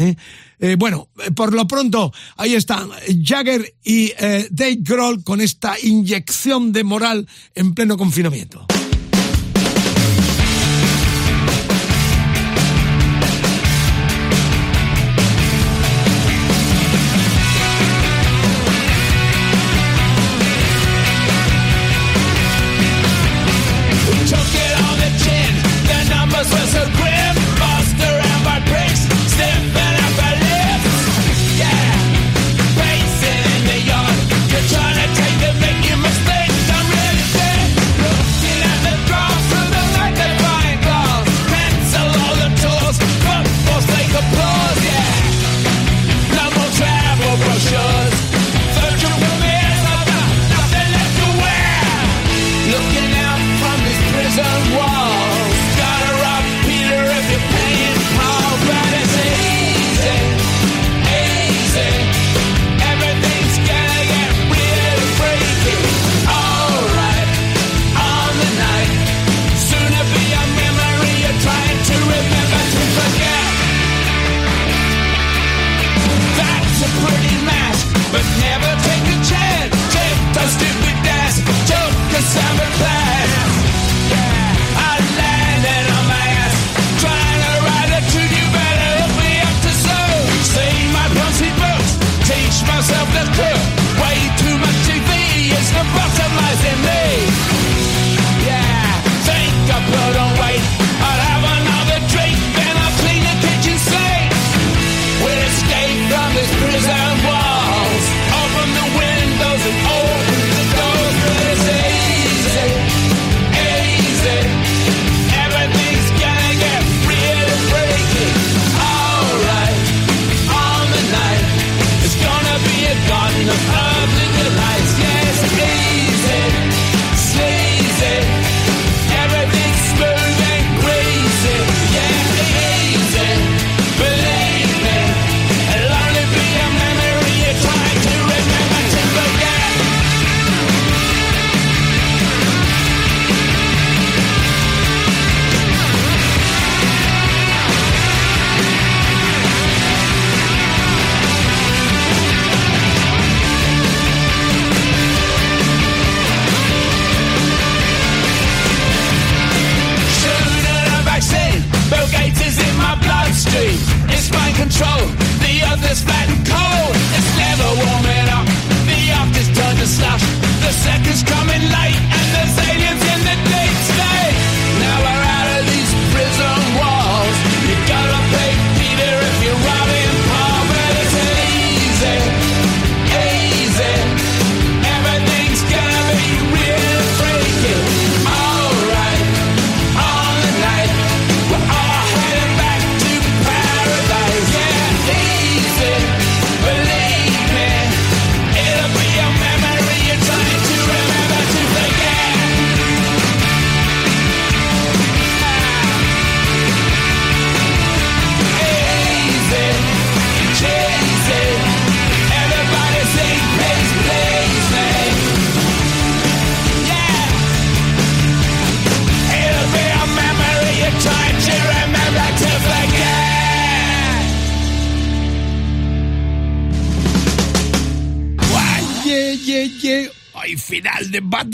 bueno, 0.78 1.08
por 1.36 1.52
lo 1.52 1.66
pronto, 1.66 2.10
ahí 2.38 2.54
están 2.54 2.88
Jagger 3.22 3.74
y 3.84 4.12
Dave 4.50 4.78
Grohl 4.78 5.22
con 5.22 5.42
esta 5.42 5.74
inyección 5.82 6.72
de 6.72 6.84
moral 6.84 7.28
en 7.54 7.74
pleno 7.74 7.98
confinamiento. 7.98 8.66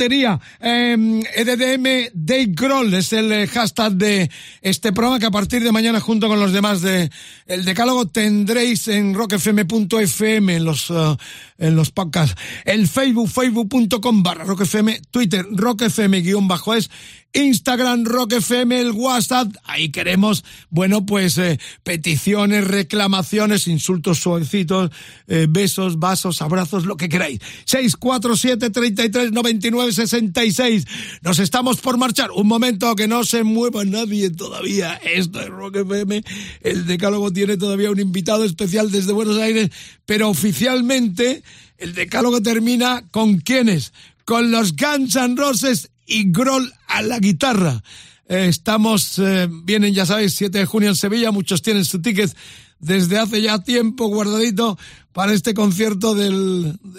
Batería. 0.01 0.41
Eh, 0.61 1.23
EDDM 1.37 2.11
Day 2.15 2.47
Groll 2.55 2.95
es 2.95 3.13
el 3.13 3.31
eh, 3.33 3.47
hashtag 3.47 3.93
de 3.93 4.31
este 4.63 4.93
programa 4.93 5.19
que 5.19 5.27
a 5.27 5.31
partir 5.31 5.63
de 5.63 5.73
mañana 5.73 6.01
junto 6.01 6.27
con 6.27 6.41
los 6.41 6.55
demás 6.55 6.81
de 6.81 7.11
el 7.45 7.67
decálogo 7.67 8.07
tendréis 8.07 8.89
en 8.89 9.13
rockfm.fm 9.13 10.57
en 10.57 10.65
los 10.65 10.89
uh, 10.89 11.19
en 11.59 11.77
los 11.77 11.91
podcasts. 11.91 12.35
El 12.65 12.89
Facebook, 12.89 13.29
facebook.com 13.29 14.23
barra 14.23 14.45
rockfm, 14.45 15.03
Twitter 15.11 15.45
rockfm 15.51 16.23
guion 16.23 16.49
bajo 16.49 16.75
es 16.75 16.91
Instagram, 17.32 18.05
Rock 18.05 18.35
FM, 18.35 18.81
el 18.81 18.90
WhatsApp. 18.93 19.55
Ahí 19.65 19.90
queremos, 19.90 20.44
bueno, 20.69 21.07
pues 21.07 21.39
eh, 21.39 21.61
peticiones, 21.82 22.66
reclamaciones, 22.66 23.69
insultos 23.69 24.19
suavecitos, 24.19 24.90
eh, 25.28 25.47
besos, 25.48 25.98
vasos, 25.98 26.43
abrazos, 26.43 26.86
lo 26.86 26.97
que 26.97 27.09
queráis. 27.09 27.40
647 27.66 28.70
33 28.70 29.32
99 29.32 29.93
66. 29.93 30.85
Nos 31.23 31.39
estamos 31.39 31.81
por 31.81 31.98
marchar. 31.98 32.31
Un 32.32 32.48
momento 32.48 32.94
que 32.97 33.09
no 33.09 33.24
se 33.24 33.44
mueva 33.44 33.85
nadie 33.85 34.31
todavía. 34.31 34.94
Esto 34.94 35.40
es 35.40 35.48
Rock 35.48 35.77
FM. 35.77 36.23
El 36.62 36.86
Decálogo 36.86 37.32
tiene 37.32 37.57
todavía 37.57 37.90
un 37.90 38.01
invitado 38.01 38.44
especial 38.44 38.90
desde 38.90 39.12
Buenos 39.12 39.39
Aires, 39.39 39.70
pero 40.05 40.28
oficialmente 40.28 41.43
el 41.78 41.94
Decálogo 41.94 42.43
termina 42.43 43.05
con 43.11 43.39
quiénes? 43.39 43.93
Con 44.24 44.51
los 44.51 44.77
Guns 44.77 45.16
N' 45.16 45.36
Roses 45.36 45.90
y 46.11 46.31
Groll 46.31 46.73
a 46.89 47.03
la 47.03 47.19
guitarra. 47.19 47.82
Eh, 48.28 48.47
estamos, 48.49 49.19
eh, 49.19 49.49
vienen 49.51 49.95
ya 49.95 50.05
sabéis, 50.05 50.35
7 50.35 50.59
de 50.59 50.66
junio 50.66 50.89
en 50.91 50.97
Sevilla, 50.97 51.31
muchos 51.31 51.62
tienen 51.62 51.85
su 51.85 52.03
ticket 52.03 52.37
desde 52.81 53.19
hace 53.19 53.41
ya 53.43 53.59
tiempo 53.61 54.07
guardadito 54.09 54.78
para 55.12 55.32
este 55.32 55.55
concierto 55.55 56.15
de 56.15 56.31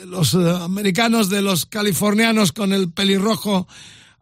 los 0.06 0.34
eh, 0.34 0.38
americanos, 0.62 1.30
de 1.30 1.42
los 1.42 1.66
californianos 1.66 2.52
con 2.52 2.72
el 2.72 2.92
pelirrojo 2.92 3.68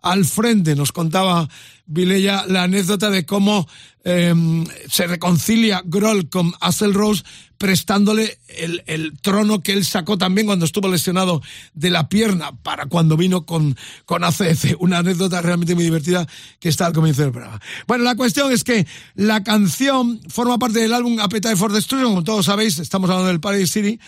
al 0.02 0.26
frente. 0.26 0.76
Nos 0.76 0.92
contaba 0.92 1.50
Vilella 1.92 2.46
la 2.48 2.64
anécdota 2.64 3.10
de 3.10 3.26
cómo 3.26 3.68
em, 4.04 4.64
se 4.90 5.08
reconcilia 5.08 5.82
Groll 5.84 6.30
con 6.30 6.54
Axel 6.62 6.94
Rose 6.94 7.24
prestándole 7.58 8.40
el, 8.48 8.84
el, 8.86 9.20
trono 9.20 9.62
que 9.62 9.74
él 9.74 9.84
sacó 9.84 10.18
también 10.18 10.48
cuando 10.48 10.66
estuvo 10.66 10.88
lesionado 10.88 11.42
de 11.74 11.90
la 11.90 12.08
pierna 12.08 12.52
para 12.64 12.86
cuando 12.86 13.18
vino 13.18 13.46
con, 13.46 13.76
con 14.06 14.24
ACF. 14.24 14.76
Una 14.80 15.00
anécdota 15.00 15.42
realmente 15.42 15.76
muy 15.76 15.84
divertida 15.84 16.26
que 16.60 16.70
está 16.70 16.86
al 16.86 16.94
comienzo 16.94 17.24
del 17.24 17.32
programa. 17.32 17.60
Bueno, 17.86 18.04
la 18.06 18.16
cuestión 18.16 18.52
es 18.54 18.64
que 18.64 18.88
la 19.16 19.44
canción 19.44 20.22
forma 20.30 20.58
parte 20.58 20.80
del 20.80 20.94
álbum 20.94 21.20
Appetite 21.20 21.58
for 21.58 21.74
Destruction, 21.74 22.12
como 22.12 22.24
todos 22.24 22.46
sabéis, 22.46 22.80
estamos 22.80 23.10
hablando 23.10 23.28
del 23.28 23.42
Paradise 23.42 23.74
City, 23.74 24.00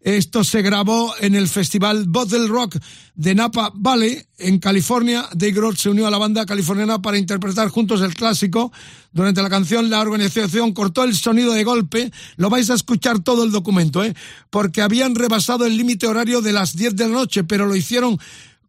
esto 0.00 0.44
se 0.44 0.62
grabó 0.62 1.12
en 1.20 1.34
el 1.34 1.48
festival 1.48 2.04
Bottle 2.06 2.46
Rock 2.46 2.76
de 3.14 3.34
Napa 3.34 3.72
Valley, 3.74 4.22
en 4.38 4.58
California. 4.58 5.28
Dave 5.34 5.52
Grohl 5.52 5.76
se 5.76 5.90
unió 5.90 6.06
a 6.06 6.10
la 6.10 6.18
banda 6.18 6.46
californiana 6.46 7.02
para 7.02 7.18
interpretar 7.18 7.68
juntos 7.68 8.00
el 8.02 8.14
clásico. 8.14 8.72
Durante 9.12 9.42
la 9.42 9.50
canción, 9.50 9.90
la 9.90 10.00
organización 10.00 10.72
cortó 10.72 11.02
el 11.02 11.16
sonido 11.16 11.52
de 11.52 11.64
golpe. 11.64 12.12
Lo 12.36 12.48
vais 12.48 12.70
a 12.70 12.74
escuchar 12.74 13.18
todo 13.18 13.42
el 13.42 13.50
documento, 13.50 14.04
¿eh? 14.04 14.14
Porque 14.50 14.82
habían 14.82 15.16
rebasado 15.16 15.66
el 15.66 15.76
límite 15.76 16.06
horario 16.06 16.42
de 16.42 16.52
las 16.52 16.76
10 16.76 16.94
de 16.94 17.08
la 17.08 17.14
noche, 17.14 17.42
pero 17.42 17.66
lo 17.66 17.74
hicieron 17.74 18.18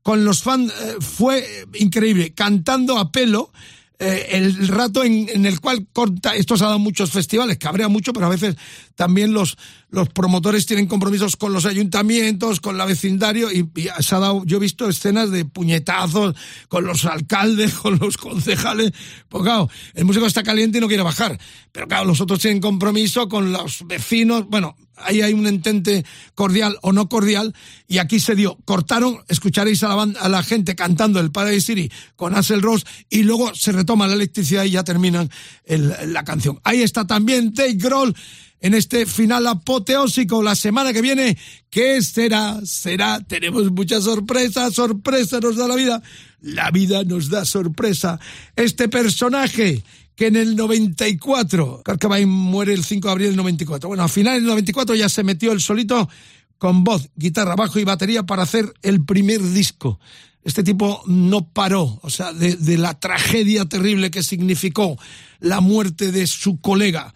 con 0.01 0.26
los 0.26 0.41
fans. 0.41 0.73
Eh, 0.81 0.95
fue 0.99 1.45
increíble, 1.76 2.34
cantando 2.34 2.97
a 2.97 3.11
pelo 3.11 3.51
eh, 4.01 4.27
el 4.31 4.69
rato 4.69 5.03
en, 5.03 5.45
el 5.45 5.59
cual 5.59 5.85
corta, 5.91 6.34
esto 6.34 6.55
se 6.55 6.63
ha 6.63 6.67
dado 6.67 6.80
muchos 6.80 7.11
festivales, 7.11 7.57
cabrea 7.57 7.89
mucho, 7.89 8.13
pero 8.13 8.27
a 8.27 8.30
veces 8.30 8.55
también 8.95 9.34
los, 9.34 9.57
los 9.89 10.07
promotores 10.07 10.65
tienen 10.65 10.88
compromisos 10.88 11.35
con 11.35 11.51
los 11.51 11.65
ayuntamientos, 11.65 12.61
con 12.61 12.77
la 12.77 12.85
vecindario, 12.85 13.51
y, 13.51 13.69
y, 13.76 13.89
se 13.99 14.15
ha 14.15 14.19
dado, 14.19 14.43
yo 14.45 14.55
he 14.55 14.61
visto 14.61 14.88
escenas 14.88 15.31
de 15.31 15.43
puñetazos 15.43 16.34
con 16.69 16.85
los 16.85 17.03
alcaldes, 17.03 17.73
con 17.81 17.99
los 17.99 18.15
concejales, 18.15 18.93
pues 19.27 19.43
claro, 19.43 19.69
el 19.93 20.05
músico 20.05 20.26
está 20.26 20.43
caliente 20.43 20.77
y 20.77 20.81
no 20.81 20.88
quiere 20.88 21.03
bajar, 21.03 21.38
pero 21.73 21.85
claro, 21.89 22.05
los 22.05 22.21
otros 22.21 22.39
tienen 22.39 22.61
compromiso 22.61 23.27
con 23.27 23.51
los 23.51 23.85
vecinos, 23.85 24.45
bueno, 24.47 24.77
ahí 25.01 25.21
hay 25.21 25.34
un 25.34 25.47
entente 25.47 26.05
cordial 26.35 26.77
o 26.81 26.93
no 26.93 27.09
cordial, 27.09 27.53
y 27.88 27.97
aquí 27.97 28.19
se 28.19 28.35
dio, 28.35 28.57
cortaron, 28.65 29.19
escucharéis 29.27 29.84
a 29.84 29.95
la, 29.95 30.03
a 30.19 30.30
la 30.30 30.43
gente 30.43 30.76
cantando 30.76 31.19
el 31.19 31.31
Paradise 31.31 31.67
City 31.67 31.91
con 32.15 32.35
Axel 32.35 32.61
Rose, 32.61 32.85
y 33.09 33.23
luego 33.23 33.53
se 33.55 33.71
retoma 33.71 34.07
la 34.07 34.13
electricidad 34.13 34.63
y 34.63 34.71
ya 34.71 34.84
terminan 34.84 35.30
la 35.67 36.23
canción. 36.23 36.59
Ahí 36.63 36.81
está 36.81 37.05
también 37.05 37.53
Dave 37.53 37.73
Grohl, 37.73 38.15
en 38.61 38.73
este 38.73 39.05
final 39.05 39.47
apoteósico 39.47 40.43
la 40.43 40.55
semana 40.55 40.91
que 40.93 41.01
viene. 41.01 41.38
¿Qué 41.69 42.01
será? 42.01 42.59
Será. 42.65 43.21
Tenemos 43.21 43.71
muchas 43.71 44.03
sorpresas. 44.03 44.73
Sorpresa 44.73 45.39
nos 45.39 45.55
da 45.55 45.67
la 45.67 45.76
vida. 45.76 46.01
La 46.41 46.69
vida 46.71 47.03
nos 47.03 47.30
da 47.30 47.45
sorpresa. 47.45 48.19
Este 48.55 48.89
personaje 48.89 49.84
que 50.19 50.27
en 50.27 50.35
el 50.35 50.57
94, 50.57 51.81
Carcabain 51.81 52.27
muere 52.27 52.73
el 52.73 52.83
5 52.83 53.07
de 53.07 53.11
abril 53.13 53.27
del 53.27 53.37
94. 53.37 53.87
Bueno, 53.87 54.03
a 54.03 54.09
finales 54.09 54.41
del 54.41 54.49
94 54.49 54.93
ya 54.95 55.07
se 55.07 55.23
metió 55.23 55.53
el 55.53 55.61
solito 55.61 56.09
con 56.57 56.83
voz, 56.83 57.07
guitarra, 57.15 57.55
bajo 57.55 57.79
y 57.79 57.85
batería 57.85 58.23
para 58.23 58.43
hacer 58.43 58.73
el 58.81 59.05
primer 59.05 59.41
disco. 59.41 59.97
Este 60.43 60.61
tipo 60.61 61.01
no 61.05 61.47
paró, 61.47 62.01
o 62.03 62.09
sea, 62.09 62.33
de, 62.33 62.57
de 62.57 62.77
la 62.77 62.99
tragedia 62.99 63.63
terrible 63.63 64.11
que 64.11 64.21
significó 64.21 64.97
la 65.39 65.61
muerte 65.61 66.11
de 66.11 66.27
su 66.27 66.59
colega 66.59 67.13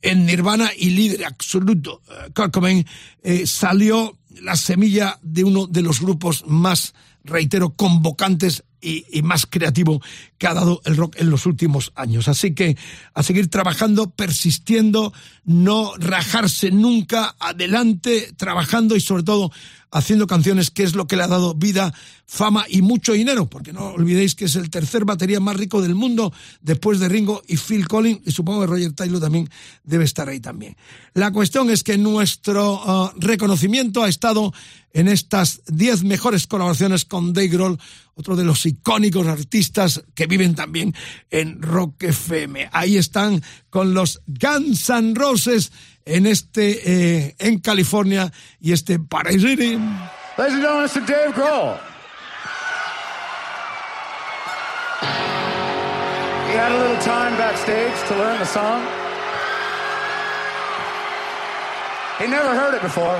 en 0.00 0.24
Nirvana 0.24 0.70
y 0.78 0.90
líder 0.90 1.24
absoluto, 1.24 2.02
Kurt 2.36 2.54
Cobain, 2.54 2.86
eh, 3.24 3.48
salió 3.48 4.16
la 4.42 4.54
semilla 4.54 5.18
de 5.22 5.42
uno 5.42 5.66
de 5.66 5.82
los 5.82 6.00
grupos 6.00 6.44
más, 6.46 6.94
reitero, 7.24 7.70
convocantes 7.74 8.62
y, 8.84 9.06
y, 9.10 9.22
más 9.22 9.46
creativo 9.46 10.02
que 10.38 10.46
ha 10.46 10.54
dado 10.54 10.80
el 10.84 10.96
rock 10.96 11.16
en 11.18 11.30
los 11.30 11.46
últimos 11.46 11.92
años. 11.94 12.28
Así 12.28 12.54
que 12.54 12.76
a 13.14 13.22
seguir 13.22 13.48
trabajando, 13.48 14.10
persistiendo, 14.10 15.12
no 15.44 15.92
rajarse 15.96 16.70
nunca, 16.70 17.34
adelante, 17.38 18.32
trabajando 18.36 18.96
y 18.96 19.00
sobre 19.00 19.22
todo 19.22 19.50
haciendo 19.94 20.26
canciones, 20.26 20.70
que 20.70 20.82
es 20.82 20.94
lo 20.94 21.06
que 21.06 21.16
le 21.16 21.22
ha 21.22 21.28
dado 21.28 21.54
vida, 21.54 21.94
fama 22.26 22.66
y 22.68 22.82
mucho 22.82 23.12
dinero, 23.12 23.46
porque 23.46 23.72
no 23.72 23.90
olvidéis 23.90 24.34
que 24.34 24.46
es 24.46 24.56
el 24.56 24.68
tercer 24.68 25.04
batería 25.04 25.38
más 25.38 25.56
rico 25.56 25.80
del 25.80 25.94
mundo 25.94 26.32
después 26.60 26.98
de 26.98 27.08
Ringo 27.08 27.42
y 27.46 27.56
Phil 27.56 27.86
Collins, 27.86 28.20
y 28.26 28.32
supongo 28.32 28.62
que 28.62 28.66
Roger 28.66 28.92
Taylor 28.92 29.20
también 29.20 29.48
debe 29.84 30.04
estar 30.04 30.28
ahí 30.28 30.40
también. 30.40 30.76
La 31.14 31.30
cuestión 31.30 31.70
es 31.70 31.84
que 31.84 31.96
nuestro 31.96 32.74
uh, 32.74 33.10
reconocimiento 33.20 34.02
ha 34.02 34.08
estado 34.08 34.52
en 34.92 35.06
estas 35.06 35.62
10 35.68 36.02
mejores 36.02 36.48
colaboraciones 36.48 37.04
con 37.04 37.32
Dave 37.32 37.48
Grohl, 37.48 37.78
otro 38.14 38.34
de 38.34 38.44
los 38.44 38.66
icónicos 38.66 39.28
artistas 39.28 40.02
que 40.14 40.26
viven 40.26 40.56
también 40.56 40.92
en 41.30 41.62
Rock 41.62 42.02
FM. 42.02 42.68
Ahí 42.72 42.96
están 42.96 43.42
con 43.70 43.94
los 43.94 44.22
Guns 44.26 44.90
N' 44.90 45.14
Roses 45.14 45.70
en 46.06 46.26
este 46.26 47.26
eh, 47.26 47.34
en 47.38 47.58
California 47.58 48.32
y 48.60 48.72
este 48.72 48.98
City. 49.38 49.78
Ladies 50.36 50.54
and 50.54 50.62
gentlemen, 50.62 50.88
Mr. 50.88 51.06
Dave 51.06 51.34
Grohl. 51.34 51.78
He 56.48 56.58
had 56.58 56.72
a 56.72 56.78
little 56.78 57.02
time 57.02 57.36
backstage 57.36 58.08
to 58.08 58.16
learn 58.16 58.38
the 58.38 58.46
song. 58.46 58.82
He 62.18 62.26
never 62.28 62.54
heard 62.54 62.74
it 62.74 62.82
before. 62.82 63.18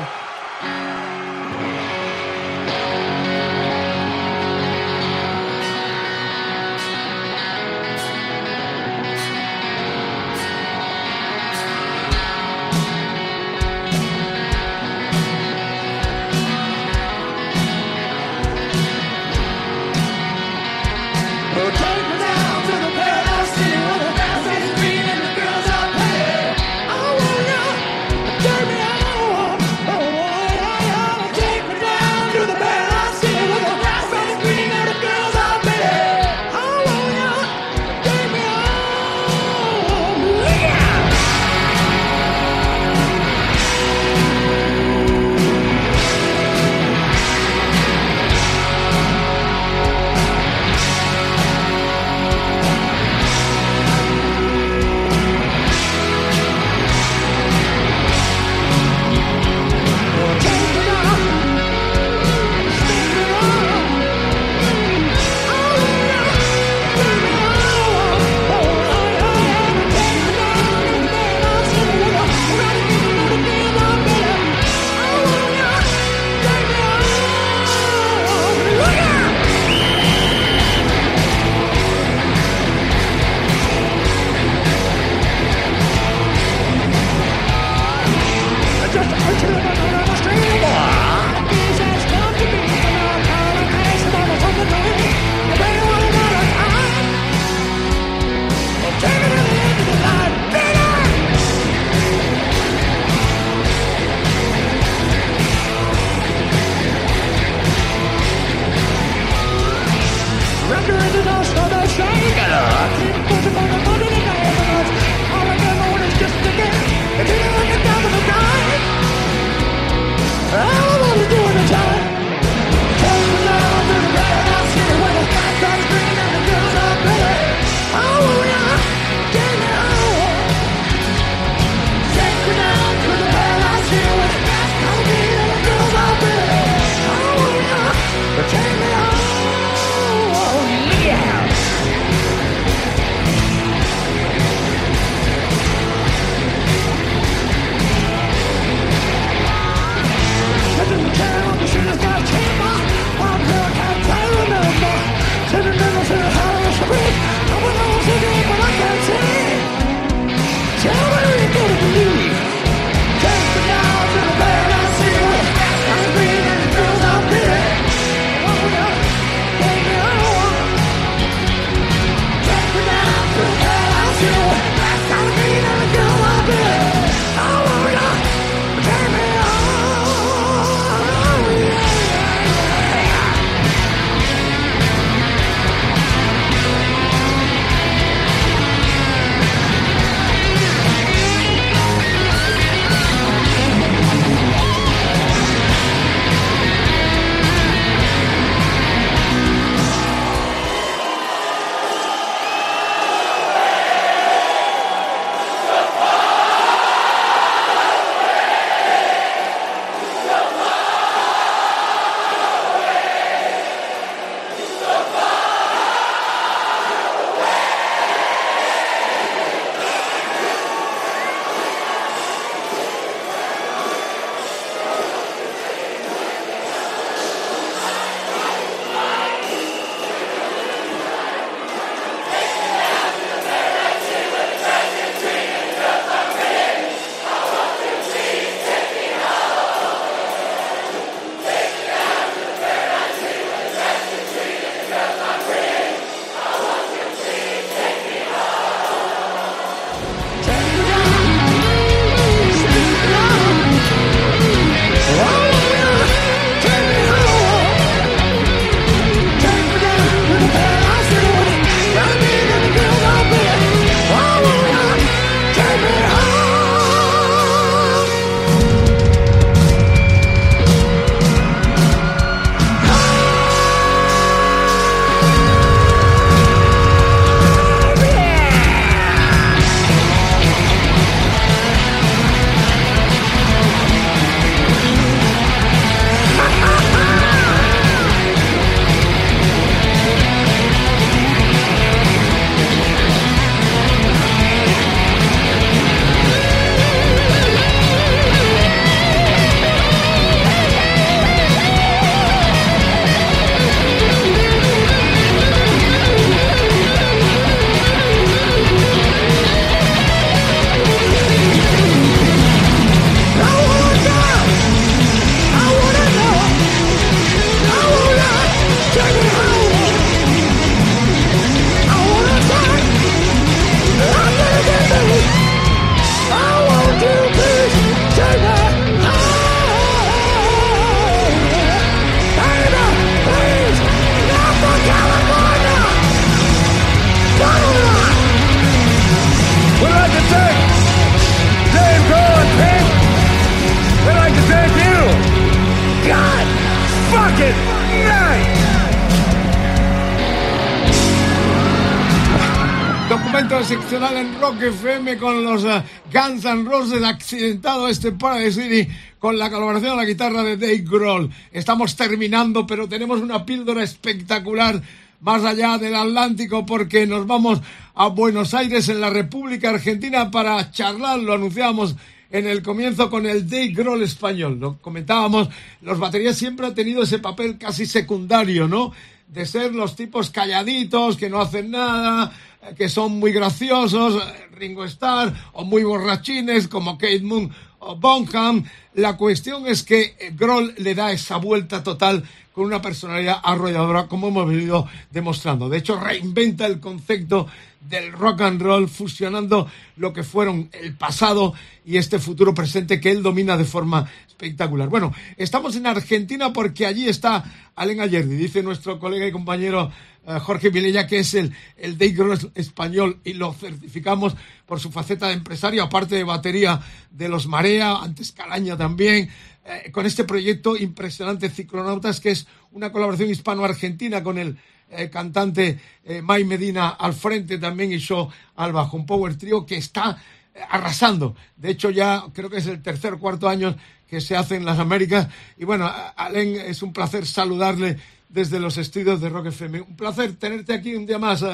N' 356.84 356.90
Roses, 356.90 357.04
accidentado 357.04 357.88
este 357.88 358.12
Paradise 358.12 358.62
City 358.62 358.92
con 359.18 359.38
la 359.38 359.50
colaboración 359.50 359.92
de 359.92 359.96
la 359.96 360.04
guitarra 360.04 360.42
de 360.42 360.56
Dave 360.56 360.84
Grohl. 360.84 361.30
Estamos 361.52 361.96
terminando, 361.96 362.66
pero 362.66 362.88
tenemos 362.88 363.20
una 363.20 363.46
píldora 363.46 363.82
espectacular 363.82 364.82
más 365.20 365.44
allá 365.44 365.78
del 365.78 365.94
Atlántico 365.94 366.66
porque 366.66 367.06
nos 367.06 367.26
vamos 367.26 367.60
a 367.94 368.08
Buenos 368.08 368.52
Aires 368.52 368.88
en 368.90 369.00
la 369.00 369.08
República 369.08 369.70
Argentina 369.70 370.30
para 370.30 370.70
charlar, 370.70 371.20
lo 371.20 371.32
anunciábamos 371.32 371.96
en 372.30 372.46
el 372.46 372.62
comienzo 372.62 373.08
con 373.08 373.26
el 373.26 373.48
Dave 373.48 373.68
Grohl 373.68 374.02
español. 374.02 374.58
Lo 374.60 374.76
comentábamos, 374.78 375.48
los 375.80 375.98
baterías 375.98 376.36
siempre 376.36 376.66
han 376.66 376.74
tenido 376.74 377.02
ese 377.02 377.18
papel 377.18 377.56
casi 377.56 377.86
secundario, 377.86 378.68
¿no? 378.68 378.92
De 379.28 379.46
ser 379.46 379.74
los 379.74 379.96
tipos 379.96 380.30
calladitos, 380.30 381.16
que 381.16 381.30
no 381.30 381.40
hacen 381.40 381.70
nada, 381.70 382.30
que 382.76 382.88
son 382.88 383.18
muy 383.18 383.32
graciosos, 383.32 384.22
Ringo 384.52 384.84
Starr, 384.84 385.32
o 385.52 385.64
muy 385.64 385.84
borrachines 385.84 386.68
como 386.68 386.98
Kate 386.98 387.20
Moon 387.20 387.50
o 387.78 387.96
Bonham. 387.96 388.64
La 388.94 389.16
cuestión 389.16 389.66
es 389.66 389.82
que 389.82 390.16
Grohl 390.34 390.74
le 390.78 390.94
da 390.94 391.12
esa 391.12 391.36
vuelta 391.36 391.82
total 391.82 392.24
con 392.52 392.64
una 392.66 392.80
personalidad 392.80 393.40
arrolladora, 393.42 394.06
como 394.06 394.28
hemos 394.28 394.48
venido 394.48 394.86
demostrando. 395.10 395.68
De 395.68 395.78
hecho, 395.78 395.98
reinventa 395.98 396.66
el 396.66 396.78
concepto 396.78 397.48
del 397.80 398.12
rock 398.12 398.42
and 398.42 398.62
roll, 398.62 398.88
fusionando 398.88 399.68
lo 399.96 400.12
que 400.12 400.22
fueron 400.22 400.70
el 400.72 400.94
pasado 400.94 401.52
y 401.84 401.96
este 401.96 402.18
futuro 402.18 402.54
presente 402.54 403.00
que 403.00 403.10
él 403.10 403.22
domina 403.22 403.56
de 403.56 403.64
forma 403.64 404.08
espectacular. 404.26 404.88
Bueno, 404.88 405.12
estamos 405.36 405.76
en 405.76 405.86
Argentina 405.86 406.52
porque 406.52 406.86
allí 406.86 407.08
está 407.08 407.44
Alen 407.76 408.00
Ayerdi, 408.00 408.36
dice 408.36 408.62
nuestro 408.62 408.98
colega 408.98 409.26
y 409.26 409.32
compañero 409.32 409.90
eh, 409.90 410.13
Jorge 410.40 410.70
Vilella, 410.70 411.06
que 411.06 411.18
es 411.18 411.34
el, 411.34 411.52
el 411.76 411.96
Grohl 412.14 412.38
español 412.54 413.20
y 413.24 413.34
lo 413.34 413.52
certificamos 413.52 414.34
por 414.66 414.80
su 414.80 414.90
faceta 414.90 415.28
de 415.28 415.34
empresario, 415.34 415.82
aparte 415.82 416.14
de 416.14 416.24
batería 416.24 416.80
de 417.10 417.28
los 417.28 417.46
Marea, 417.46 417.96
antes 417.96 418.32
Calaña 418.32 418.76
también, 418.76 419.28
eh, 419.66 419.90
con 419.92 420.06
este 420.06 420.24
proyecto 420.24 420.76
impresionante 420.76 421.48
Ciclonautas, 421.48 422.20
que 422.20 422.30
es 422.30 422.46
una 422.72 422.92
colaboración 422.92 423.30
hispano-argentina 423.30 424.22
con 424.22 424.38
el 424.38 424.58
eh, 424.90 425.08
cantante 425.10 425.80
eh, 426.04 426.22
Medina 426.22 426.90
al 426.90 427.14
frente 427.14 427.58
también 427.58 427.92
y 427.92 427.98
yo 427.98 428.28
al 428.56 428.72
bajo, 428.72 428.96
un 428.96 429.06
power 429.06 429.36
trio 429.36 429.64
que 429.64 429.76
está 429.76 430.22
arrasando. 430.68 431.34
De 431.56 431.70
hecho, 431.70 431.90
ya 431.90 432.24
creo 432.32 432.48
que 432.48 432.58
es 432.58 432.66
el 432.66 432.82
tercer 432.82 433.14
o 433.14 433.18
cuarto 433.18 433.48
año 433.48 433.76
que 434.08 434.20
se 434.20 434.36
hace 434.36 434.56
en 434.56 434.64
las 434.64 434.78
Américas. 434.78 435.28
Y 435.56 435.64
bueno, 435.64 435.90
Alen, 436.16 436.56
es 436.56 436.82
un 436.82 436.92
placer 436.92 437.26
saludarle 437.26 437.96
desde 438.34 438.58
los 438.58 438.76
estudios 438.76 439.20
de 439.20 439.28
Rock 439.28 439.46
FM. 439.46 439.80
Un 439.82 439.96
placer 439.96 440.34
tenerte 440.34 440.74
aquí 440.74 440.94
un 440.94 441.06
día 441.06 441.18
más, 441.18 441.44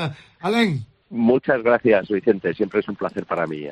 Alen. 0.41 0.85
Muchas 1.11 1.63
gracias, 1.63 2.09
Vicente. 2.09 2.55
Siempre 2.55 2.81
es 2.81 2.89
un 2.89 2.97
placer 2.97 3.27
para 3.27 3.47
mí 3.47 3.67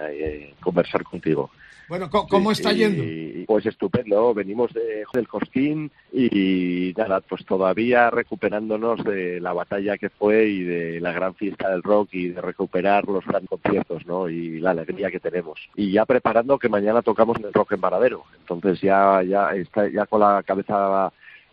conversar 0.61 1.03
contigo. 1.05 1.51
Bueno, 1.89 2.11
¿cómo 2.11 2.53
está 2.53 2.71
yendo? 2.73 3.03
pues 3.47 3.65
estupendo, 3.65 4.35
venimos 4.35 4.75
de, 4.75 5.05
del 5.15 5.27
Cosquín 5.27 5.91
y 6.13 6.93
nada, 6.99 7.23
pues 7.23 7.47
todavía 7.47 8.11
recuperándonos 8.11 9.03
de 9.05 9.41
la 9.41 9.55
batalla 9.55 9.97
que 9.97 10.11
fue 10.11 10.49
y 10.49 10.65
de 10.65 11.01
la 11.01 11.13
gran 11.13 11.35
fiesta 11.35 11.71
del 11.71 11.83
rock 11.83 12.11
y 12.13 12.29
de 12.29 12.43
recuperar 12.43 13.09
los 13.09 13.25
grandes 13.25 13.49
conciertos, 13.49 14.05
¿no? 14.05 14.29
Y 14.29 14.61
la 14.61 14.73
alegría 14.73 15.11
que 15.11 15.19
tenemos. 15.19 15.59
Y 15.77 15.93
ya 15.93 16.05
preparando 16.05 16.59
que 16.59 16.69
mañana 16.69 17.01
tocamos 17.01 17.39
en 17.39 17.47
el 17.47 17.55
Rock 17.55 17.73
en 17.73 17.81
Varadero. 17.81 18.25
Entonces 18.39 18.83
ya, 18.83 19.23
ya, 19.23 19.53
está, 19.53 19.89
ya 19.89 20.05
con 20.05 20.21
la 20.21 20.43
cabeza 20.43 21.11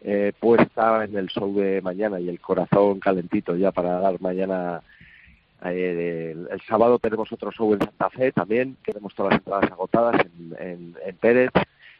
eh, 0.07 0.33
puesta 0.39 1.03
en 1.03 1.17
el 1.17 1.27
show 1.29 1.51
de 1.55 1.81
mañana 1.81 2.19
y 2.19 2.29
el 2.29 2.39
corazón 2.39 2.99
calentito 2.99 3.55
ya 3.55 3.71
para 3.71 3.99
dar 3.99 4.21
mañana 4.21 4.79
eh, 5.63 6.35
el, 6.51 6.61
sábado 6.61 6.99
tenemos 6.99 7.31
otro 7.31 7.51
show 7.51 7.73
en 7.73 7.79
Santa 7.79 8.11
Fe 8.11 8.31
también, 8.31 8.77
tenemos 8.85 9.15
todas 9.15 9.31
las 9.31 9.39
entradas 9.39 9.71
agotadas 9.71 10.21
en, 10.59 10.95
en, 11.03 11.15
Pérez, 11.15 11.49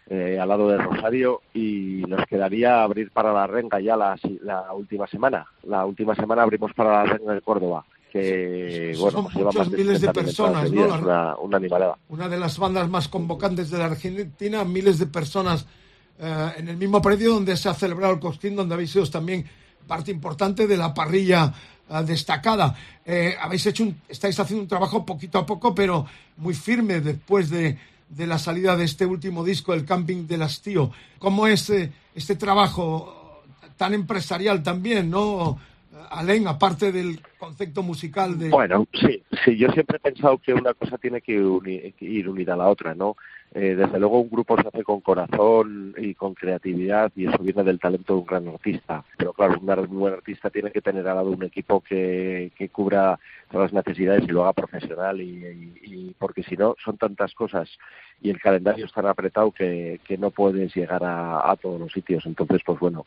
eh, 0.07 0.38
al 0.40 0.48
lado 0.48 0.69
de 0.69 0.77
Rosario, 0.77 1.41
y 1.52 2.03
nos 2.07 2.23
quedaría 2.27 2.84
abrir 2.84 3.10
para 3.10 3.34
la 3.34 3.48
Renga 3.48 3.80
ya 3.80 3.98
la, 3.98 4.15
la 4.44 4.72
última 4.73 5.07
semana. 5.07 5.48
La 5.64 5.84
última 5.84 6.14
semana 6.14 6.44
abrimos 6.44 6.73
para 6.73 7.03
la 7.03 7.06
Renga 7.06 7.34
de 7.34 7.41
Córdoba 7.41 7.84
que 8.11 8.95
bueno, 8.98 9.27
pues 9.52 9.72
miles 9.72 9.99
de 9.99 10.14
personas, 10.14 10.72
¿no? 10.72 10.86
una. 10.86 11.36
Una 12.07 12.30
de 12.30 12.38
las 12.38 12.57
bandas 12.57 12.88
más 12.88 13.10
convocantes 13.10 13.72
de 13.72 13.77
la 13.77 13.86
Argentina, 13.88 14.64
miles 14.64 14.99
de 14.99 15.07
personas 15.07 15.68
eh, 16.20 16.54
en 16.58 16.68
el 16.70 16.78
mismo 16.78 17.02
predio 17.02 17.34
donde 17.34 17.58
se 17.58 17.70
ha 17.70 17.74
celebrado 17.74 18.14
el 18.14 18.20
Cosquín, 18.20 18.56
donde 18.56 18.74
habéis 18.76 18.92
sido 18.92 19.06
también 19.10 19.46
parte 19.88 20.12
importante 20.12 20.68
de 20.68 20.78
la 20.78 20.94
parrilla 20.94 21.54
destacada. 22.06 22.76
Eh, 23.06 23.36
habéis 23.40 23.66
hecho 23.68 23.86
estáis 24.08 24.40
haciendo 24.40 24.64
un 24.64 24.68
trabajo 24.68 25.06
poquito 25.06 25.38
a 25.38 25.46
poco, 25.46 25.76
pero 25.76 26.06
muy 26.38 26.56
firme 26.56 27.00
después 27.00 27.50
de, 27.50 27.78
de 28.10 28.28
la 28.28 28.40
salida 28.40 28.76
de 28.76 28.86
este 28.86 29.06
último 29.06 29.44
disco, 29.44 29.74
El 29.74 29.86
Camping 29.86 30.26
del 30.26 30.42
Hastío. 30.42 30.92
¿Cómo 31.20 31.48
es 31.48 31.70
eh, 31.70 31.92
este 32.16 32.36
trabajo 32.36 33.44
tan 33.78 33.94
empresarial 33.94 34.64
también, 34.64 35.10
no? 35.10 35.60
Alén, 36.10 36.48
aparte 36.48 36.91
del 36.91 37.19
concepto 37.38 37.84
musical 37.84 38.38
de... 38.38 38.49
Bueno, 38.49 38.88
sí, 38.94 39.23
sí, 39.44 39.57
yo 39.57 39.69
siempre 39.69 39.98
he 39.98 39.99
pensado 39.99 40.38
que 40.38 40.53
una 40.53 40.73
cosa 40.73 40.98
tiene 40.98 41.22
que, 41.22 41.94
que 41.98 42.06
ir 42.06 42.30
unida 42.30 42.53
a 42.53 42.57
la 42.57 42.69
otra, 42.69 42.95
¿no? 42.95 43.15
Eh, 43.53 43.73
desde 43.73 43.99
luego 43.99 44.19
un 44.19 44.30
grupo 44.30 44.61
se 44.61 44.68
hace 44.68 44.84
con 44.84 44.99
corazón 44.99 45.95
y 45.98 46.14
con 46.14 46.34
creatividad 46.34 47.10
y 47.15 47.27
eso 47.27 47.38
viene 47.38 47.64
del 47.64 47.80
talento 47.80 48.14
de 48.14 48.19
un 48.19 48.26
gran 48.26 48.48
artista. 48.49 49.02
Pero 49.18 49.32
claro, 49.32 49.57
un 49.60 49.98
buen 49.98 50.14
artista 50.14 50.49
tiene 50.49 50.72
que 50.72 50.82
tener 50.82 51.07
al 51.07 51.15
lado 51.15 51.32
un 51.32 51.44
equipo 51.44 51.80
que, 51.80 52.52
que 52.57 52.68
cubra 52.68 53.18
todas 53.49 53.72
las 53.72 53.86
necesidades 53.86 54.23
y 54.23 54.32
lo 54.32 54.44
haga 54.44 54.52
profesional 54.52 55.22
y, 55.22 56.14
porque 56.19 56.44
si 56.44 56.57
no 56.57 56.76
son 56.84 56.98
tantas 56.98 57.34
cosas 57.34 57.69
y 58.22 58.30
el 58.30 58.41
calendario 58.41 58.86
es 58.86 58.91
tan 58.91 59.06
apretado 59.06 59.52
que, 59.52 60.02
que 60.06 60.18
no 60.18 60.32
puedes 60.32 60.76
llegar 60.76 61.03
a, 61.06 61.49
a 61.49 61.56
todos 61.56 61.80
los 61.80 61.94
sitios. 61.94 62.26
Entonces, 62.26 62.61
pues 62.65 62.77
bueno, 62.80 63.06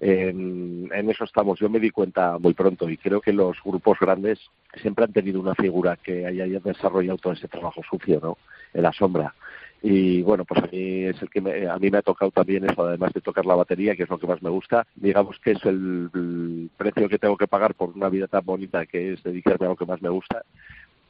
en, 0.00 0.88
en, 0.92 1.10
eso 1.10 1.24
estamos. 1.24 1.58
Yo 1.58 1.68
me 1.68 1.80
di 1.80 1.90
cuenta 1.90 2.38
muy 2.38 2.54
pronto 2.54 2.88
y 2.88 2.96
creo 2.96 3.20
que 3.20 3.32
los 3.32 3.56
grupos 3.64 3.98
grandes 4.00 4.38
siempre 4.80 5.04
han 5.04 5.12
tenido 5.12 5.40
una 5.40 5.54
figura 5.54 5.96
que 5.96 6.26
haya 6.26 6.46
desarrollado 6.60 7.18
todo 7.18 7.32
ese 7.32 7.48
trabajo 7.48 7.82
sucio, 7.88 8.20
¿no? 8.22 8.38
En 8.72 8.82
la 8.82 8.92
sombra 8.92 9.34
y 9.82 10.22
bueno 10.22 10.44
pues 10.44 10.62
a 10.62 10.66
mí 10.66 11.04
es 11.04 11.20
el 11.22 11.30
que 11.30 11.40
me, 11.40 11.68
a 11.68 11.78
mí 11.78 11.90
me 11.90 11.98
ha 11.98 12.02
tocado 12.02 12.30
también 12.30 12.68
eso 12.68 12.82
además 12.82 13.12
de 13.12 13.20
tocar 13.20 13.46
la 13.46 13.54
batería 13.54 13.94
que 13.94 14.02
es 14.02 14.08
lo 14.08 14.18
que 14.18 14.26
más 14.26 14.42
me 14.42 14.50
gusta 14.50 14.86
digamos 14.96 15.38
que 15.38 15.52
es 15.52 15.64
el, 15.64 16.70
precio 16.76 17.08
que 17.08 17.18
tengo 17.18 17.36
que 17.36 17.46
pagar 17.46 17.74
por 17.74 17.90
una 17.90 18.08
vida 18.08 18.26
tan 18.26 18.44
bonita 18.44 18.86
que 18.86 19.12
es 19.12 19.22
dedicarme 19.22 19.66
a 19.66 19.70
lo 19.70 19.76
que 19.76 19.86
más 19.86 20.02
me 20.02 20.08
gusta 20.08 20.42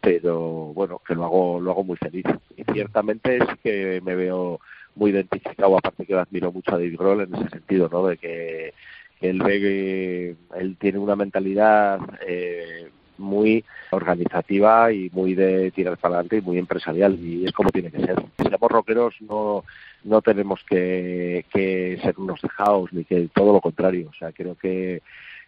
pero 0.01 0.73
bueno 0.75 1.01
que 1.07 1.15
lo 1.15 1.25
hago 1.25 1.61
lo 1.61 1.71
hago 1.71 1.85
muy 1.85 1.97
feliz 1.97 2.27
y 2.57 2.65
ciertamente 2.73 3.39
es 3.39 3.45
que 3.63 4.03
me 4.05 4.15
veo 4.15 4.61
muy 4.99 5.11
identificado 5.13 5.79
aparte 5.79 6.05
que 6.05 6.15
admiro 6.15 6.53
mucho 6.53 6.73
a 6.73 6.79
David 6.79 6.97
Grohl 6.99 7.21
en 7.23 7.35
ese 7.35 7.49
sentido 7.51 7.89
no 7.91 8.07
de 8.07 8.17
que, 8.17 8.75
él 9.21 9.43
ve 9.43 9.61
que 9.61 10.37
tiene 10.79 10.99
una 10.99 11.17
mentalidad 11.17 11.99
eh, 12.27 12.89
muy 13.17 13.65
organizativa 13.91 14.93
y 14.93 15.11
muy 15.13 15.35
de 15.35 15.73
tirar 15.73 15.97
para 15.99 16.17
adelante 16.17 16.37
y 16.37 16.41
muy 16.41 16.59
empresarial 16.59 17.19
y 17.21 17.45
es 17.45 17.53
como 17.53 17.71
tiene 17.71 17.91
que 17.91 17.99
ser. 17.99 18.17
Si 18.39 18.45
somos 18.45 18.71
rockeros 18.71 19.15
no 19.21 19.65
no 20.05 20.23
tenemos 20.23 20.61
que, 20.69 21.45
que 21.53 21.99
ser 22.03 22.15
unos 22.19 22.41
dejados 22.41 22.93
ni 22.93 23.05
que 23.05 23.29
todo 23.35 23.53
lo 23.53 23.61
contrario. 23.61 24.09
O 24.11 24.15
sea, 24.15 24.31
creo 24.33 24.55
que, 24.55 25.03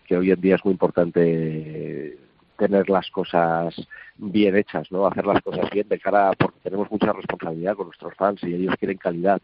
que 0.06 0.16
hoy 0.16 0.32
en 0.32 0.40
día 0.40 0.56
es 0.56 0.64
muy 0.64 0.72
importante 0.72 2.18
tener 2.60 2.90
las 2.90 3.10
cosas 3.10 3.74
bien 4.18 4.54
hechas, 4.54 4.92
¿no? 4.92 5.06
Hacer 5.06 5.24
las 5.24 5.42
cosas 5.42 5.70
bien 5.70 5.88
de 5.88 5.98
cara 5.98 6.32
porque 6.38 6.58
tenemos 6.62 6.90
mucha 6.90 7.12
responsabilidad 7.12 7.74
con 7.74 7.86
nuestros 7.86 8.14
fans 8.14 8.42
y 8.42 8.54
ellos 8.54 8.74
quieren 8.78 8.98
calidad 8.98 9.40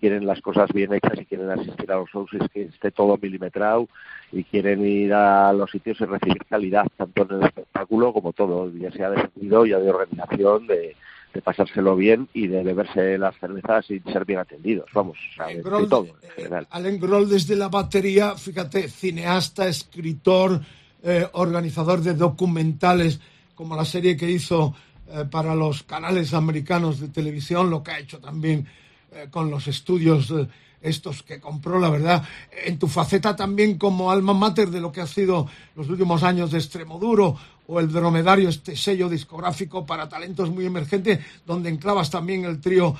quieren 0.00 0.26
las 0.26 0.40
cosas 0.40 0.70
bien 0.72 0.92
hechas 0.92 1.18
y 1.20 1.24
quieren 1.24 1.50
asistir 1.50 1.90
a 1.90 1.96
los 1.96 2.08
shows 2.10 2.30
y 2.32 2.48
que 2.50 2.62
esté 2.62 2.90
todo 2.90 3.18
milimetrado 3.20 3.88
y 4.30 4.44
quieren 4.44 4.86
ir 4.86 5.12
a 5.12 5.52
los 5.52 5.72
sitios 5.72 6.00
y 6.00 6.04
recibir 6.04 6.44
calidad, 6.48 6.86
tanto 6.96 7.22
en 7.22 7.38
el 7.38 7.42
espectáculo 7.46 8.12
como 8.12 8.32
todo, 8.32 8.70
ya 8.74 8.92
sea 8.92 9.10
de 9.10 9.22
sentido, 9.22 9.66
ya 9.66 9.78
de 9.78 9.90
organización, 9.90 10.68
de, 10.68 10.94
de 11.34 11.42
pasárselo 11.42 11.96
bien 11.96 12.28
y 12.32 12.46
de 12.46 12.62
beberse 12.62 13.18
las 13.18 13.36
cervezas 13.38 13.90
y 13.90 14.00
ser 14.00 14.24
bien 14.24 14.40
atendidos, 14.40 14.88
vamos, 14.94 15.18
o 15.32 15.36
sea, 15.36 15.46
de, 15.48 15.62
todo 15.62 16.06
en 16.06 16.30
general. 16.36 16.66
Allen 16.70 17.00
Grohl 17.00 17.28
desde 17.28 17.56
la 17.56 17.68
batería, 17.68 18.36
fíjate, 18.36 18.88
cineasta, 18.88 19.66
escritor, 19.66 20.60
eh, 21.00 21.28
organizador 21.34 22.02
de 22.02 22.14
documentales, 22.14 23.20
como 23.54 23.76
la 23.76 23.84
serie 23.84 24.16
que 24.16 24.28
hizo 24.28 24.74
eh, 25.06 25.26
para 25.30 25.54
los 25.54 25.84
canales 25.84 26.34
americanos 26.34 26.98
de 26.98 27.06
televisión, 27.06 27.70
lo 27.70 27.84
que 27.84 27.92
ha 27.92 28.00
hecho 28.00 28.18
también 28.18 28.66
eh, 29.12 29.28
con 29.30 29.48
los 29.48 29.68
estudios 29.68 30.34
estos 30.80 31.22
que 31.22 31.40
compró, 31.40 31.78
la 31.78 31.90
verdad, 31.90 32.24
en 32.64 32.80
tu 32.80 32.88
faceta 32.88 33.36
también 33.36 33.78
como 33.78 34.10
alma 34.10 34.34
mater 34.34 34.70
de 34.70 34.80
lo 34.80 34.90
que 34.90 35.00
ha 35.00 35.06
sido 35.06 35.48
los 35.76 35.88
últimos 35.88 36.24
años 36.24 36.50
de 36.50 36.58
Extremoduro 36.58 37.36
o 37.68 37.78
el 37.78 37.92
Dromedario, 37.92 38.48
este 38.48 38.74
sello 38.74 39.08
discográfico 39.08 39.86
para 39.86 40.08
talentos 40.08 40.50
muy 40.50 40.66
emergentes, 40.66 41.20
donde 41.46 41.68
enclavas 41.68 42.10
también 42.10 42.44
el 42.44 42.60
trío 42.60 42.96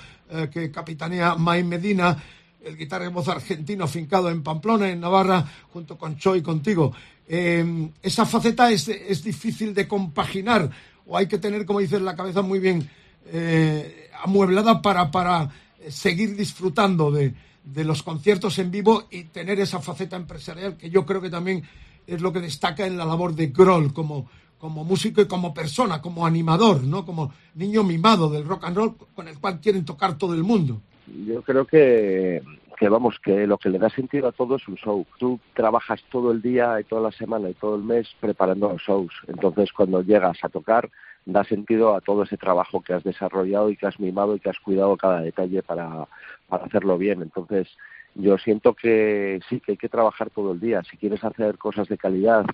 que 0.52 0.70
capitanea 0.70 1.36
May 1.36 1.62
Medina. 1.64 2.16
el 2.64 2.76
guitarra 2.76 3.06
y 3.06 3.08
voz 3.08 3.28
argentino 3.28 3.84
afincado 3.84 4.28
en 4.28 4.42
Pamplona, 4.42 4.90
en 4.90 5.00
Navarra, 5.00 5.46
junto 5.72 5.96
con 5.96 6.18
Cho 6.18 6.34
y 6.34 6.42
contigo. 6.42 6.92
Eh, 7.28 7.90
esa 8.02 8.24
faceta 8.24 8.70
es, 8.70 8.88
es, 8.88 9.22
difícil 9.22 9.74
de 9.74 9.86
compaginar 9.86 10.70
o 11.06 11.16
hay 11.16 11.26
que 11.26 11.36
tener, 11.36 11.66
como 11.66 11.80
dices, 11.80 12.00
la 12.00 12.16
cabeza 12.16 12.40
muy 12.40 12.58
bien 12.58 12.88
eh, 13.26 14.08
amueblada 14.22 14.80
para, 14.80 15.10
para 15.10 15.50
seguir 15.88 16.34
disfrutando 16.36 17.10
de, 17.10 17.34
de 17.72 17.84
los 17.84 18.02
conciertos 18.02 18.58
en 18.58 18.70
vivo 18.70 19.04
y 19.10 19.24
tener 19.24 19.60
esa 19.60 19.80
faceta 19.80 20.16
empresarial 20.16 20.76
que 20.76 20.90
yo 20.90 21.04
creo 21.04 21.20
que 21.20 21.30
también 21.30 21.62
es 22.06 22.20
lo 22.22 22.32
que 22.32 22.40
destaca 22.40 22.86
en 22.86 22.96
la 22.96 23.04
labor 23.04 23.34
de 23.34 23.48
Grohl 23.48 23.92
como, 23.92 24.26
como 24.58 24.84
músico 24.84 25.20
y 25.20 25.26
como 25.26 25.52
persona, 25.52 26.00
como 26.00 26.24
animador, 26.24 26.82
¿no? 26.82 27.04
Como 27.04 27.32
niño 27.54 27.84
mimado 27.84 28.30
del 28.30 28.44
rock 28.44 28.64
and 28.64 28.76
roll 28.76 28.96
con 29.14 29.28
el 29.28 29.38
cual 29.38 29.60
quieren 29.60 29.84
tocar 29.84 30.16
todo 30.16 30.34
el 30.34 30.42
mundo. 30.42 30.80
Yo 31.26 31.42
creo 31.42 31.66
que, 31.66 32.42
que 32.78 32.88
vamos, 32.88 33.18
que 33.18 33.46
lo 33.46 33.58
que 33.58 33.70
le 33.70 33.78
da 33.78 33.90
sentido 33.90 34.28
a 34.28 34.32
todo 34.32 34.56
es 34.56 34.68
un 34.68 34.76
show. 34.76 35.04
Tú 35.18 35.40
trabajas 35.54 36.02
todo 36.10 36.30
el 36.30 36.40
día 36.40 36.80
y 36.80 36.84
toda 36.84 37.02
la 37.02 37.12
semana 37.12 37.50
y 37.50 37.54
todo 37.54 37.74
el 37.74 37.82
mes 37.82 38.08
preparando 38.20 38.68
los 38.68 38.82
shows. 38.82 39.12
Entonces, 39.26 39.72
cuando 39.72 40.02
llegas 40.02 40.38
a 40.42 40.48
tocar, 40.48 40.88
da 41.26 41.42
sentido 41.44 41.94
a 41.94 42.00
todo 42.00 42.22
ese 42.22 42.36
trabajo 42.36 42.80
que 42.80 42.94
has 42.94 43.02
desarrollado 43.02 43.70
y 43.70 43.76
que 43.76 43.86
has 43.86 43.98
mimado 43.98 44.36
y 44.36 44.40
que 44.40 44.50
has 44.50 44.60
cuidado 44.60 44.96
cada 44.96 45.20
detalle 45.20 45.62
para, 45.62 46.06
para 46.48 46.64
hacerlo 46.66 46.96
bien. 46.96 47.20
Entonces, 47.20 47.68
yo 48.14 48.38
siento 48.38 48.74
que 48.74 49.40
sí, 49.48 49.60
que 49.60 49.72
hay 49.72 49.78
que 49.78 49.88
trabajar 49.88 50.30
todo 50.30 50.52
el 50.52 50.60
día. 50.60 50.82
Si 50.84 50.96
quieres 50.96 51.24
hacer 51.24 51.58
cosas 51.58 51.88
de 51.88 51.98
calidad 51.98 52.46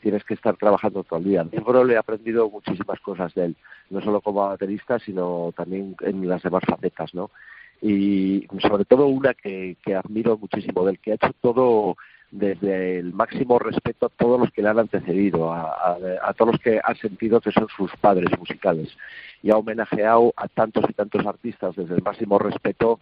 tienes 0.00 0.24
que 0.24 0.34
estar 0.34 0.56
trabajando 0.56 1.04
todo 1.04 1.18
el 1.18 1.26
día. 1.26 1.46
Yo 1.52 1.84
le 1.84 1.94
he 1.94 1.98
aprendido 1.98 2.48
muchísimas 2.50 2.98
cosas 3.00 3.34
de 3.34 3.46
él, 3.46 3.56
no 3.90 4.00
solo 4.00 4.20
como 4.20 4.46
baterista, 4.46 4.98
sino 4.98 5.52
también 5.56 5.94
en 6.00 6.26
las 6.28 6.42
demás 6.42 6.62
facetas, 6.66 7.14
¿no? 7.14 7.30
Y 7.82 8.46
sobre 8.60 8.84
todo 8.84 9.06
una 9.06 9.34
que, 9.34 9.76
admiro 9.96 10.36
muchísimo 10.36 10.84
del 10.84 10.98
que 10.98 11.12
ha 11.12 11.14
hecho 11.14 11.32
todo 11.40 11.96
desde 12.30 12.98
el 12.98 13.12
máximo 13.12 13.58
respeto 13.58 14.06
a 14.06 14.10
todos 14.10 14.38
los 14.38 14.50
que 14.52 14.62
le 14.62 14.68
han 14.68 14.78
antecedido, 14.78 15.52
a, 15.52 15.96
a, 16.22 16.32
todos 16.34 16.52
los 16.52 16.60
que 16.60 16.80
han 16.82 16.96
sentido 16.96 17.40
que 17.40 17.50
son 17.50 17.66
sus 17.76 17.90
padres 17.96 18.30
musicales. 18.38 18.96
Y 19.42 19.50
ha 19.50 19.56
homenajeado 19.56 20.32
a 20.36 20.46
tantos 20.46 20.84
y 20.88 20.92
tantos 20.92 21.26
artistas 21.26 21.74
desde 21.74 21.96
el 21.96 22.02
máximo 22.02 22.38
respeto 22.38 23.00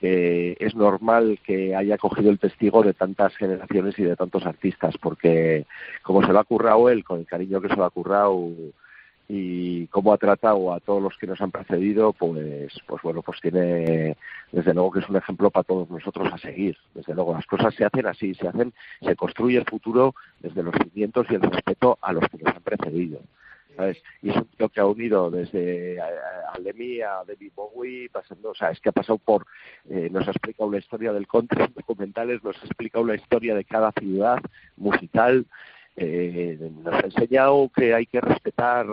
que 0.00 0.56
es 0.60 0.74
normal 0.74 1.40
que 1.44 1.74
haya 1.74 1.98
cogido 1.98 2.30
el 2.30 2.38
testigo 2.38 2.82
de 2.82 2.94
tantas 2.94 3.36
generaciones 3.36 3.98
y 3.98 4.04
de 4.04 4.16
tantos 4.16 4.46
artistas, 4.46 4.94
porque 4.98 5.66
como 6.02 6.24
se 6.24 6.32
lo 6.32 6.38
ha 6.38 6.44
currado 6.44 6.88
él, 6.88 7.04
con 7.04 7.20
el 7.20 7.26
cariño 7.26 7.60
que 7.60 7.68
se 7.68 7.76
lo 7.76 7.84
ha 7.84 7.90
currado 7.90 8.48
y 9.28 9.86
cómo 9.88 10.14
ha 10.14 10.18
tratado 10.18 10.72
a 10.72 10.80
todos 10.80 11.02
los 11.02 11.16
que 11.18 11.26
nos 11.26 11.40
han 11.42 11.50
precedido, 11.50 12.14
pues, 12.14 12.72
pues 12.86 13.02
bueno, 13.02 13.20
pues 13.20 13.40
tiene, 13.42 14.16
desde 14.50 14.72
luego 14.72 14.92
que 14.92 15.00
es 15.00 15.08
un 15.08 15.16
ejemplo 15.16 15.50
para 15.50 15.64
todos 15.64 15.90
nosotros 15.90 16.32
a 16.32 16.38
seguir. 16.38 16.76
Desde 16.94 17.14
luego, 17.14 17.34
las 17.34 17.46
cosas 17.46 17.74
se 17.74 17.84
hacen 17.84 18.06
así, 18.06 18.34
se 18.34 18.48
hacen, 18.48 18.72
se 19.02 19.14
construye 19.16 19.58
el 19.58 19.66
futuro 19.66 20.14
desde 20.40 20.62
los 20.62 20.74
cimientos 20.76 21.26
y 21.28 21.34
el 21.34 21.42
respeto 21.42 21.98
a 22.00 22.12
los 22.14 22.24
que 22.28 22.38
nos 22.38 22.56
han 22.56 22.62
precedido. 22.62 23.20
Y 24.22 24.30
es 24.30 24.36
un 24.36 24.46
tío 24.46 24.68
que 24.68 24.80
ha 24.80 24.86
unido 24.86 25.30
desde 25.30 25.98
Alemi 26.52 27.00
a 27.00 27.22
David 27.26 27.52
Bowie, 27.54 28.08
pasando, 28.10 28.50
o 28.50 28.54
sea, 28.54 28.70
es 28.70 28.80
que 28.80 28.88
ha 28.88 28.92
pasado 28.92 29.18
por, 29.18 29.46
eh, 29.88 30.08
nos 30.10 30.26
ha 30.26 30.32
explicado 30.32 30.70
la 30.70 30.78
historia 30.78 31.12
del 31.12 31.28
country 31.28 31.62
en 31.62 31.72
documentales, 31.76 32.42
nos 32.42 32.56
ha 32.60 32.66
explicado 32.66 33.04
la 33.04 33.14
historia 33.14 33.54
de 33.54 33.64
cada 33.64 33.92
ciudad 33.92 34.40
musical, 34.76 35.46
eh, 35.98 36.70
nos 36.84 36.94
ha 36.94 37.06
enseñado 37.06 37.70
que 37.74 37.94
hay 37.94 38.06
que 38.06 38.20
respetar 38.20 38.86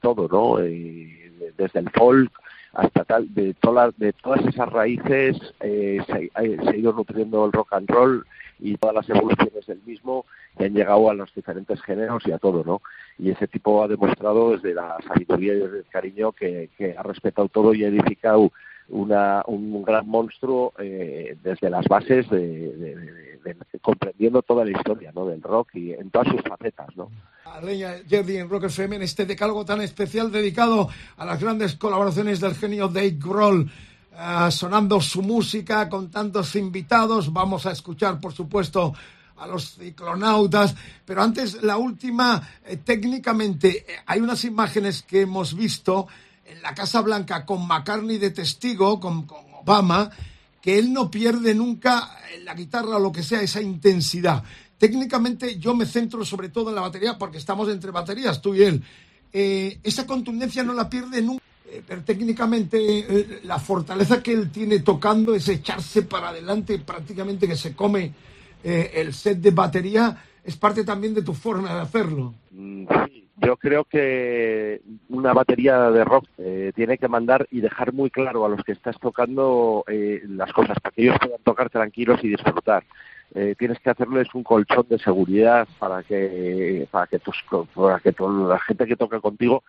todo, 0.00 0.28
¿no? 0.28 0.60
Eh, 0.64 1.52
desde 1.56 1.80
el 1.80 1.90
folk 1.90 2.32
hasta 2.72 3.04
tal, 3.04 3.34
de, 3.34 3.54
todas 3.54 3.96
de 3.98 4.12
todas 4.12 4.44
esas 4.46 4.70
raíces 4.70 5.36
eh, 5.60 5.98
se, 6.06 6.12
se, 6.12 6.30
ha 6.34 6.76
ido 6.76 6.92
nutriendo 6.92 7.44
el 7.46 7.52
rock 7.52 7.72
and 7.72 7.90
roll 7.90 8.26
y 8.60 8.76
todas 8.76 8.96
las 8.96 9.08
evoluciones 9.08 9.66
del 9.66 9.80
mismo 9.84 10.26
que 10.56 10.66
han 10.66 10.74
llegado 10.74 11.10
a 11.10 11.14
los 11.14 11.34
diferentes 11.34 11.80
géneros 11.82 12.22
y 12.26 12.32
a 12.32 12.38
todo, 12.38 12.64
¿no? 12.64 12.82
Y 13.18 13.30
ese 13.30 13.46
tipo 13.48 13.82
ha 13.82 13.88
demostrado 13.88 14.52
desde 14.52 14.74
la 14.74 14.96
sabiduría 15.06 15.54
y 15.54 15.58
desde 15.58 15.78
el 15.78 15.86
cariño 15.86 16.32
que 16.32 16.68
ha 16.96 17.02
respetado 17.02 17.48
todo 17.48 17.74
y 17.74 17.84
ha 17.84 17.88
edificado 17.88 18.52
una, 18.88 19.42
un 19.46 19.82
gran 19.82 20.08
monstruo 20.08 20.72
eh, 20.78 21.36
desde 21.42 21.70
las 21.70 21.86
bases 21.86 22.28
de, 22.30 22.38
de, 22.38 22.96
de, 22.96 23.56
comprendiendo 23.80 24.42
toda 24.42 24.64
la 24.64 24.72
historia 24.72 25.12
¿no? 25.14 25.26
del 25.26 25.42
rock 25.42 25.74
y 25.74 25.92
en 25.92 26.10
todas 26.10 26.28
sus 26.28 26.42
facetas. 26.42 26.88
¿no? 26.96 27.10
Leña 27.62 27.96
Jerry 28.08 28.36
en 28.36 28.48
Rock 28.48 28.64
FM 28.64 28.96
en 28.96 29.02
este 29.02 29.26
decálogo 29.26 29.64
tan 29.64 29.80
especial 29.80 30.30
dedicado 30.30 30.88
a 31.16 31.24
las 31.24 31.40
grandes 31.40 31.74
colaboraciones 31.74 32.40
del 32.40 32.54
genio 32.54 32.88
Dave 32.88 33.16
Grohl. 33.18 33.70
Uh, 34.20 34.50
sonando 34.50 35.00
su 35.00 35.22
música 35.22 35.88
con 35.88 36.10
tantos 36.10 36.56
invitados. 36.56 37.32
Vamos 37.32 37.66
a 37.66 37.70
escuchar, 37.70 38.18
por 38.18 38.32
supuesto, 38.32 38.92
a 39.36 39.46
los 39.46 39.76
ciclonautas. 39.76 40.74
Pero 41.04 41.22
antes, 41.22 41.62
la 41.62 41.76
última, 41.76 42.42
eh, 42.66 42.78
técnicamente, 42.78 43.68
eh, 43.68 43.96
hay 44.06 44.20
unas 44.20 44.44
imágenes 44.44 45.02
que 45.02 45.20
hemos 45.20 45.54
visto 45.54 46.08
en 46.48 46.62
la 46.62 46.74
Casa 46.74 47.00
Blanca 47.02 47.44
con 47.44 47.66
McCartney 47.66 48.18
de 48.18 48.30
testigo, 48.30 48.98
con, 48.98 49.26
Obama, 49.60 50.10
que 50.60 50.78
él 50.78 50.92
no 50.92 51.10
pierde 51.10 51.54
nunca 51.54 52.16
la 52.44 52.54
guitarra 52.54 52.96
o 52.96 53.00
lo 53.00 53.12
que 53.12 53.22
sea 53.22 53.42
esa 53.42 53.60
intensidad. 53.60 54.42
Técnicamente 54.78 55.58
yo 55.58 55.74
me 55.74 55.86
centro 55.86 56.24
sobre 56.24 56.48
todo 56.48 56.70
en 56.70 56.76
la 56.76 56.80
batería 56.80 57.18
porque 57.18 57.38
estamos 57.38 57.68
entre 57.68 57.90
baterías, 57.90 58.40
tú 58.40 58.54
y 58.54 58.62
él. 58.62 58.82
Eh, 59.32 59.78
esa 59.82 60.06
contundencia 60.06 60.62
no 60.62 60.72
la 60.72 60.88
pierde 60.88 61.20
nunca 61.20 61.44
eh, 61.70 61.82
pero 61.86 62.02
técnicamente 62.02 62.78
eh, 62.80 63.40
la 63.44 63.58
fortaleza 63.58 64.22
que 64.22 64.32
él 64.32 64.50
tiene 64.50 64.78
tocando 64.78 65.34
es 65.34 65.46
echarse 65.48 66.02
para 66.02 66.30
adelante, 66.30 66.78
prácticamente 66.78 67.46
que 67.46 67.56
se 67.56 67.74
come 67.74 68.14
el 68.62 69.14
set 69.14 69.38
de 69.38 69.52
batería, 69.52 70.24
es 70.44 70.56
parte 70.56 70.82
también 70.82 71.14
de 71.14 71.22
tu 71.22 71.32
forma 71.32 71.72
de 71.74 71.80
hacerlo. 71.80 72.34
Mm, 72.50 72.86
sí, 73.06 73.27
yo 73.40 73.56
creo 73.56 73.84
que 73.84 74.80
una 75.08 75.32
batería 75.32 75.90
de 75.90 76.04
rock 76.04 76.26
eh, 76.38 76.72
tiene 76.74 76.98
que 76.98 77.08
mandar 77.08 77.46
y 77.50 77.60
dejar 77.60 77.92
muy 77.92 78.10
claro 78.10 78.44
a 78.44 78.48
los 78.48 78.62
que 78.64 78.72
estás 78.72 78.98
tocando 78.98 79.84
eh, 79.86 80.22
las 80.28 80.52
cosas 80.52 80.78
para 80.80 80.94
que 80.94 81.02
ellos 81.02 81.16
puedan 81.20 81.42
tocar 81.42 81.70
tranquilos 81.70 82.20
y 82.22 82.28
disfrutar. 82.28 82.84
Eh, 83.34 83.54
tienes 83.58 83.78
que 83.80 83.90
hacerles 83.90 84.34
un 84.34 84.42
colchón 84.42 84.86
de 84.88 84.98
seguridad 84.98 85.68
para 85.78 86.02
que 86.02 86.88
para 86.90 87.06
que 87.06 87.18
tus 87.18 87.36
para 87.74 88.00
que 88.00 88.14
la 88.18 88.58
gente 88.60 88.86
que 88.86 88.96
toca 88.96 89.20
contigo 89.20 89.62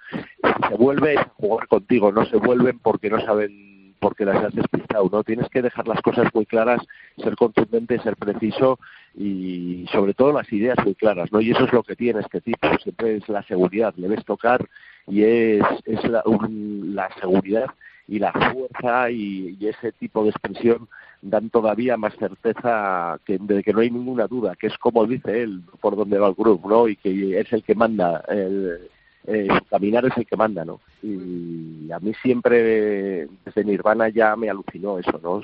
se 0.70 0.76
vuelve 0.76 1.18
a 1.18 1.30
jugar 1.36 1.68
contigo 1.68 2.10
no 2.10 2.26
se 2.26 2.38
vuelven 2.38 2.80
porque 2.80 3.10
no 3.10 3.20
saben 3.20 3.96
porque 4.00 4.24
las 4.24 4.46
has 4.46 4.56
despistado 4.56 5.10
no 5.12 5.26
tienes 5.26 5.50
que 5.50 5.62
dejar 5.62 5.90
las 5.90 6.02
cosas 6.02 6.34
muy 6.34 6.46
claras 6.46 6.82
ser 7.22 7.36
contundente 7.36 8.00
ser 8.00 8.16
preciso 8.16 8.80
y 9.16 9.86
sobre 9.92 10.14
todo 10.14 10.34
las 10.34 10.52
ideas 10.52 10.78
muy 10.84 10.96
claras 10.96 11.32
no 11.32 11.42
y 11.42 11.52
eso 11.52 11.66
es 11.66 11.74
lo 11.74 11.84
que 11.84 11.96
tiene 11.96 12.20
este 12.22 12.42
tipo 12.42 12.68
siempre 12.82 13.18
es 13.18 13.28
la 13.30 13.44
seguridad 13.44 13.94
le 13.98 14.08
ves 14.08 14.24
tocar 14.26 14.66
y 15.08 15.24
es 15.24 15.64
es 15.86 16.04
la, 16.06 16.22
un, 16.26 16.96
la 16.96 17.10
seguridad 17.20 17.68
y 18.10 18.18
la 18.18 18.32
fuerza 18.34 19.12
y, 19.12 19.56
ese 19.62 19.92
tipo 19.92 20.24
de 20.24 20.32
expresión 20.32 20.90
dan 21.22 21.50
todavía 21.52 21.96
más 21.96 22.16
certeza 22.16 23.20
que, 23.24 23.38
de 23.38 23.62
que 23.62 23.72
no 23.72 23.82
hay 23.82 23.92
ninguna 23.92 24.26
duda, 24.26 24.56
que 24.56 24.68
es 24.68 24.78
como 24.80 25.06
dice 25.06 25.44
él, 25.44 25.62
por 25.80 25.96
dónde 25.96 26.18
va 26.18 26.28
el 26.30 26.34
grupo, 26.34 26.68
¿no? 26.68 26.88
Y 26.88 26.96
que 26.96 27.40
es 27.40 27.54
el 27.54 27.62
que 27.62 27.76
manda, 27.76 28.24
el, 28.28 28.90
eh, 29.28 29.48
caminar 29.70 30.06
es 30.06 30.18
el 30.18 30.26
que 30.26 30.36
manda, 30.36 30.66
¿no? 30.66 30.80
Y 31.04 31.92
a 31.92 32.00
mí 32.00 32.14
siempre, 32.24 33.28
desde 33.46 33.64
Nirvana 33.64 34.10
ya 34.10 34.36
me 34.36 34.50
alucinó 34.50 34.98
eso, 34.98 35.20
¿no? 35.22 35.44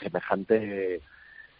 Semejante 0.00 1.02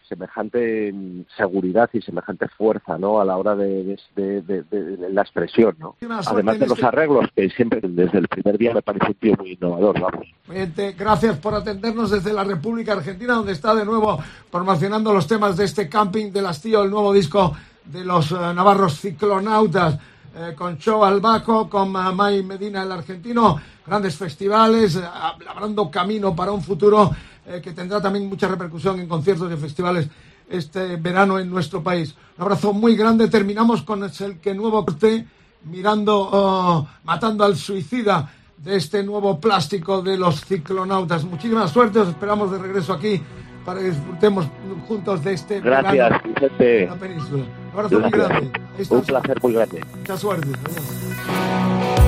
semejante 0.08 0.94
seguridad 1.36 1.90
y 1.92 2.00
semejante 2.00 2.48
fuerza 2.48 2.98
¿no? 2.98 3.20
a 3.20 3.24
la 3.24 3.36
hora 3.36 3.54
de, 3.56 3.98
de, 4.14 4.42
de, 4.42 4.62
de 4.62 5.10
la 5.10 5.22
expresión. 5.22 5.76
¿no? 5.78 5.96
Además 6.26 6.58
de 6.58 6.66
los 6.66 6.82
arreglos, 6.82 7.26
que 7.34 7.48
siempre 7.50 7.80
desde 7.82 8.18
el 8.18 8.28
primer 8.28 8.58
día 8.58 8.72
me 8.72 8.82
parece 8.82 9.06
un 9.08 9.14
tío 9.14 9.34
muy 9.38 9.52
innovador. 9.52 10.00
Vamos. 10.00 10.26
Gracias 10.98 11.38
por 11.38 11.54
atendernos 11.54 12.10
desde 12.10 12.32
la 12.32 12.44
República 12.44 12.92
Argentina, 12.92 13.34
donde 13.34 13.52
está 13.52 13.74
de 13.74 13.84
nuevo 13.84 14.18
promocionando 14.50 15.12
los 15.12 15.26
temas 15.26 15.56
de 15.56 15.64
este 15.64 15.88
camping 15.88 16.32
del 16.32 16.46
Astillo, 16.46 16.82
el 16.82 16.90
nuevo 16.90 17.12
disco 17.12 17.54
de 17.84 18.04
los 18.04 18.32
uh, 18.32 18.52
navarros 18.54 19.00
ciclonautas. 19.00 19.98
Eh, 20.38 20.54
con 20.54 20.76
Show 20.76 21.02
al 21.02 21.20
bajo, 21.20 21.68
con 21.70 21.96
uh, 21.96 22.12
May 22.12 22.42
Medina 22.42 22.82
el 22.82 22.92
argentino, 22.92 23.58
grandes 23.86 24.16
festivales, 24.16 24.96
uh, 24.96 25.00
abriendo 25.48 25.90
camino 25.90 26.36
para 26.36 26.52
un 26.52 26.62
futuro 26.62 27.10
eh, 27.46 27.60
que 27.62 27.72
tendrá 27.72 28.00
también 28.00 28.28
mucha 28.28 28.48
repercusión 28.48 28.98
en 29.00 29.08
conciertos 29.08 29.52
y 29.52 29.56
festivales 29.56 30.08
este 30.48 30.96
verano 30.96 31.38
en 31.38 31.50
nuestro 31.50 31.82
país. 31.82 32.14
Un 32.36 32.42
abrazo 32.42 32.72
muy 32.72 32.96
grande. 32.96 33.28
Terminamos 33.28 33.82
con 33.82 34.02
el 34.04 34.38
que 34.40 34.54
nuevo 34.54 34.84
corte, 34.84 35.26
mirando, 35.64 36.28
oh, 36.32 36.88
matando 37.04 37.44
al 37.44 37.56
suicida 37.56 38.32
de 38.56 38.76
este 38.76 39.02
nuevo 39.02 39.38
plástico 39.38 40.02
de 40.02 40.16
los 40.16 40.44
ciclonautas. 40.44 41.24
Muchísima 41.24 41.68
suerte, 41.68 42.00
os 42.00 42.08
esperamos 42.08 42.50
de 42.50 42.58
regreso 42.58 42.92
aquí 42.92 43.20
para 43.64 43.80
que 43.80 43.90
disfrutemos 43.90 44.46
juntos 44.86 45.24
de 45.24 45.34
este 45.34 45.60
Gracias, 45.60 46.22
Vicente. 46.22 46.84
en 46.84 46.90
la 46.90 46.96
península. 46.96 47.42
Un 47.42 47.78
abrazo 47.78 48.00
muy 48.00 48.10
grande. 48.10 48.50
Un 48.90 49.02
placer 49.02 49.42
muy 49.42 49.52
grande. 49.52 49.80
Mucha 49.98 50.16
suerte. 50.16 50.48
Adiós. 50.64 52.05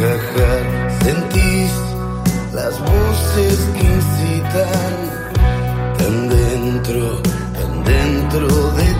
Encajar. 0.00 0.90
Sentís 1.02 1.72
las 2.52 2.78
voces 2.80 3.58
que 3.74 3.84
incitan 3.84 4.92
tan 5.98 6.28
dentro, 6.28 7.22
tan 7.54 7.84
dentro 7.84 8.48
de 8.72 8.84
ti 8.84 8.99